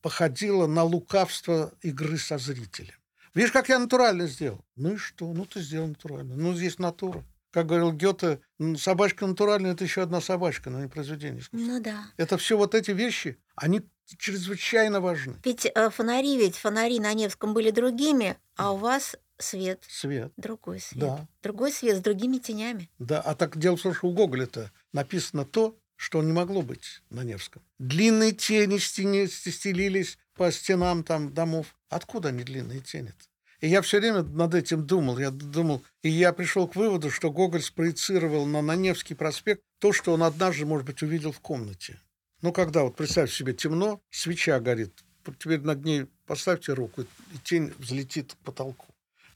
походило 0.00 0.66
на 0.66 0.82
лукавство 0.82 1.72
игры 1.82 2.16
со 2.16 2.38
зрителем. 2.38 2.94
Видишь, 3.34 3.52
как 3.52 3.68
я 3.68 3.78
натурально 3.78 4.26
сделал? 4.28 4.64
Ну 4.76 4.94
и 4.94 4.96
что? 4.96 5.30
Ну, 5.30 5.44
ты 5.44 5.60
сделал 5.60 5.88
натурально. 5.88 6.36
Ну, 6.36 6.54
здесь 6.54 6.78
натура. 6.78 7.22
Как 7.54 7.66
говорил 7.66 7.92
Гёте, 7.92 8.40
«М, 8.58 8.76
собачка 8.76 9.28
натуральная– 9.28 9.72
это 9.74 9.84
еще 9.84 10.02
одна 10.02 10.20
собачка, 10.20 10.70
но 10.70 10.80
не 10.82 10.88
произведение 10.88 11.40
искусства. 11.40 11.68
Ну 11.70 11.80
да. 11.80 12.04
Это 12.16 12.36
все 12.36 12.58
вот 12.58 12.74
эти 12.74 12.90
вещи, 12.90 13.38
они 13.54 13.82
чрезвычайно 14.18 15.00
важны. 15.00 15.36
Ведь 15.44 15.64
э, 15.72 15.90
фонари, 15.90 16.36
ведь 16.36 16.56
фонари 16.56 16.98
на 16.98 17.14
Невском 17.14 17.54
были 17.54 17.70
другими, 17.70 18.36
а 18.56 18.72
у 18.72 18.76
вас 18.76 19.14
свет 19.38 19.84
Свет. 19.88 20.32
другой 20.36 20.80
свет. 20.80 20.98
Да. 21.00 21.28
Другой 21.44 21.70
свет 21.70 21.98
с 21.98 22.00
другими 22.00 22.38
тенями. 22.38 22.90
Да, 22.98 23.20
а 23.20 23.36
так 23.36 23.56
дело 23.56 23.76
в 23.76 23.82
том, 23.82 23.94
что 23.94 24.08
у 24.08 24.12
Гоголя-то 24.12 24.72
написано 24.92 25.44
то, 25.44 25.78
что 25.94 26.20
не 26.24 26.32
могло 26.32 26.62
быть 26.62 27.02
на 27.10 27.22
Невском. 27.22 27.62
Длинные 27.78 28.32
тени 28.32 28.78
стене- 28.78 29.28
стелились 29.28 30.18
по 30.34 30.50
стенам 30.50 31.04
там 31.04 31.32
домов. 31.32 31.76
Откуда 31.88 32.30
они 32.30 32.42
длинные 32.42 32.80
тени 32.80 33.10
-то? 33.10 33.24
И 33.64 33.68
я 33.68 33.80
все 33.80 33.98
время 33.98 34.22
над 34.22 34.54
этим 34.54 34.86
думал. 34.86 35.18
Я 35.18 35.30
думал, 35.30 35.82
и 36.02 36.10
я 36.10 36.34
пришел 36.34 36.68
к 36.68 36.76
выводу, 36.76 37.10
что 37.10 37.30
Гоголь 37.30 37.62
спроецировал 37.62 38.44
на, 38.44 38.60
на 38.60 38.76
Невский 38.76 39.14
проспект 39.14 39.62
то, 39.78 39.94
что 39.94 40.12
он 40.12 40.22
однажды, 40.22 40.66
может 40.66 40.86
быть, 40.86 41.02
увидел 41.02 41.32
в 41.32 41.40
комнате. 41.40 41.98
Ну, 42.42 42.52
когда 42.52 42.82
вот 42.82 42.94
представь 42.94 43.32
себе 43.32 43.54
темно, 43.54 44.02
свеча 44.10 44.60
горит, 44.60 45.02
теперь 45.38 45.62
над 45.62 45.82
ней 45.82 46.04
поставьте 46.26 46.74
руку, 46.74 47.04
и 47.04 47.38
тень 47.42 47.72
взлетит 47.78 48.34
к 48.34 48.36
потолку. 48.44 48.88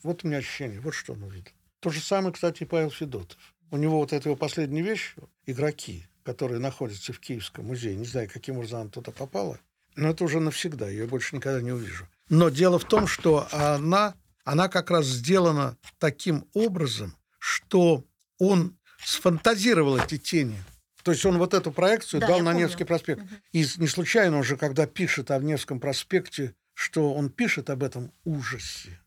Вот 0.02 0.22
у 0.22 0.28
меня 0.28 0.36
ощущение, 0.36 0.80
вот 0.80 0.92
что 0.92 1.14
он 1.14 1.22
увидел. 1.22 1.52
То 1.80 1.88
же 1.88 2.02
самое, 2.02 2.34
кстати, 2.34 2.64
и 2.64 2.66
Павел 2.66 2.90
Федотов. 2.90 3.38
У 3.70 3.78
него 3.78 3.96
вот 3.96 4.12
эта 4.12 4.28
его 4.28 4.36
последняя 4.36 4.82
вещь, 4.82 5.14
игроки, 5.46 6.06
которые 6.22 6.58
находятся 6.58 7.14
в 7.14 7.18
Киевском 7.18 7.64
музее, 7.64 7.96
не 7.96 8.04
знаю, 8.04 8.28
каким 8.30 8.56
образом 8.56 8.82
она 8.82 8.90
туда 8.90 9.10
попала, 9.10 9.58
но 9.96 10.10
это 10.10 10.22
уже 10.22 10.38
навсегда, 10.38 10.84
я 10.84 10.92
ее 10.92 11.06
больше 11.06 11.34
никогда 11.34 11.62
не 11.62 11.72
увижу. 11.72 12.06
Но 12.28 12.48
дело 12.50 12.78
в 12.78 12.84
том, 12.84 13.06
что 13.06 13.48
она, 13.52 14.14
она 14.44 14.68
как 14.68 14.90
раз 14.90 15.06
сделана 15.06 15.76
таким 15.98 16.46
образом, 16.54 17.16
что 17.38 18.04
он 18.38 18.76
сфантазировал 19.04 19.98
эти 19.98 20.18
тени. 20.18 20.62
То 21.02 21.12
есть 21.12 21.24
он 21.24 21.38
вот 21.38 21.54
эту 21.54 21.72
проекцию 21.72 22.20
Да, 22.20 22.26
дал 22.28 22.38
на 22.40 22.50
помню. 22.52 22.66
Невский 22.66 22.84
проспект. 22.84 23.22
И 23.52 23.66
не 23.76 23.86
случайно 23.88 24.38
уже, 24.38 24.56
когда 24.56 24.86
пишет 24.86 25.30
о 25.30 25.38
Невском 25.38 25.80
проспекте, 25.80 26.54
что 26.74 27.14
он 27.14 27.30
пишет 27.30 27.70
об 27.70 27.82
этом 27.82 28.12
ужасе. 28.24 29.00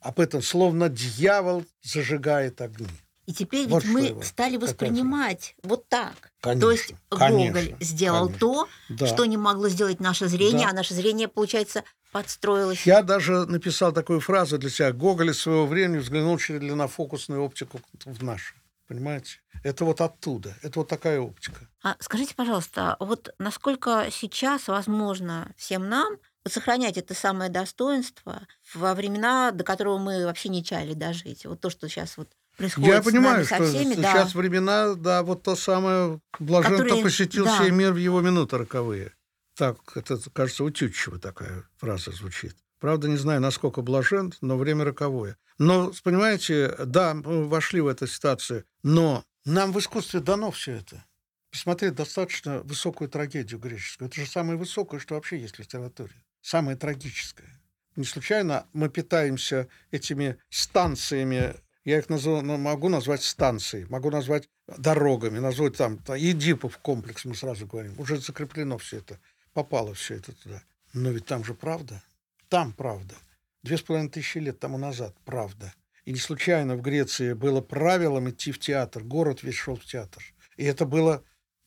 Об 0.00 0.20
этом, 0.20 0.40
словно 0.42 0.88
дьявол 0.88 1.64
зажигает 1.82 2.60
огни. 2.60 2.86
И 3.26 3.34
теперь 3.34 3.66
Вот 3.68 3.84
ведь 3.84 3.92
мы 3.92 4.00
его 4.06 4.22
стали 4.22 4.56
воспринимать 4.56 5.54
вот 5.62 5.86
так. 5.88 6.32
Конечно, 6.40 6.60
То 6.62 6.70
есть 6.72 6.94
конечно, 7.10 7.60
Гоголь 7.60 7.76
сделал 7.80 8.26
конечно. 8.28 8.38
то, 8.40 8.68
Да. 8.88 9.06
что 9.06 9.24
не 9.26 9.36
могло 9.36 9.68
сделать 9.68 10.00
наше 10.00 10.28
зрение, 10.28 10.66
Да. 10.66 10.70
а 10.70 10.72
наше 10.72 10.94
зрение, 10.94 11.28
получается, 11.28 11.82
подстроилось. 12.12 12.86
Я 12.86 13.02
даже 13.02 13.46
написал 13.46 13.92
такую 13.92 14.20
фразу 14.20 14.58
для 14.58 14.70
себя. 14.70 14.92
Гоголь 14.92 15.34
своего 15.34 15.66
времени 15.66 15.98
взглянул 15.98 16.38
через 16.38 16.60
длиннофокусную 16.60 17.42
оптику 17.42 17.80
в 18.04 18.22
нашу. 18.22 18.54
Понимаете? 18.88 19.40
Это 19.62 19.84
вот 19.84 20.00
оттуда. 20.00 20.56
Это 20.62 20.78
вот 20.80 20.88
такая 20.88 21.20
оптика. 21.20 21.60
А 21.82 21.96
скажите, 22.00 22.34
пожалуйста, 22.34 22.96
вот 23.00 23.34
насколько 23.38 24.06
сейчас 24.10 24.68
возможно 24.68 25.52
всем 25.56 25.88
нам 25.88 26.16
сохранять 26.46 26.96
это 26.96 27.12
самое 27.12 27.50
достоинство 27.50 28.46
во 28.72 28.94
времена, 28.94 29.50
до 29.50 29.64
которого 29.64 29.98
мы 29.98 30.24
вообще 30.24 30.48
не 30.48 30.64
чаяли 30.64 30.94
дожить? 30.94 31.44
Вот 31.44 31.60
то, 31.60 31.68
что 31.68 31.86
сейчас 31.88 32.16
вот 32.16 32.30
происходит 32.56 32.88
Я 32.94 33.02
понимаю, 33.02 33.44
что 33.44 33.62
всеми, 33.64 33.94
да. 33.94 34.12
сейчас 34.12 34.34
времена, 34.34 34.94
да, 34.94 35.22
вот 35.22 35.42
то 35.42 35.54
самое 35.54 36.20
блажен, 36.38 36.78
Которые- 36.78 37.02
посетил 37.02 37.44
да. 37.44 37.58
сей 37.58 37.70
мир 37.70 37.92
в 37.92 37.96
его 37.98 38.22
минуты 38.22 38.56
роковые. 38.56 39.12
Так, 39.58 39.96
это, 39.96 40.18
кажется, 40.32 40.62
у 40.62 40.70
такая 40.70 41.64
фраза 41.78 42.12
звучит. 42.12 42.54
Правда, 42.78 43.08
не 43.08 43.16
знаю, 43.16 43.40
насколько 43.40 43.82
блажен, 43.82 44.32
но 44.40 44.56
время 44.56 44.84
роковое. 44.84 45.36
Но, 45.58 45.92
понимаете, 46.04 46.76
да, 46.86 47.12
мы 47.12 47.48
вошли 47.48 47.80
в 47.80 47.88
эту 47.88 48.06
ситуацию, 48.06 48.64
но 48.84 49.24
нам 49.44 49.72
в 49.72 49.80
искусстве 49.80 50.20
дано 50.20 50.52
все 50.52 50.74
это. 50.76 51.04
Посмотреть 51.50 51.96
достаточно 51.96 52.60
высокую 52.60 53.10
трагедию 53.10 53.58
греческую. 53.58 54.08
Это 54.08 54.20
же 54.20 54.30
самое 54.30 54.56
высокое, 54.56 55.00
что 55.00 55.16
вообще 55.16 55.40
есть 55.40 55.56
в 55.56 55.58
литературе. 55.58 56.14
Самое 56.40 56.76
трагическое. 56.76 57.60
Не 57.96 58.04
случайно 58.04 58.64
мы 58.72 58.88
питаемся 58.88 59.66
этими 59.90 60.38
станциями, 60.50 61.56
я 61.84 61.98
их 61.98 62.08
назову, 62.08 62.42
ну, 62.42 62.58
могу 62.58 62.88
назвать 62.88 63.24
станцией, 63.24 63.86
могу 63.88 64.10
назвать 64.12 64.48
дорогами, 64.76 65.40
назвать 65.40 65.76
там, 65.76 65.98
та- 65.98 66.16
Эдипов 66.16 66.78
комплекс, 66.78 67.24
мы 67.24 67.34
сразу 67.34 67.66
говорим. 67.66 67.98
Уже 67.98 68.18
закреплено 68.18 68.78
все 68.78 68.98
это, 68.98 69.18
попало 69.52 69.94
все 69.94 70.14
это 70.14 70.32
туда. 70.32 70.62
Но 70.92 71.10
ведь 71.10 71.26
там 71.26 71.44
же 71.44 71.54
правда. 71.54 72.02
Там 72.48 72.72
правда. 72.72 73.14
Две 73.62 73.76
с 73.76 73.82
половиной 73.82 74.10
тысячи 74.10 74.38
лет 74.38 74.58
тому 74.58 74.78
назад 74.78 75.14
правда. 75.24 75.74
И 76.04 76.12
не 76.12 76.18
случайно 76.18 76.76
в 76.76 76.80
Греции 76.80 77.34
было 77.34 77.60
правилом 77.60 78.30
идти 78.30 78.52
в 78.52 78.58
театр. 78.58 79.02
Город 79.02 79.42
весь 79.42 79.56
шел 79.56 79.76
в 79.76 79.84
театр. 79.84 80.22
И 80.56 80.64
это 80.64 80.86
было 80.86 81.22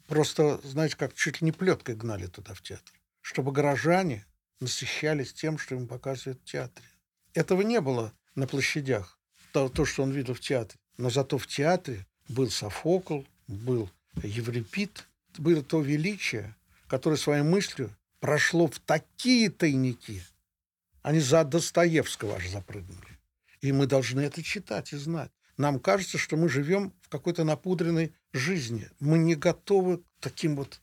просто, 0.08 0.60
знаете, 0.64 0.98
как 0.98 1.14
чуть 1.14 1.42
ли 1.42 1.46
не 1.46 1.52
плеткой 1.52 1.96
гнали 1.96 2.26
туда 2.28 2.54
в 2.54 2.62
театр. 2.62 2.94
Чтобы 3.22 3.52
горожане 3.52 4.26
насыщались 4.60 5.34
тем, 5.34 5.58
что 5.58 5.76
им 5.76 5.88
показывают 5.88 6.42
в 6.42 6.46
театре. 6.46 6.88
Этого 7.34 7.62
не 7.62 7.80
было 7.82 8.14
на 8.36 8.48
площадях, 8.48 9.20
то, 9.52 9.70
то, 9.70 9.86
что 9.86 10.04
он 10.04 10.12
видел 10.12 10.34
в 10.34 10.40
театре. 10.40 10.80
Но 10.98 11.10
зато 11.10 11.38
в 11.38 11.48
театре 11.48 12.06
был 12.28 12.50
Софокл, 12.50 13.24
был 13.48 13.90
Еврипид, 14.24 15.08
было 15.38 15.64
то 15.64 15.82
величие, 15.82 16.56
которое 16.92 17.16
своей 17.16 17.42
мыслью 17.42 17.96
прошло 18.20 18.68
в 18.68 18.78
такие 18.80 19.50
тайники. 19.50 20.22
Они 21.02 21.22
за 21.22 21.46
Достоевского 21.46 22.36
аж 22.36 22.50
запрыгнули. 22.50 23.18
И 23.62 23.72
мы 23.72 23.88
должны 23.88 24.20
это 24.20 24.44
читать 24.44 24.92
и 24.92 24.98
знать. 24.98 25.32
Нам 25.56 25.80
кажется, 25.80 26.18
что 26.18 26.36
мы 26.36 26.50
живем 26.50 26.94
в 27.02 27.08
какой-то 27.08 27.46
напудренной 27.46 28.14
жизни. 28.34 28.90
Мы 29.00 29.20
не 29.20 29.36
готовы 29.36 30.00
к 30.00 30.04
таким 30.20 30.58
вот 30.58 30.82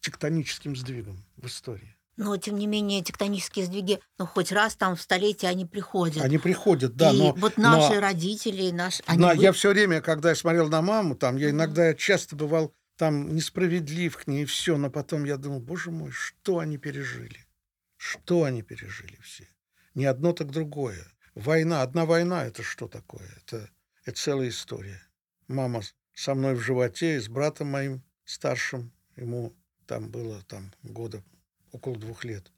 тектоническим 0.00 0.76
сдвигам 0.76 1.24
в 1.36 1.48
истории. 1.48 1.96
Но, 2.16 2.36
тем 2.36 2.56
не 2.56 2.68
менее, 2.68 3.02
тектонические 3.02 3.66
сдвиги, 3.66 3.98
ну, 4.16 4.26
хоть 4.26 4.52
раз 4.52 4.76
там 4.76 4.94
в 4.94 5.02
столетие 5.02 5.50
они 5.50 5.66
приходят. 5.66 6.22
Они 6.22 6.38
приходят, 6.38 6.94
да, 6.94 7.10
и 7.10 7.18
но... 7.18 7.32
вот 7.32 7.56
наши 7.56 7.94
но- 7.94 8.00
родители, 8.00 8.70
наши... 8.70 9.02
они 9.06 9.20
но 9.20 9.28
вы- 9.34 9.42
я 9.42 9.50
все 9.52 9.70
время, 9.70 10.00
когда 10.02 10.28
я 10.28 10.34
смотрел 10.36 10.68
на 10.68 10.82
маму, 10.82 11.16
там, 11.16 11.36
я 11.36 11.50
иногда 11.50 11.88
я 11.88 11.94
часто 11.94 12.36
бывал 12.36 12.72
там 12.98 13.32
несправедлив 13.34 14.16
к 14.16 14.26
ней, 14.26 14.44
все, 14.44 14.76
но 14.76 14.90
потом 14.90 15.24
я 15.24 15.36
думал, 15.36 15.60
боже 15.60 15.92
мой, 15.92 16.10
что 16.10 16.58
они 16.58 16.78
пережили? 16.78 17.46
Что 17.96 18.42
они 18.42 18.62
пережили 18.62 19.16
все? 19.22 19.48
Не 19.94 20.04
одно, 20.04 20.32
так 20.32 20.50
другое. 20.50 21.06
Война, 21.36 21.82
одна 21.82 22.04
война, 22.04 22.44
это 22.44 22.64
что 22.64 22.88
такое? 22.88 23.28
Это, 23.36 23.70
это 24.04 24.18
целая 24.18 24.48
история. 24.48 25.00
Мама 25.46 25.82
со 26.12 26.34
мной 26.34 26.56
в 26.56 26.60
животе 26.60 27.16
и 27.16 27.20
с 27.20 27.28
братом 27.28 27.68
моим 27.68 28.02
старшим, 28.24 28.92
ему 29.14 29.56
там 29.86 30.10
было 30.10 30.42
там 30.42 30.72
года 30.82 31.22
около 31.70 31.96
двух 31.96 32.24
лет, 32.24 32.50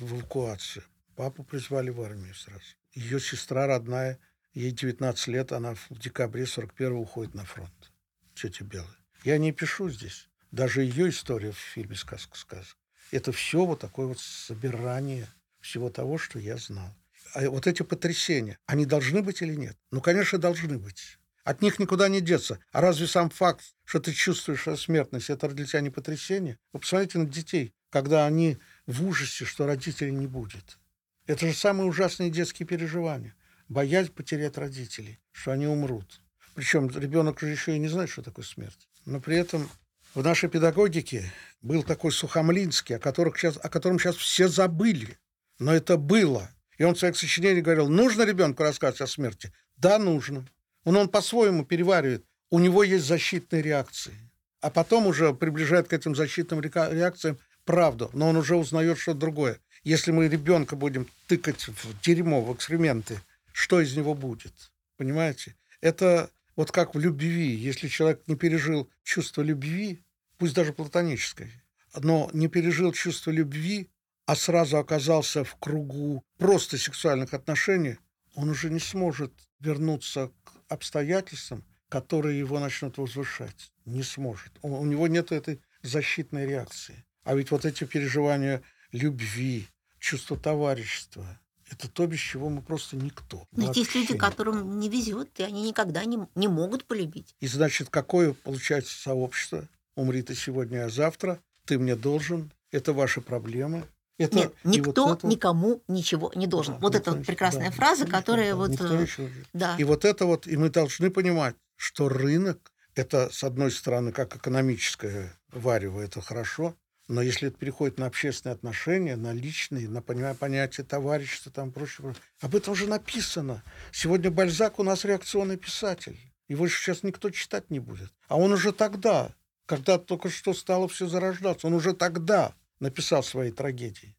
в 0.00 0.16
эвакуацию. 0.16 0.84
Папу 1.14 1.44
призвали 1.44 1.90
в 1.90 2.00
армию 2.00 2.34
сразу. 2.34 2.64
Ее 2.92 3.20
сестра 3.20 3.68
родная, 3.68 4.18
ей 4.52 4.72
19 4.72 5.28
лет, 5.28 5.52
она 5.52 5.74
в 5.74 5.90
декабре 5.90 6.42
41-го 6.42 6.98
уходит 6.98 7.34
на 7.34 7.44
фронт. 7.44 7.92
Тетя 8.34 8.64
Белая. 8.64 9.05
Я 9.26 9.38
не 9.38 9.50
пишу 9.50 9.90
здесь. 9.90 10.28
Даже 10.52 10.82
ее 10.82 11.10
история 11.10 11.50
в 11.50 11.58
фильме 11.58 11.96
«Сказка 11.96 12.38
сказок». 12.38 12.76
Это 13.10 13.32
все 13.32 13.64
вот 13.64 13.80
такое 13.80 14.06
вот 14.06 14.20
собирание 14.20 15.26
всего 15.60 15.90
того, 15.90 16.16
что 16.16 16.38
я 16.38 16.56
знал. 16.58 16.94
А 17.34 17.50
вот 17.50 17.66
эти 17.66 17.82
потрясения, 17.82 18.56
они 18.66 18.86
должны 18.86 19.22
быть 19.22 19.42
или 19.42 19.56
нет? 19.56 19.76
Ну, 19.90 20.00
конечно, 20.00 20.38
должны 20.38 20.78
быть. 20.78 21.18
От 21.42 21.60
них 21.60 21.80
никуда 21.80 22.06
не 22.08 22.20
деться. 22.20 22.60
А 22.70 22.80
разве 22.80 23.08
сам 23.08 23.30
факт, 23.30 23.64
что 23.82 23.98
ты 23.98 24.12
чувствуешь 24.12 24.62
смертность, 24.78 25.28
это 25.28 25.48
для 25.48 25.66
тебя 25.66 25.80
не 25.80 25.90
потрясение? 25.90 26.56
Вы 26.72 26.78
посмотрите 26.78 27.18
на 27.18 27.26
детей, 27.26 27.74
когда 27.90 28.26
они 28.26 28.58
в 28.86 29.04
ужасе, 29.04 29.44
что 29.44 29.66
родителей 29.66 30.12
не 30.12 30.28
будет. 30.28 30.78
Это 31.26 31.48
же 31.48 31.52
самые 31.52 31.88
ужасные 31.88 32.30
детские 32.30 32.64
переживания. 32.64 33.34
Боязнь 33.68 34.12
потерять 34.12 34.56
родителей, 34.56 35.18
что 35.32 35.50
они 35.50 35.66
умрут. 35.66 36.20
Причем 36.54 36.88
ребенок 36.90 37.40
же 37.40 37.48
еще 37.48 37.74
и 37.74 37.80
не 37.80 37.88
знает, 37.88 38.08
что 38.08 38.22
такое 38.22 38.44
смерть. 38.44 38.86
Но 39.06 39.20
при 39.20 39.36
этом 39.36 39.70
в 40.14 40.22
нашей 40.22 40.48
педагогике 40.48 41.32
был 41.62 41.82
такой 41.82 42.12
Сухомлинский, 42.12 42.96
о, 42.96 42.98
которых 42.98 43.38
сейчас, 43.38 43.56
о 43.62 43.68
котором 43.68 43.98
сейчас 43.98 44.16
все 44.16 44.48
забыли. 44.48 45.18
Но 45.58 45.72
это 45.72 45.96
было. 45.96 46.50
И 46.76 46.84
он 46.84 46.94
в 46.94 46.98
своих 46.98 47.16
сочинениях 47.16 47.64
говорил, 47.64 47.88
нужно 47.88 48.24
ребенку 48.24 48.62
рассказывать 48.62 49.00
о 49.00 49.06
смерти? 49.06 49.52
Да, 49.76 49.98
нужно. 49.98 50.44
Он, 50.84 50.96
он 50.96 51.08
по-своему 51.08 51.64
переваривает. 51.64 52.24
У 52.50 52.58
него 52.58 52.82
есть 52.82 53.06
защитные 53.06 53.62
реакции. 53.62 54.12
А 54.60 54.70
потом 54.70 55.06
уже 55.06 55.32
приближает 55.32 55.88
к 55.88 55.92
этим 55.92 56.14
защитным 56.14 56.60
реакциям 56.60 57.38
правду. 57.64 58.10
Но 58.12 58.28
он 58.28 58.36
уже 58.36 58.56
узнает 58.56 58.98
что-то 58.98 59.20
другое. 59.20 59.58
Если 59.84 60.10
мы 60.10 60.28
ребенка 60.28 60.74
будем 60.74 61.08
тыкать 61.28 61.68
в 61.68 62.00
дерьмо, 62.00 62.42
в 62.42 62.52
экскременты, 62.52 63.20
что 63.52 63.80
из 63.80 63.96
него 63.96 64.14
будет? 64.14 64.52
Понимаете? 64.96 65.54
Это 65.80 66.30
вот 66.56 66.72
как 66.72 66.94
в 66.94 66.98
любви. 66.98 67.54
Если 67.54 67.88
человек 67.88 68.22
не 68.26 68.34
пережил 68.34 68.90
чувство 69.04 69.42
любви, 69.42 70.02
пусть 70.38 70.54
даже 70.54 70.72
платонической, 70.72 71.52
но 71.94 72.30
не 72.32 72.48
пережил 72.48 72.92
чувство 72.92 73.30
любви, 73.30 73.90
а 74.24 74.34
сразу 74.34 74.78
оказался 74.78 75.44
в 75.44 75.54
кругу 75.56 76.24
просто 76.38 76.78
сексуальных 76.78 77.32
отношений, 77.32 77.98
он 78.34 78.50
уже 78.50 78.70
не 78.70 78.80
сможет 78.80 79.32
вернуться 79.60 80.32
к 80.44 80.52
обстоятельствам, 80.68 81.64
которые 81.88 82.38
его 82.38 82.58
начнут 82.58 82.98
возвышать. 82.98 83.72
Не 83.84 84.02
сможет. 84.02 84.52
У, 84.62 84.84
него 84.84 85.06
нет 85.06 85.30
этой 85.30 85.60
защитной 85.82 86.46
реакции. 86.46 87.04
А 87.22 87.34
ведь 87.34 87.50
вот 87.50 87.64
эти 87.64 87.84
переживания 87.84 88.62
любви, 88.90 89.68
чувство 90.00 90.36
товарищества, 90.36 91.40
это 91.70 91.88
то, 91.88 92.06
без 92.06 92.18
чего 92.18 92.48
мы 92.48 92.62
просто 92.62 92.96
никто. 92.96 93.46
Но 93.52 93.64
есть 93.64 93.78
Вообще 93.78 93.98
люди, 94.00 94.12
никто. 94.12 94.26
которым 94.26 94.78
не 94.78 94.88
везет, 94.88 95.28
и 95.38 95.42
они 95.42 95.62
никогда 95.62 96.04
не, 96.04 96.18
не 96.34 96.48
могут 96.48 96.84
полюбить. 96.84 97.34
И 97.40 97.46
значит, 97.46 97.88
какое 97.90 98.32
получается 98.32 98.94
сообщество? 98.94 99.68
Умри 99.96 100.22
ты 100.22 100.34
сегодня, 100.34 100.84
а 100.84 100.88
завтра 100.88 101.40
ты 101.64 101.78
мне 101.78 101.96
должен. 101.96 102.52
Это 102.70 102.92
ваши 102.92 103.20
проблемы. 103.20 103.84
Это, 104.18 104.36
Нет, 104.36 104.52
и 104.64 104.66
вот 104.66 104.76
никто 104.76 105.14
это- 105.14 105.26
никому 105.26 105.82
ничего 105.88 106.32
не 106.34 106.46
должен. 106.46 106.74
Да, 106.74 106.80
вот 106.80 106.94
никто 106.94 107.10
это 107.10 107.18
вот 107.18 107.26
прекрасная 107.26 107.70
да, 107.70 107.76
фраза, 107.76 108.04
никто 108.04 108.16
которая 108.16 108.46
ничего, 108.46 108.58
вот... 108.58 108.70
никто 108.70 108.94
э, 108.94 109.02
ничего. 109.02 109.28
Да. 109.52 109.76
И 109.78 109.84
вот 109.84 110.04
это 110.04 110.24
вот, 110.24 110.46
и 110.46 110.56
мы 110.56 110.70
должны 110.70 111.10
понимать, 111.10 111.54
что 111.76 112.08
рынок, 112.08 112.72
это, 112.94 113.28
с 113.30 113.44
одной 113.44 113.70
стороны, 113.70 114.12
как 114.12 114.34
экономическое 114.36 115.38
варево, 115.52 116.00
это 116.00 116.22
хорошо, 116.22 116.74
но 117.08 117.22
если 117.22 117.48
это 117.48 117.56
переходит 117.56 117.98
на 117.98 118.06
общественные 118.06 118.54
отношения, 118.54 119.16
на 119.16 119.32
личные, 119.32 119.88
на 119.88 120.02
понятие 120.02 120.84
товарищества, 120.84 121.52
там 121.52 121.70
прочее, 121.70 122.14
об 122.40 122.54
этом 122.54 122.72
уже 122.72 122.86
написано. 122.88 123.62
Сегодня 123.92 124.30
Бальзак 124.30 124.78
у 124.78 124.82
нас 124.82 125.04
реакционный 125.04 125.56
писатель. 125.56 126.18
Его 126.48 126.68
сейчас 126.68 127.02
никто 127.02 127.30
читать 127.30 127.70
не 127.70 127.78
будет. 127.78 128.12
А 128.28 128.36
он 128.36 128.52
уже 128.52 128.72
тогда, 128.72 129.32
когда 129.66 129.98
только 129.98 130.30
что 130.30 130.52
стало 130.54 130.88
все 130.88 131.06
зарождаться, 131.06 131.66
он 131.66 131.74
уже 131.74 131.92
тогда 131.92 132.54
написал 132.80 133.22
свои 133.22 133.50
трагедии. 133.50 134.16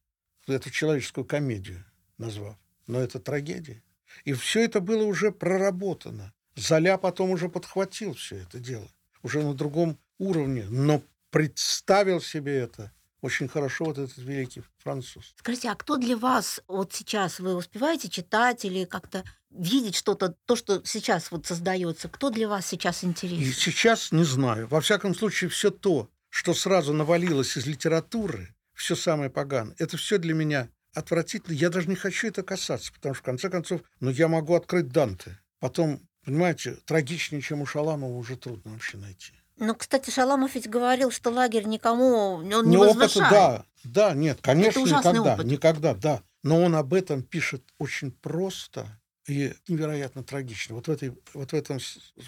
Эту 0.48 0.70
человеческую 0.70 1.26
комедию 1.26 1.84
назвав. 2.18 2.56
Но 2.88 3.00
это 3.00 3.20
трагедия. 3.20 3.84
И 4.24 4.34
все 4.34 4.64
это 4.64 4.80
было 4.80 5.04
уже 5.04 5.32
проработано. 5.32 6.34
Золя 6.56 6.98
потом 6.98 7.32
уже 7.32 7.50
подхватил 7.50 8.14
все 8.14 8.38
это 8.38 8.60
дело. 8.60 8.88
Уже 9.24 9.44
на 9.44 9.54
другом 9.54 9.98
уровне. 10.18 10.66
Но 10.70 11.02
представил 11.38 12.20
себе 12.20 12.58
это 12.58 12.92
очень 13.22 13.48
хорошо 13.48 13.86
вот 13.86 14.00
этот 14.00 14.18
великий 14.18 14.64
француз. 14.80 15.36
Скажите, 15.38 15.70
а 15.70 15.76
кто 15.76 15.98
для 15.98 16.18
вас 16.18 16.62
вот 16.68 16.94
сейчас 16.94 17.40
вы 17.40 17.56
успеваете 17.56 18.10
читать 18.10 18.66
или 18.66 18.86
как-то 18.86 19.24
видеть 19.52 19.96
что-то, 19.96 20.36
то, 20.46 20.56
что 20.56 20.82
сейчас 20.84 21.30
вот 21.30 21.46
создается? 21.46 22.10
Кто 22.10 22.32
для 22.32 22.48
вас 22.48 22.66
сейчас 22.66 23.04
И 23.04 23.06
интересен? 23.06 23.54
сейчас 23.54 24.12
не 24.12 24.24
знаю. 24.24 24.68
Во 24.68 24.82
всяком 24.82 25.14
случае, 25.14 25.52
все 25.52 25.70
то, 25.70 26.10
что 26.30 26.56
сразу 26.56 26.92
навалилось 26.92 27.56
из 27.56 27.68
литературы, 27.68 28.56
все 28.74 28.96
самое 28.96 29.30
поганое, 29.30 29.76
это 29.78 29.96
все 29.96 30.18
для 30.18 30.34
меня 30.34 30.70
отвратительно. 30.96 31.54
Я 31.54 31.70
даже 31.70 31.88
не 31.88 31.96
хочу 31.96 32.30
это 32.30 32.42
касаться, 32.42 32.92
потому 32.94 33.14
что, 33.14 33.22
в 33.22 33.26
конце 33.26 33.52
концов, 33.52 33.82
ну, 34.00 34.10
я 34.10 34.28
могу 34.28 34.56
открыть 34.56 34.88
Данте. 34.88 35.40
Потом, 35.60 36.02
понимаете, 36.26 36.80
трагичнее, 36.88 37.44
чем 37.44 37.62
у 37.62 37.68
Шаламова, 37.68 38.18
уже 38.18 38.38
трудно 38.38 38.72
вообще 38.72 38.98
найти. 38.98 39.37
Ну, 39.58 39.76
кстати, 39.76 40.10
Шаламов 40.10 40.56
ведь 40.56 40.70
говорил, 40.70 41.12
что 41.12 41.32
лагерь 41.32 41.66
никому 41.66 42.36
он 42.36 42.46
не 42.46 42.56
Не 42.72 42.78
опыта, 42.78 43.20
да, 43.20 43.66
да, 43.84 44.14
нет, 44.14 44.40
конечно, 44.42 44.80
никогда, 44.80 45.34
опыт. 45.34 45.46
никогда, 45.46 45.94
да. 45.94 46.22
Но 46.44 46.62
он 46.62 46.76
об 46.76 46.94
этом 46.94 47.24
пишет 47.24 47.64
очень 47.80 48.12
просто 48.12 48.88
и 49.28 49.54
невероятно 49.68 50.24
трагично. 50.24 50.76
Вот 50.76 50.88
в, 50.88 50.92
этой, 50.92 51.18
вот 51.34 51.52
в 51.52 51.54
этом 51.54 51.80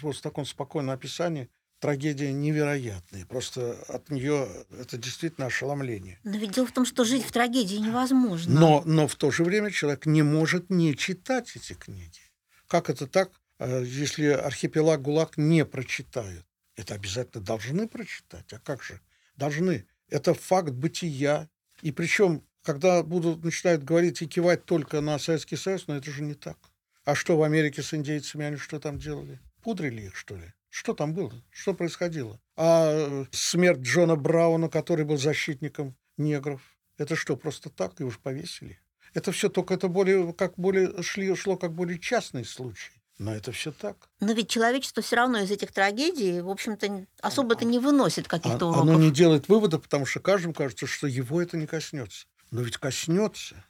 вот 0.02 0.16
в 0.16 0.20
таком 0.20 0.44
спокойном 0.44 0.90
описании 0.90 1.48
трагедия 1.78 2.32
невероятная. 2.32 3.24
Просто 3.26 3.72
от 3.88 4.10
нее 4.10 4.48
это 4.78 4.98
действительно 4.98 5.46
ошеломление. 5.46 6.20
Но 6.24 6.36
ведь 6.36 6.52
дело 6.52 6.66
в 6.66 6.72
том, 6.72 6.84
что 6.84 7.04
жить 7.04 7.24
в 7.24 7.32
трагедии 7.32 7.76
невозможно. 7.76 8.60
Но, 8.60 8.82
но 8.84 9.08
в 9.08 9.14
то 9.16 9.30
же 9.30 9.44
время 9.44 9.70
человек 9.70 10.06
не 10.06 10.22
может 10.22 10.70
не 10.70 10.96
читать 10.96 11.52
эти 11.56 11.72
книги. 11.72 12.20
Как 12.68 12.90
это 12.90 13.06
так, 13.06 13.30
э, 13.58 13.82
если 13.84 14.26
архипелаг 14.26 15.00
ГУЛАГ 15.00 15.38
не 15.38 15.64
прочитают? 15.64 16.44
Это 16.76 16.94
обязательно 16.94 17.42
должны 17.42 17.88
прочитать. 17.88 18.52
А 18.52 18.58
как 18.58 18.82
же? 18.82 19.00
Должны. 19.36 19.86
Это 20.08 20.34
факт 20.34 20.70
бытия. 20.70 21.48
И 21.82 21.92
причем, 21.92 22.44
когда 22.62 23.02
будут 23.02 23.44
начинают 23.44 23.84
говорить 23.84 24.22
и 24.22 24.26
кивать 24.26 24.64
только 24.64 25.00
на 25.00 25.18
Советский 25.18 25.56
Союз, 25.56 25.86
но 25.86 25.96
это 25.96 26.10
же 26.10 26.22
не 26.22 26.34
так. 26.34 26.58
А 27.04 27.14
что 27.14 27.36
в 27.36 27.42
Америке 27.42 27.82
с 27.82 27.94
индейцами, 27.94 28.44
они 28.44 28.56
что 28.56 28.78
там 28.78 28.98
делали? 28.98 29.40
Пудрили 29.62 30.02
их, 30.02 30.16
что 30.16 30.36
ли? 30.36 30.52
Что 30.68 30.94
там 30.94 31.14
было? 31.14 31.32
Что 31.50 31.74
происходило? 31.74 32.40
А 32.56 32.92
э, 32.92 33.26
смерть 33.32 33.80
Джона 33.80 34.16
Брауна, 34.16 34.68
который 34.68 35.04
был 35.04 35.16
защитником 35.16 35.96
негров, 36.16 36.62
это 36.96 37.16
что, 37.16 37.36
просто 37.36 37.70
так? 37.70 37.98
Его 37.98 38.10
же 38.10 38.18
повесили? 38.18 38.78
Это 39.14 39.32
все 39.32 39.48
только 39.48 39.74
это 39.74 39.88
более, 39.88 40.32
как 40.32 40.54
более, 40.56 41.02
шли, 41.02 41.34
шло 41.34 41.56
как 41.56 41.74
более 41.74 41.98
частный 41.98 42.44
случай. 42.44 42.99
Но 43.20 43.34
это 43.34 43.52
все 43.52 43.70
так. 43.70 44.08
Но 44.20 44.32
ведь 44.32 44.48
человечество 44.48 45.02
все 45.02 45.16
равно 45.16 45.40
из 45.40 45.50
этих 45.50 45.72
трагедий, 45.72 46.40
в 46.40 46.48
общем-то, 46.48 47.04
особо-то 47.20 47.66
не 47.66 47.78
выносит 47.78 48.24
А- 48.26 48.30
каких-то 48.30 48.70
Оно 48.70 48.80
уроков. 48.84 49.00
не 49.02 49.10
делает 49.10 49.46
вывода, 49.46 49.78
потому 49.78 50.06
что 50.06 50.20
каждому 50.20 50.54
кажется, 50.54 50.86
что 50.86 51.06
его 51.06 51.42
это 51.42 51.58
не 51.58 51.66
коснется. 51.66 52.26
Но 52.50 52.62
ведь 52.62 52.78
коснется. 52.78 53.62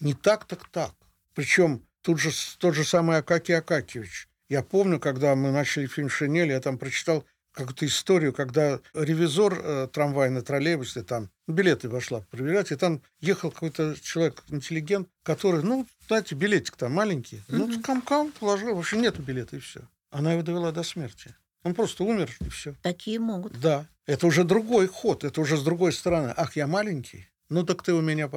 Не 0.00 0.14
так, 0.14 0.46
так 0.46 0.66
так. 0.70 0.92
Причем 1.34 1.82
тут 2.00 2.18
же 2.18 2.30
тот 2.56 2.74
же 2.74 2.84
самый 2.84 3.18
Акакий 3.18 3.58
Акакевич. 3.58 4.28
Я 4.48 4.62
помню, 4.62 4.98
когда 4.98 5.34
мы 5.36 5.50
начали 5.50 5.86
фильм 5.86 6.08
«Шинель», 6.08 6.48
я 6.50 6.60
там 6.60 6.78
прочитал 6.78 7.26
какую-то 7.56 7.86
историю, 7.86 8.32
когда 8.32 8.80
ревизор 8.94 9.58
э, 9.62 9.88
трамвайный, 9.92 10.42
троллейбусный, 10.42 11.02
там 11.02 11.30
билеты 11.48 11.88
вошла 11.88 12.20
проверять, 12.30 12.70
и 12.70 12.76
там 12.76 13.02
ехал 13.20 13.50
какой-то 13.50 13.96
человек, 14.00 14.42
интеллигент, 14.48 15.08
который, 15.22 15.62
ну, 15.62 15.86
знаете, 16.06 16.34
билетик 16.34 16.76
там 16.76 16.92
маленький, 16.92 17.42
ну, 17.48 17.66
Мгм. 17.66 17.82
кам-кам 17.82 18.32
положил, 18.38 18.74
вообще 18.76 18.98
нету 18.98 19.22
билета, 19.22 19.56
и 19.56 19.60
все. 19.60 19.80
Она 20.10 20.32
его 20.34 20.42
довела 20.42 20.70
до 20.70 20.82
смерти. 20.82 21.34
Он 21.64 21.74
просто 21.74 22.04
умер, 22.04 22.30
и 22.40 22.48
все. 22.48 22.74
Такие 22.82 23.18
могут. 23.18 23.58
Да, 23.58 23.86
это 24.06 24.26
уже 24.26 24.44
другой 24.44 24.86
ход, 24.86 25.24
это 25.24 25.40
уже 25.40 25.56
с 25.56 25.62
другой 25.62 25.92
стороны. 25.92 26.32
Ах, 26.36 26.56
я 26.56 26.66
маленький, 26.66 27.26
Ну 27.48 27.64
так 27.64 27.82
ты 27.82 27.92
у 27.92 28.00
меня 28.00 28.28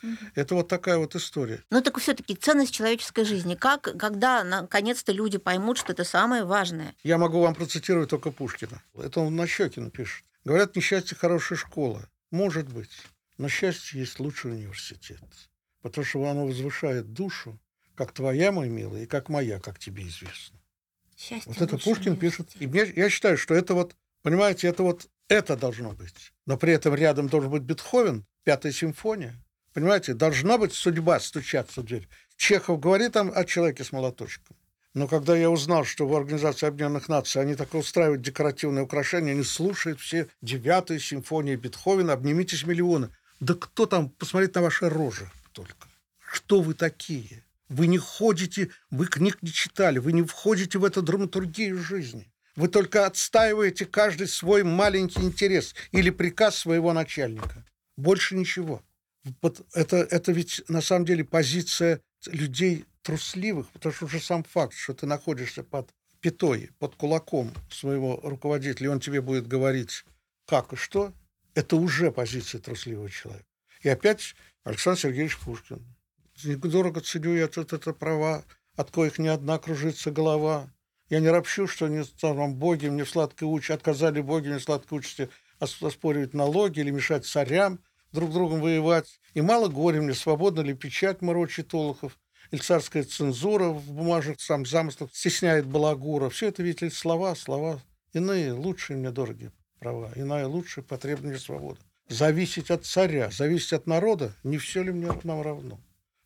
попляшь. 0.00 0.32
Это 0.34 0.54
вот 0.54 0.68
такая 0.68 0.98
вот 0.98 1.14
история. 1.16 1.62
Ну 1.70 1.80
так 1.82 1.98
все-таки 1.98 2.34
ценность 2.34 2.72
человеческой 2.74 3.24
жизни. 3.24 3.54
Как, 3.54 3.82
когда 3.98 4.44
наконец-то 4.44 5.12
люди 5.12 5.38
поймут, 5.38 5.78
что 5.78 5.92
это 5.92 6.04
самое 6.04 6.44
важное? 6.44 6.94
Я 7.02 7.18
могу 7.18 7.40
вам 7.40 7.54
процитировать 7.54 8.10
только 8.10 8.30
Пушкина. 8.30 8.82
Это 8.94 9.20
он 9.20 9.34
на 9.36 9.46
Щекина 9.46 9.90
пишет. 9.90 10.24
Говорят, 10.44 10.76
несчастье 10.76 11.16
хорошая 11.16 11.58
школа. 11.58 12.08
Может 12.30 12.68
быть. 12.68 12.90
Но 13.38 13.48
счастье 13.48 14.00
есть 14.00 14.18
лучший 14.20 14.52
университет. 14.52 15.20
Потому 15.82 16.04
что 16.04 16.24
оно 16.24 16.46
возвышает 16.46 17.12
душу, 17.12 17.58
как 17.94 18.12
твоя, 18.12 18.50
мой 18.52 18.68
милый, 18.68 19.04
и 19.04 19.06
как 19.06 19.28
моя, 19.28 19.60
как 19.60 19.78
тебе 19.78 20.06
известно. 20.06 20.58
Счастье 21.16 21.52
Вот 21.52 21.60
это 21.62 21.78
Пушкин 21.78 22.16
пишет. 22.16 22.48
И 22.60 22.66
мне- 22.66 22.92
я 22.96 23.08
считаю, 23.10 23.38
что 23.38 23.54
это 23.54 23.74
вот, 23.74 23.94
понимаете, 24.22 24.68
это 24.68 24.82
вот 24.82 25.08
это 25.28 25.56
должно 25.56 25.92
быть. 25.92 26.32
Но 26.46 26.56
при 26.56 26.72
этом 26.72 26.94
рядом 26.94 27.28
должен 27.28 27.50
быть 27.50 27.62
Бетховен, 27.62 28.24
пятая 28.44 28.72
симфония. 28.72 29.34
Понимаете, 29.76 30.14
должна 30.14 30.56
быть 30.56 30.72
судьба 30.72 31.20
стучаться 31.20 31.82
в 31.82 31.84
дверь. 31.84 32.08
Чехов 32.38 32.80
говорит 32.80 33.12
там 33.12 33.30
о 33.34 33.44
человеке 33.44 33.84
с 33.84 33.92
молоточком. 33.92 34.56
Но 34.94 35.06
когда 35.06 35.36
я 35.36 35.50
узнал, 35.50 35.84
что 35.84 36.08
в 36.08 36.16
Организации 36.16 36.66
Объединенных 36.66 37.10
Наций 37.10 37.42
они 37.42 37.54
так 37.56 37.74
устраивают 37.74 38.22
декоративные 38.22 38.84
украшения, 38.84 39.32
они 39.32 39.42
слушают 39.42 40.00
все 40.00 40.28
девятые 40.40 40.98
симфонии 40.98 41.56
Бетховена, 41.56 42.14
обнимитесь 42.14 42.64
миллионы. 42.64 43.10
Да 43.40 43.52
кто 43.52 43.84
там 43.84 44.08
посмотреть 44.08 44.54
на 44.54 44.62
ваши 44.62 44.88
рожи 44.88 45.30
только? 45.52 45.88
Кто 46.20 46.62
вы 46.62 46.72
такие? 46.72 47.44
Вы 47.68 47.86
не 47.88 47.98
ходите, 47.98 48.70
вы 48.90 49.06
книг 49.06 49.42
не 49.42 49.52
читали, 49.52 49.98
вы 49.98 50.14
не 50.14 50.22
входите 50.22 50.78
в 50.78 50.86
эту 50.86 51.02
драматургию 51.02 51.78
жизни. 51.78 52.32
Вы 52.54 52.68
только 52.68 53.04
отстаиваете 53.04 53.84
каждый 53.84 54.26
свой 54.26 54.62
маленький 54.62 55.20
интерес 55.20 55.74
или 55.92 56.08
приказ 56.08 56.56
своего 56.56 56.94
начальника. 56.94 57.62
Больше 57.98 58.36
ничего. 58.36 58.80
Вот 59.42 59.66
это, 59.74 59.96
это 59.96 60.32
ведь 60.32 60.62
на 60.68 60.80
самом 60.80 61.04
деле 61.04 61.24
позиция 61.24 62.00
людей 62.26 62.84
трусливых, 63.02 63.68
потому 63.70 63.94
что 63.94 64.06
уже 64.06 64.20
сам 64.20 64.44
факт, 64.44 64.74
что 64.74 64.94
ты 64.94 65.06
находишься 65.06 65.62
под 65.62 65.90
пятой, 66.20 66.70
под 66.78 66.96
кулаком 66.96 67.52
своего 67.70 68.20
руководителя, 68.22 68.86
и 68.86 68.90
он 68.90 69.00
тебе 69.00 69.20
будет 69.20 69.46
говорить, 69.46 70.04
как 70.46 70.72
и 70.72 70.76
что, 70.76 71.12
это 71.54 71.76
уже 71.76 72.10
позиция 72.10 72.60
трусливого 72.60 73.10
человека. 73.10 73.46
И 73.82 73.88
опять 73.88 74.34
Александр 74.64 75.00
Сергеевич 75.00 75.38
Пушкин. 75.38 75.82
Дорого 76.44 77.00
ценю 77.00 77.34
я 77.34 77.48
тут 77.48 77.72
это 77.72 77.92
права, 77.92 78.44
от 78.74 78.90
коих 78.90 79.18
ни 79.18 79.28
одна 79.28 79.58
кружится 79.58 80.10
голова. 80.10 80.70
Я 81.08 81.20
не 81.20 81.28
ропщу, 81.28 81.66
что 81.66 81.88
не 81.88 82.04
там, 82.04 82.56
боги 82.56 82.88
мне 82.88 83.04
в 83.04 83.08
сладкой 83.08 83.44
участи, 83.44 83.72
отказали 83.72 84.20
боги 84.20 84.48
мне 84.48 84.58
в 84.58 84.62
сладкой 84.62 84.98
участи 84.98 85.30
ос- 85.60 85.80
оспоривать 85.80 86.34
налоги 86.34 86.80
или 86.80 86.90
мешать 86.90 87.24
царям 87.24 87.80
друг 88.12 88.32
другом 88.32 88.60
воевать. 88.60 89.20
И 89.34 89.40
мало 89.40 89.68
горе 89.68 90.00
мне, 90.00 90.14
свободно 90.14 90.60
ли 90.60 90.74
печать 90.74 91.22
морочит 91.22 91.74
Олухов, 91.74 92.18
или 92.50 92.60
царская 92.60 93.02
цензура 93.02 93.68
в 93.68 93.90
бумажных 93.90 94.40
сам 94.40 94.64
замыслах 94.64 95.10
стесняет 95.12 95.66
балагура. 95.66 96.28
Все 96.30 96.48
это 96.48 96.62
ведь 96.62 96.92
слова, 96.94 97.34
слова 97.34 97.80
иные, 98.12 98.52
лучшие 98.52 98.96
мне 98.96 99.10
дороги 99.10 99.50
права, 99.78 100.10
иная 100.16 100.46
лучшая 100.46 100.84
потребна 100.84 101.28
мне 101.28 101.38
свобода. 101.38 101.78
Зависеть 102.08 102.70
от 102.70 102.84
царя, 102.84 103.30
зависеть 103.30 103.72
от 103.72 103.86
народа, 103.86 104.32
не 104.44 104.58
все 104.58 104.82
ли 104.82 104.92
мне 104.92 105.08
нам 105.24 105.42
равно? 105.42 105.80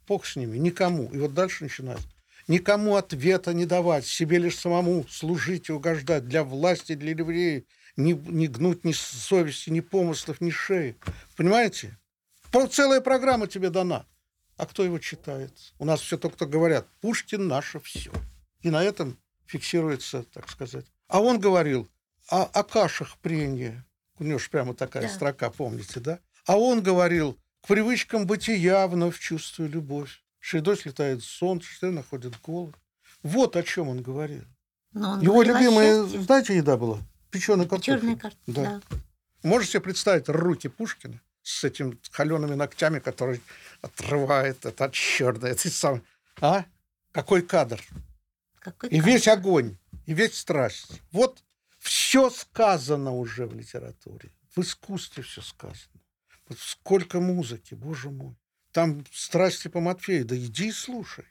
Бог 0.07 0.27
с 0.27 0.37
ними, 0.37 0.59
никому. 0.59 1.11
И 1.13 1.19
вот 1.19 1.35
дальше 1.35 1.65
начинается. 1.65 2.09
Никому 2.49 2.97
ответа 2.97 3.55
не 3.55 3.65
давать, 3.65 4.07
себе 4.07 4.39
лишь 4.39 4.59
самому 4.59 5.07
служить 5.09 5.69
и 5.69 5.73
угождать 5.73 6.27
для 6.27 6.43
власти, 6.43 6.95
для 6.95 7.11
евреев, 7.11 7.65
не, 8.03 8.13
не 8.13 8.49
гнуть 8.49 8.85
ни 8.85 8.93
совести, 8.93 9.71
ни 9.71 9.81
помыслов, 9.81 10.41
ни 10.41 10.51
шеи. 10.51 10.97
Понимаете? 11.37 11.99
Целая 12.71 13.01
программа 13.01 13.47
тебе 13.47 13.71
дана. 13.71 14.07
А 14.57 14.67
кто 14.67 14.85
его 14.85 14.99
читает? 14.99 15.53
У 15.79 15.85
нас 15.85 16.01
все 16.01 16.19
только 16.19 16.47
говорят, 16.47 16.87
Пушкин 17.01 17.49
наше 17.49 17.81
все. 17.81 18.11
И 18.61 18.71
на 18.71 18.83
этом 18.83 19.19
фиксируется, 19.47 20.25
так 20.25 20.51
сказать. 20.51 20.87
А 21.09 21.21
он 21.21 21.41
говорил 21.41 21.89
о, 22.29 22.43
о 22.43 22.63
кашах 22.63 23.17
прения. 23.19 23.87
У 24.19 24.25
него 24.25 24.39
же 24.39 24.51
прямо 24.51 24.75
такая 24.75 25.05
Да. 25.05 25.09
строка, 25.09 25.51
помните, 25.51 26.01
да? 26.01 26.19
А 26.47 26.59
он 26.59 26.83
говорил, 26.83 27.39
к 27.63 27.69
привычкам 27.69 28.27
бытия 28.27 28.87
вновь 28.87 29.19
чувствую 29.19 29.71
любовь. 29.71 30.23
Шедой 30.39 30.77
слетает 30.77 31.23
солнце, 31.23 31.67
что 31.69 31.91
находит 31.91 32.39
голод. 32.41 32.75
Вот 33.23 33.57
о 33.57 33.63
чем 33.63 33.89
он 33.89 34.03
говорил. 34.03 34.45
Но 34.93 35.13
он 35.13 35.21
Его 35.21 35.43
любимая, 35.43 36.03
знаете, 36.05 36.57
еда 36.57 36.77
была? 36.77 36.99
Печеный 37.31 37.69
картофель. 37.69 38.01
Черная 38.01 38.17
карта. 38.17 38.39
Да. 38.47 38.63
Да. 38.63 38.99
Можете 39.43 39.73
себе 39.73 39.83
представить 39.83 40.29
руки 40.29 40.69
Пушкина 40.69 41.21
с 41.43 41.65
этими 41.65 41.99
холеными 42.11 42.55
ногтями, 42.55 42.99
которые 42.99 43.41
отрывает 43.81 44.67
это 44.67 44.91
черное, 44.93 45.53
это 45.53 45.71
сам, 45.71 46.03
а? 46.41 46.65
Какой 47.13 47.43
кадр? 47.43 47.83
Какой 48.59 48.91
И 48.91 49.01
весь 49.01 49.27
огонь, 49.29 49.77
и 50.07 50.15
весь 50.15 50.39
страсть. 50.39 51.01
Вот 51.13 51.43
все 51.79 52.31
сказано 52.31 53.13
уже 53.13 53.47
в 53.47 53.55
литературе, 53.55 54.31
в 54.55 54.61
искусстве 54.61 55.23
все 55.23 55.41
сказано. 55.43 56.01
Вот 56.49 56.59
сколько 56.59 57.21
музыки, 57.21 57.75
боже 57.75 58.11
мой. 58.11 58.37
Там 58.73 59.05
страсти 59.13 59.69
по 59.69 59.81
Матфею, 59.81 60.25
да 60.25 60.37
иди 60.37 60.69
и 60.69 60.73
слушай. 60.73 61.25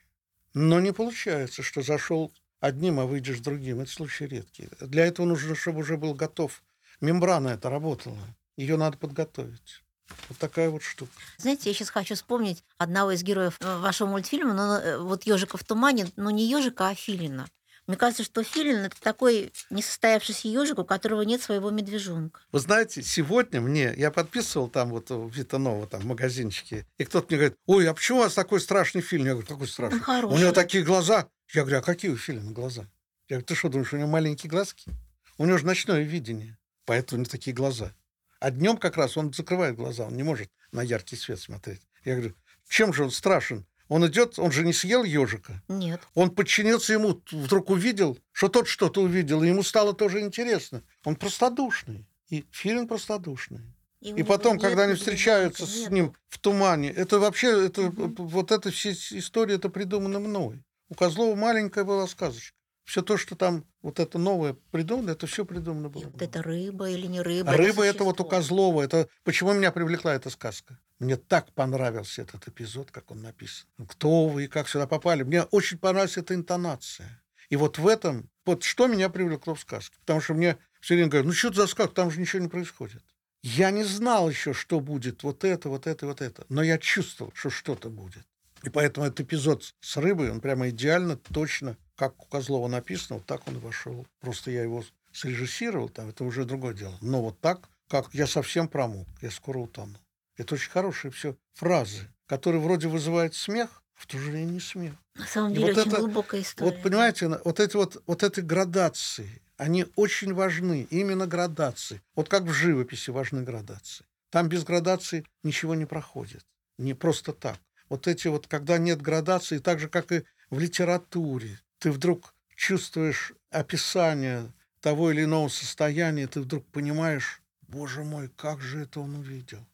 Но 0.53 0.79
не 0.79 0.91
получается, 0.91 1.61
что 1.61 1.81
зашел 1.81 2.33
одним, 2.59 2.99
а 2.99 3.05
выйдешь 3.05 3.39
другим. 3.39 3.79
Это 3.79 3.91
случай 3.91 4.27
редкий. 4.27 4.69
Для 4.79 5.05
этого 5.05 5.25
нужно, 5.25 5.55
чтобы 5.55 5.79
уже 5.79 5.97
был 5.97 6.13
готов. 6.13 6.61
Мембрана 7.01 7.49
это 7.49 7.69
работала. 7.69 8.17
Ее 8.57 8.77
надо 8.77 8.97
подготовить. 8.97 9.81
Вот 10.27 10.37
такая 10.37 10.69
вот 10.69 10.83
штука. 10.83 11.11
Знаете, 11.37 11.69
я 11.69 11.73
сейчас 11.75 11.89
хочу 11.89 12.15
вспомнить 12.15 12.63
одного 12.77 13.11
из 13.11 13.23
героев 13.23 13.57
э, 13.59 13.77
вашего 13.77 14.07
мультфильма, 14.07 14.53
но 14.53 14.77
э, 14.77 14.97
вот 14.97 15.23
ежика 15.23 15.57
в 15.57 15.63
тумане, 15.63 16.07
но 16.15 16.31
не 16.31 16.49
ежика, 16.49 16.89
а 16.89 16.95
Филина. 16.95 17.47
Мне 17.89 17.97
кажется, 17.97 18.23
что 18.23 18.43
Филин 18.43 18.85
это 18.85 19.01
такой 19.01 19.51
несостоявшийся 19.71 20.47
ежик, 20.47 20.77
у 20.77 20.85
которого 20.85 21.23
нет 21.23 21.41
своего 21.41 21.71
медвежонка. 21.71 22.41
Вы 22.51 22.59
знаете, 22.59 23.01
сегодня 23.01 23.61
мне, 23.61 23.93
я 23.97 24.11
подписывал 24.11 24.67
там 24.67 24.89
вот 24.89 25.09
в 25.09 25.29
Витанова, 25.29 25.87
там 25.87 26.01
в 26.01 26.05
магазинчике, 26.05 26.85
и 26.99 27.05
кто-то 27.05 27.27
мне 27.29 27.37
говорит, 27.37 27.57
ой, 27.65 27.89
а 27.89 27.93
почему 27.95 28.19
у 28.19 28.21
вас 28.21 28.35
такой 28.35 28.61
страшный 28.61 29.01
фильм? 29.01 29.25
Я 29.25 29.31
говорю, 29.31 29.47
какой 29.47 29.67
страшный? 29.67 30.01
Он. 30.07 30.33
У 30.33 30.37
него 30.37 30.51
такие 30.51 30.83
глаза. 30.83 31.27
Я 31.53 31.61
говорю, 31.61 31.79
а 31.79 31.81
какие 31.81 32.11
у 32.11 32.17
Филина 32.17 32.51
глаза? 32.51 32.83
Я 33.27 33.37
говорю, 33.37 33.45
ты 33.45 33.55
что, 33.55 33.69
думаешь, 33.69 33.91
у 33.93 33.97
него 33.97 34.07
маленькие 34.07 34.49
глазки? 34.49 34.91
У 35.37 35.45
него 35.45 35.57
же 35.57 35.65
ночное 35.65 36.01
видение, 36.01 36.57
поэтому 36.85 37.19
у 37.19 37.23
него 37.23 37.31
такие 37.31 37.55
глаза. 37.55 37.93
А 38.39 38.51
днем 38.51 38.77
как 38.77 38.97
раз 38.97 39.17
он 39.17 39.33
закрывает 39.33 39.75
глаза, 39.75 40.05
он 40.05 40.15
не 40.15 40.23
может 40.23 40.49
на 40.71 40.81
яркий 40.81 41.15
свет 41.15 41.39
смотреть. 41.39 41.81
Я 42.05 42.15
говорю, 42.15 42.35
чем 42.67 42.93
же 42.93 43.03
он 43.03 43.11
страшен? 43.11 43.65
Он 43.87 44.05
идет, 44.05 44.37
он 44.37 44.51
же 44.51 44.63
не 44.63 44.73
съел 44.73 45.03
ежика. 45.03 45.63
Нет. 45.67 45.99
Он 46.13 46.29
подчинился 46.29 46.93
ему, 46.93 47.21
вдруг 47.31 47.71
увидел, 47.71 48.19
что 48.31 48.47
тот 48.47 48.67
что-то 48.67 49.01
увидел, 49.01 49.41
и 49.41 49.47
ему 49.47 49.63
стало 49.63 49.93
тоже 49.93 50.19
интересно. 50.21 50.83
Он 51.03 51.15
простодушный. 51.15 52.05
И 52.29 52.45
Филин 52.51 52.87
простодушный. 52.87 53.61
И 54.01 54.11
него 54.13 54.27
потом, 54.27 54.53
нет 54.53 54.61
когда 54.61 54.83
они 54.83 54.93
встречаются 54.93 55.65
с 55.65 55.75
нет. 55.75 55.91
ним 55.91 56.13
в 56.29 56.37
тумане, 56.37 56.91
это 56.91 57.19
вообще, 57.19 57.65
это, 57.65 57.81
Мгм. 57.81 58.15
вот 58.27 58.51
эта 58.51 58.69
вся 58.69 58.91
история, 58.91 59.55
это 59.55 59.69
придумана 59.69 60.19
мной. 60.19 60.63
У 60.89 60.95
Козлова 60.95 61.35
маленькая 61.35 61.83
была 61.83 62.07
сказочка. 62.07 62.55
Все 62.83 63.03
то, 63.03 63.17
что 63.17 63.35
там 63.35 63.65
вот 63.83 63.99
это 63.99 64.17
новое 64.17 64.55
придумано, 64.71 65.11
это 65.11 65.27
все 65.27 65.45
придумано 65.45 65.87
И 65.87 65.89
было. 65.89 66.05
вот 66.05 66.21
это 66.21 66.41
рыба 66.41 66.89
или 66.89 67.05
не 67.05 67.21
рыба. 67.21 67.51
А 67.51 67.55
рыба 67.55 67.83
это 67.83 68.03
вот 68.03 68.19
у. 68.19 68.25
Козлова. 68.25 68.81
Это 68.81 69.07
почему 69.23 69.53
меня 69.53 69.71
привлекла 69.71 70.15
эта 70.15 70.31
сказка? 70.31 70.79
Мне 70.97 71.15
так 71.15 71.53
понравился 71.53 72.23
этот 72.23 72.47
эпизод, 72.47 72.89
как 72.89 73.11
он 73.11 73.21
написан. 73.21 73.67
Кто 73.87 74.27
вы 74.27 74.45
и 74.45 74.47
как 74.47 74.67
сюда 74.67 74.87
попали? 74.87 75.21
Мне 75.21 75.43
очень 75.43 75.77
понравилась 75.77 76.17
эта 76.17 76.33
интонация. 76.33 77.21
И 77.49 77.55
вот 77.55 77.77
в 77.77 77.87
этом, 77.87 78.27
вот 78.43 78.63
что 78.63 78.87
меня 78.87 79.09
привлекло 79.09 79.53
в 79.53 79.59
сказке. 79.59 79.95
Потому 79.99 80.21
что 80.21 80.33
мне 80.33 80.57
все 80.81 80.95
время 80.95 81.09
говорят, 81.09 81.27
ну 81.27 81.33
что 81.33 81.49
это 81.49 81.57
за 81.57 81.67
сказка, 81.67 81.93
там 81.93 82.09
же 82.09 82.19
ничего 82.19 82.41
не 82.41 82.49
происходит. 82.49 83.03
Я 83.43 83.69
не 83.69 83.83
знал 83.83 84.29
еще, 84.29 84.53
что 84.53 84.79
будет 84.79 85.21
вот 85.21 85.43
это, 85.43 85.69
вот 85.69 85.85
это, 85.85 86.07
вот 86.07 86.21
это. 86.21 86.45
Но 86.49 86.63
я 86.63 86.79
чувствовал, 86.79 87.31
что 87.35 87.51
что-то 87.51 87.89
будет. 87.89 88.25
И 88.63 88.69
поэтому 88.69 89.05
этот 89.07 89.21
эпизод 89.21 89.73
с 89.79 89.97
рыбой, 89.97 90.31
он 90.31 90.41
прямо 90.41 90.69
идеально, 90.69 91.17
точно, 91.17 91.77
как 91.95 92.21
у 92.21 92.25
Козлова 92.25 92.67
написано, 92.67 93.17
вот 93.17 93.25
так 93.25 93.47
он 93.47 93.55
и 93.57 93.59
вошел. 93.59 94.05
Просто 94.19 94.51
я 94.51 94.63
его 94.63 94.83
срежиссировал, 95.13 95.89
там, 95.89 96.09
это 96.09 96.23
уже 96.23 96.45
другое 96.45 96.73
дело. 96.73 96.97
Но 97.01 97.21
вот 97.21 97.39
так, 97.39 97.69
как 97.87 98.13
я 98.13 98.27
совсем 98.27 98.67
промок, 98.67 99.07
я 99.21 99.31
скоро 99.31 99.59
утону. 99.59 99.97
Это 100.37 100.55
очень 100.55 100.71
хорошие 100.71 101.11
все 101.11 101.35
фразы, 101.55 102.07
которые 102.25 102.61
вроде 102.61 102.87
вызывают 102.87 103.35
смех, 103.35 103.83
а 103.95 104.01
в 104.01 104.07
то 104.07 104.17
же 104.17 104.31
время 104.31 104.51
не 104.51 104.59
смех. 104.59 104.93
На 105.15 105.25
самом 105.25 105.51
И 105.51 105.55
деле 105.55 105.67
вот 105.73 105.77
очень 105.77 105.91
это- 105.91 105.99
глубокая 106.01 106.41
история. 106.41 106.71
Вот 106.71 106.81
понимаете, 106.81 107.27
вот 107.43 107.59
эти 107.59 107.75
вот, 107.75 108.01
вот 108.07 108.23
эти 108.23 108.39
градации, 108.41 109.41
они 109.57 109.85
очень 109.95 110.33
важны, 110.33 110.87
именно 110.89 111.27
градации. 111.27 112.01
Вот 112.15 112.29
как 112.29 112.43
в 112.43 112.53
живописи 112.53 113.09
важны 113.09 113.41
градации. 113.43 114.05
Там 114.29 114.47
без 114.47 114.63
градаций 114.63 115.25
ничего 115.43 115.75
не 115.75 115.85
проходит. 115.85 116.45
Не 116.77 116.93
просто 116.93 117.33
так. 117.33 117.57
Вот 117.89 118.07
эти 118.07 118.27
вот, 118.27 118.47
когда 118.47 118.77
нет 118.77 119.01
градации, 119.01 119.57
так 119.57 119.79
же, 119.79 119.89
как 119.89 120.11
и 120.11 120.23
в 120.49 120.59
литературе, 120.59 121.59
ты 121.79 121.91
вдруг 121.91 122.33
чувствуешь 122.55 123.33
описание 123.49 124.51
того 124.79 125.11
или 125.11 125.23
иного 125.23 125.49
состояния, 125.49 126.27
ты 126.27 126.41
вдруг 126.41 126.65
понимаешь, 126.67 127.41
боже 127.61 128.03
мой, 128.03 128.29
как 128.29 128.61
же 128.61 128.81
это 128.81 128.99
он 128.99 129.15
увидел. 129.15 129.65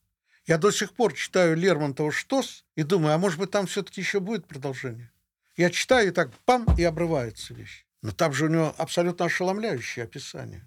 Я 0.48 0.58
до 0.58 0.72
сих 0.72 0.94
пор 0.94 1.14
читаю 1.14 1.58
Лермонтова 1.58 2.12
«Штос» 2.12 2.66
и 2.76 2.84
думаю, 2.84 3.16
а 3.16 3.18
может 3.18 3.40
быть, 3.40 3.52
там 3.52 3.66
все-таки 3.66 4.02
еще 4.02 4.20
будет 4.20 4.48
продолжение. 4.48 5.12
Я 5.58 5.70
читаю, 5.70 6.10
и 6.10 6.12
так 6.12 6.32
пам, 6.46 6.68
и 6.78 6.84
обрывается 6.84 7.54
вещь. 7.54 7.86
Но 8.02 8.12
там 8.12 8.34
же 8.34 8.46
у 8.46 8.50
него 8.50 8.76
абсолютно 8.78 9.26
ошеломляющие 9.26 10.04
описания. 10.04 10.64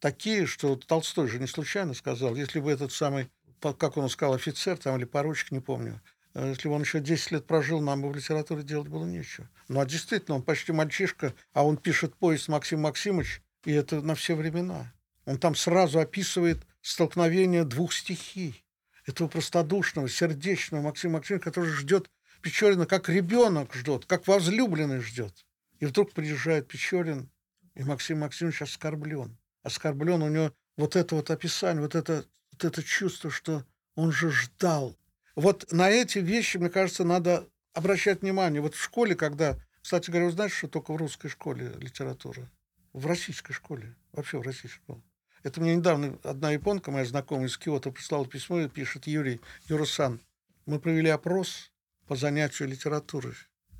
Такие, 0.00 0.46
что 0.46 0.74
Толстой 0.76 1.28
же 1.28 1.38
не 1.38 1.46
случайно 1.46 1.94
сказал, 1.94 2.34
если 2.34 2.58
бы 2.58 2.72
этот 2.72 2.90
самый, 2.92 3.30
как 3.60 3.96
он 3.96 4.08
сказал, 4.08 4.34
офицер 4.34 4.76
там 4.78 4.96
или 4.96 5.04
поручик, 5.04 5.52
не 5.52 5.60
помню, 5.60 6.00
если 6.34 6.68
бы 6.68 6.74
он 6.74 6.82
еще 6.82 7.00
10 7.00 7.32
лет 7.32 7.46
прожил, 7.46 7.80
нам 7.80 8.02
бы 8.02 8.10
в 8.10 8.16
литературе 8.16 8.62
делать 8.62 8.88
было 8.88 9.04
нечего. 9.04 9.48
Ну, 9.68 9.80
а 9.80 9.86
действительно, 9.86 10.36
он 10.36 10.42
почти 10.42 10.72
мальчишка, 10.72 11.34
а 11.52 11.64
он 11.64 11.76
пишет 11.76 12.14
поезд 12.16 12.48
Максим 12.48 12.82
Максимович, 12.82 13.42
и 13.64 13.72
это 13.72 14.00
на 14.00 14.14
все 14.14 14.34
времена. 14.34 14.92
Он 15.24 15.38
там 15.38 15.54
сразу 15.54 15.98
описывает 15.98 16.58
столкновение 16.82 17.64
двух 17.64 17.92
стихий. 17.92 18.64
Этого 19.06 19.28
простодушного, 19.28 20.08
сердечного 20.08 20.82
Максима 20.82 21.14
Максимовича, 21.14 21.44
который 21.44 21.70
ждет 21.70 22.08
Печорина, 22.42 22.86
как 22.86 23.08
ребенок 23.08 23.74
ждет, 23.74 24.06
как 24.06 24.26
возлюбленный 24.26 25.00
ждет. 25.00 25.44
И 25.78 25.86
вдруг 25.86 26.12
приезжает 26.12 26.68
Печорин, 26.68 27.30
и 27.74 27.82
Максим 27.82 28.20
Максимович 28.20 28.62
оскорблен. 28.62 29.36
Оскорблен 29.62 30.22
у 30.22 30.28
него 30.28 30.52
вот 30.76 30.96
это 30.96 31.14
вот 31.14 31.30
описание, 31.30 31.82
вот 31.82 31.94
это, 31.94 32.24
вот 32.52 32.64
это 32.64 32.82
чувство, 32.82 33.30
что 33.30 33.64
он 33.94 34.12
же 34.12 34.30
ждал. 34.30 34.96
Вот 35.40 35.72
на 35.72 35.88
эти 35.88 36.18
вещи, 36.18 36.58
мне 36.58 36.68
кажется, 36.68 37.02
надо 37.02 37.48
обращать 37.72 38.20
внимание. 38.20 38.60
Вот 38.60 38.74
в 38.74 38.82
школе, 38.82 39.14
когда... 39.14 39.58
Кстати 39.80 40.10
говоря, 40.10 40.26
вы 40.26 40.32
знаете, 40.32 40.54
что 40.54 40.68
только 40.68 40.92
в 40.92 40.96
русской 40.96 41.28
школе 41.28 41.72
литература? 41.78 42.46
В 42.92 43.06
российской 43.06 43.54
школе. 43.54 43.96
Вообще 44.12 44.36
в 44.36 44.42
российской 44.42 44.76
школе. 44.76 45.00
Это 45.42 45.62
мне 45.62 45.74
недавно 45.74 46.18
одна 46.24 46.50
японка, 46.50 46.90
моя 46.90 47.06
знакомая 47.06 47.46
из 47.46 47.56
Киота, 47.56 47.90
прислала 47.90 48.26
письмо 48.26 48.60
и 48.60 48.68
пишет 48.68 49.06
Юрий 49.06 49.40
Юрусан. 49.66 50.20
Мы 50.66 50.78
провели 50.78 51.08
опрос 51.08 51.72
по 52.06 52.16
занятию 52.16 52.68
литературой. 52.68 53.32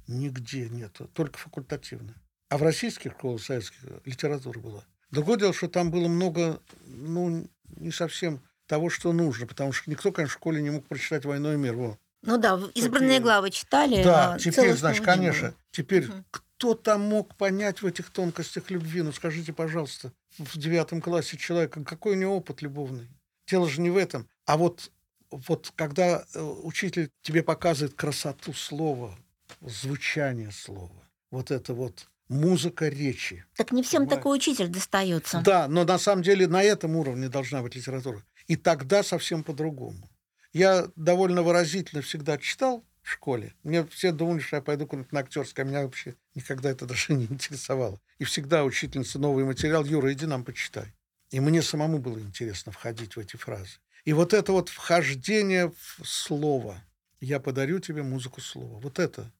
Нигде 0.08 0.70
нет, 0.70 0.98
только 1.12 1.36
факультативно. 1.36 2.14
А 2.48 2.56
в 2.56 2.62
российских 2.62 3.12
школах 3.12 3.42
советских 3.42 3.80
литература 4.06 4.58
была. 4.58 4.84
Другое 5.10 5.36
дело, 5.36 5.52
что 5.52 5.68
там 5.68 5.90
было 5.90 6.08
много, 6.08 6.62
ну, 6.86 7.50
не 7.76 7.90
совсем 7.90 8.40
того, 8.70 8.88
что 8.88 9.12
нужно, 9.12 9.48
потому 9.48 9.72
что 9.72 9.90
никто, 9.90 10.12
конечно, 10.12 10.30
в 10.30 10.38
школе 10.38 10.62
не 10.62 10.70
мог 10.70 10.86
прочитать 10.86 11.24
«Войну 11.24 11.52
и 11.52 11.56
мир». 11.56 11.74
Во. 11.74 11.98
Ну 12.22 12.38
да, 12.38 12.56
избранные 12.74 13.18
Такие... 13.18 13.20
главы 13.20 13.50
читали. 13.50 14.04
Да, 14.04 14.38
теперь, 14.38 14.76
значит, 14.76 15.04
конечно, 15.04 15.48
было. 15.48 15.56
теперь 15.72 16.04
Угу. 16.06 16.24
кто 16.30 16.74
там 16.74 17.00
мог 17.00 17.34
понять 17.34 17.82
в 17.82 17.86
этих 17.86 18.10
тонкостях 18.10 18.70
любви? 18.70 19.02
Ну, 19.02 19.10
скажите, 19.10 19.52
пожалуйста, 19.52 20.12
в 20.38 20.56
девятом 20.56 21.00
классе 21.00 21.36
человека, 21.36 21.82
какой 21.82 22.12
у 22.12 22.16
него 22.16 22.36
опыт 22.36 22.62
любовный? 22.62 23.08
Дело 23.48 23.68
же 23.68 23.80
не 23.80 23.90
в 23.90 23.96
этом. 23.96 24.28
А 24.46 24.56
вот, 24.56 24.92
вот 25.32 25.72
когда 25.74 26.24
э, 26.32 26.40
учитель 26.40 27.10
тебе 27.22 27.42
показывает 27.42 27.94
красоту 27.94 28.52
слова, 28.52 29.18
звучание 29.62 30.52
слова, 30.52 31.02
вот 31.32 31.50
это 31.50 31.74
вот 31.74 32.06
музыка 32.28 32.88
речи. 32.88 33.44
Так 33.56 33.72
не 33.72 33.82
всем 33.82 34.02
Понимаете? 34.02 34.16
такой 34.16 34.36
учитель 34.36 34.68
достается. 34.68 35.42
Да, 35.44 35.66
но 35.66 35.84
на 35.84 35.98
самом 35.98 36.22
деле 36.22 36.46
на 36.46 36.62
этом 36.62 36.94
уровне 36.94 37.28
должна 37.28 37.62
быть 37.62 37.74
литература. 37.74 38.22
И 38.50 38.56
тогда 38.56 39.04
совсем 39.04 39.44
по-другому. 39.44 40.10
Я 40.52 40.88
довольно 40.96 41.44
выразительно 41.44 42.02
всегда 42.02 42.36
читал 42.36 42.84
в 43.00 43.08
школе. 43.08 43.54
Мне 43.62 43.86
все 43.86 44.10
думали, 44.10 44.40
что 44.40 44.56
я 44.56 44.62
пойду 44.62 44.88
куда-нибудь 44.88 45.12
на 45.12 45.20
актерское. 45.20 45.64
Меня 45.64 45.84
вообще 45.84 46.16
никогда 46.34 46.68
это 46.68 46.84
даже 46.84 47.12
не 47.14 47.26
интересовало. 47.26 48.00
И 48.18 48.24
всегда 48.24 48.64
учительница 48.64 49.20
новый 49.20 49.44
материал. 49.44 49.84
Юра, 49.84 50.12
иди 50.12 50.26
нам 50.26 50.44
почитай. 50.44 50.92
И 51.30 51.38
мне 51.38 51.62
самому 51.62 52.00
было 52.00 52.18
интересно 52.18 52.72
входить 52.72 53.14
в 53.14 53.20
эти 53.20 53.36
фразы. 53.36 53.78
И 54.04 54.12
вот 54.12 54.34
это 54.34 54.50
вот 54.50 54.68
вхождение 54.68 55.70
в 55.70 56.04
слово. 56.04 56.82
Я 57.20 57.38
подарю 57.38 57.78
тебе 57.78 58.02
музыку 58.02 58.40
слова. 58.40 58.80
Вот 58.80 58.98
это. 58.98 59.30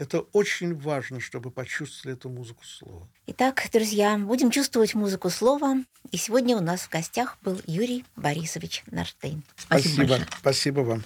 Это 0.00 0.20
очень 0.32 0.74
важно, 0.74 1.20
чтобы 1.20 1.50
почувствовали 1.50 2.16
эту 2.16 2.30
музыку 2.30 2.64
слова. 2.64 3.06
Итак, 3.26 3.68
друзья, 3.70 4.16
будем 4.16 4.50
чувствовать 4.50 4.94
музыку 4.94 5.28
слова. 5.28 5.76
И 6.10 6.16
сегодня 6.16 6.56
у 6.56 6.62
нас 6.62 6.80
в 6.80 6.88
гостях 6.88 7.36
был 7.42 7.60
Юрий 7.66 8.06
Борисович 8.16 8.82
Нарштейн. 8.90 9.44
Спасибо, 9.56 10.08
большое. 10.08 10.26
Спасибо 10.38 10.80
вам. 10.80 11.04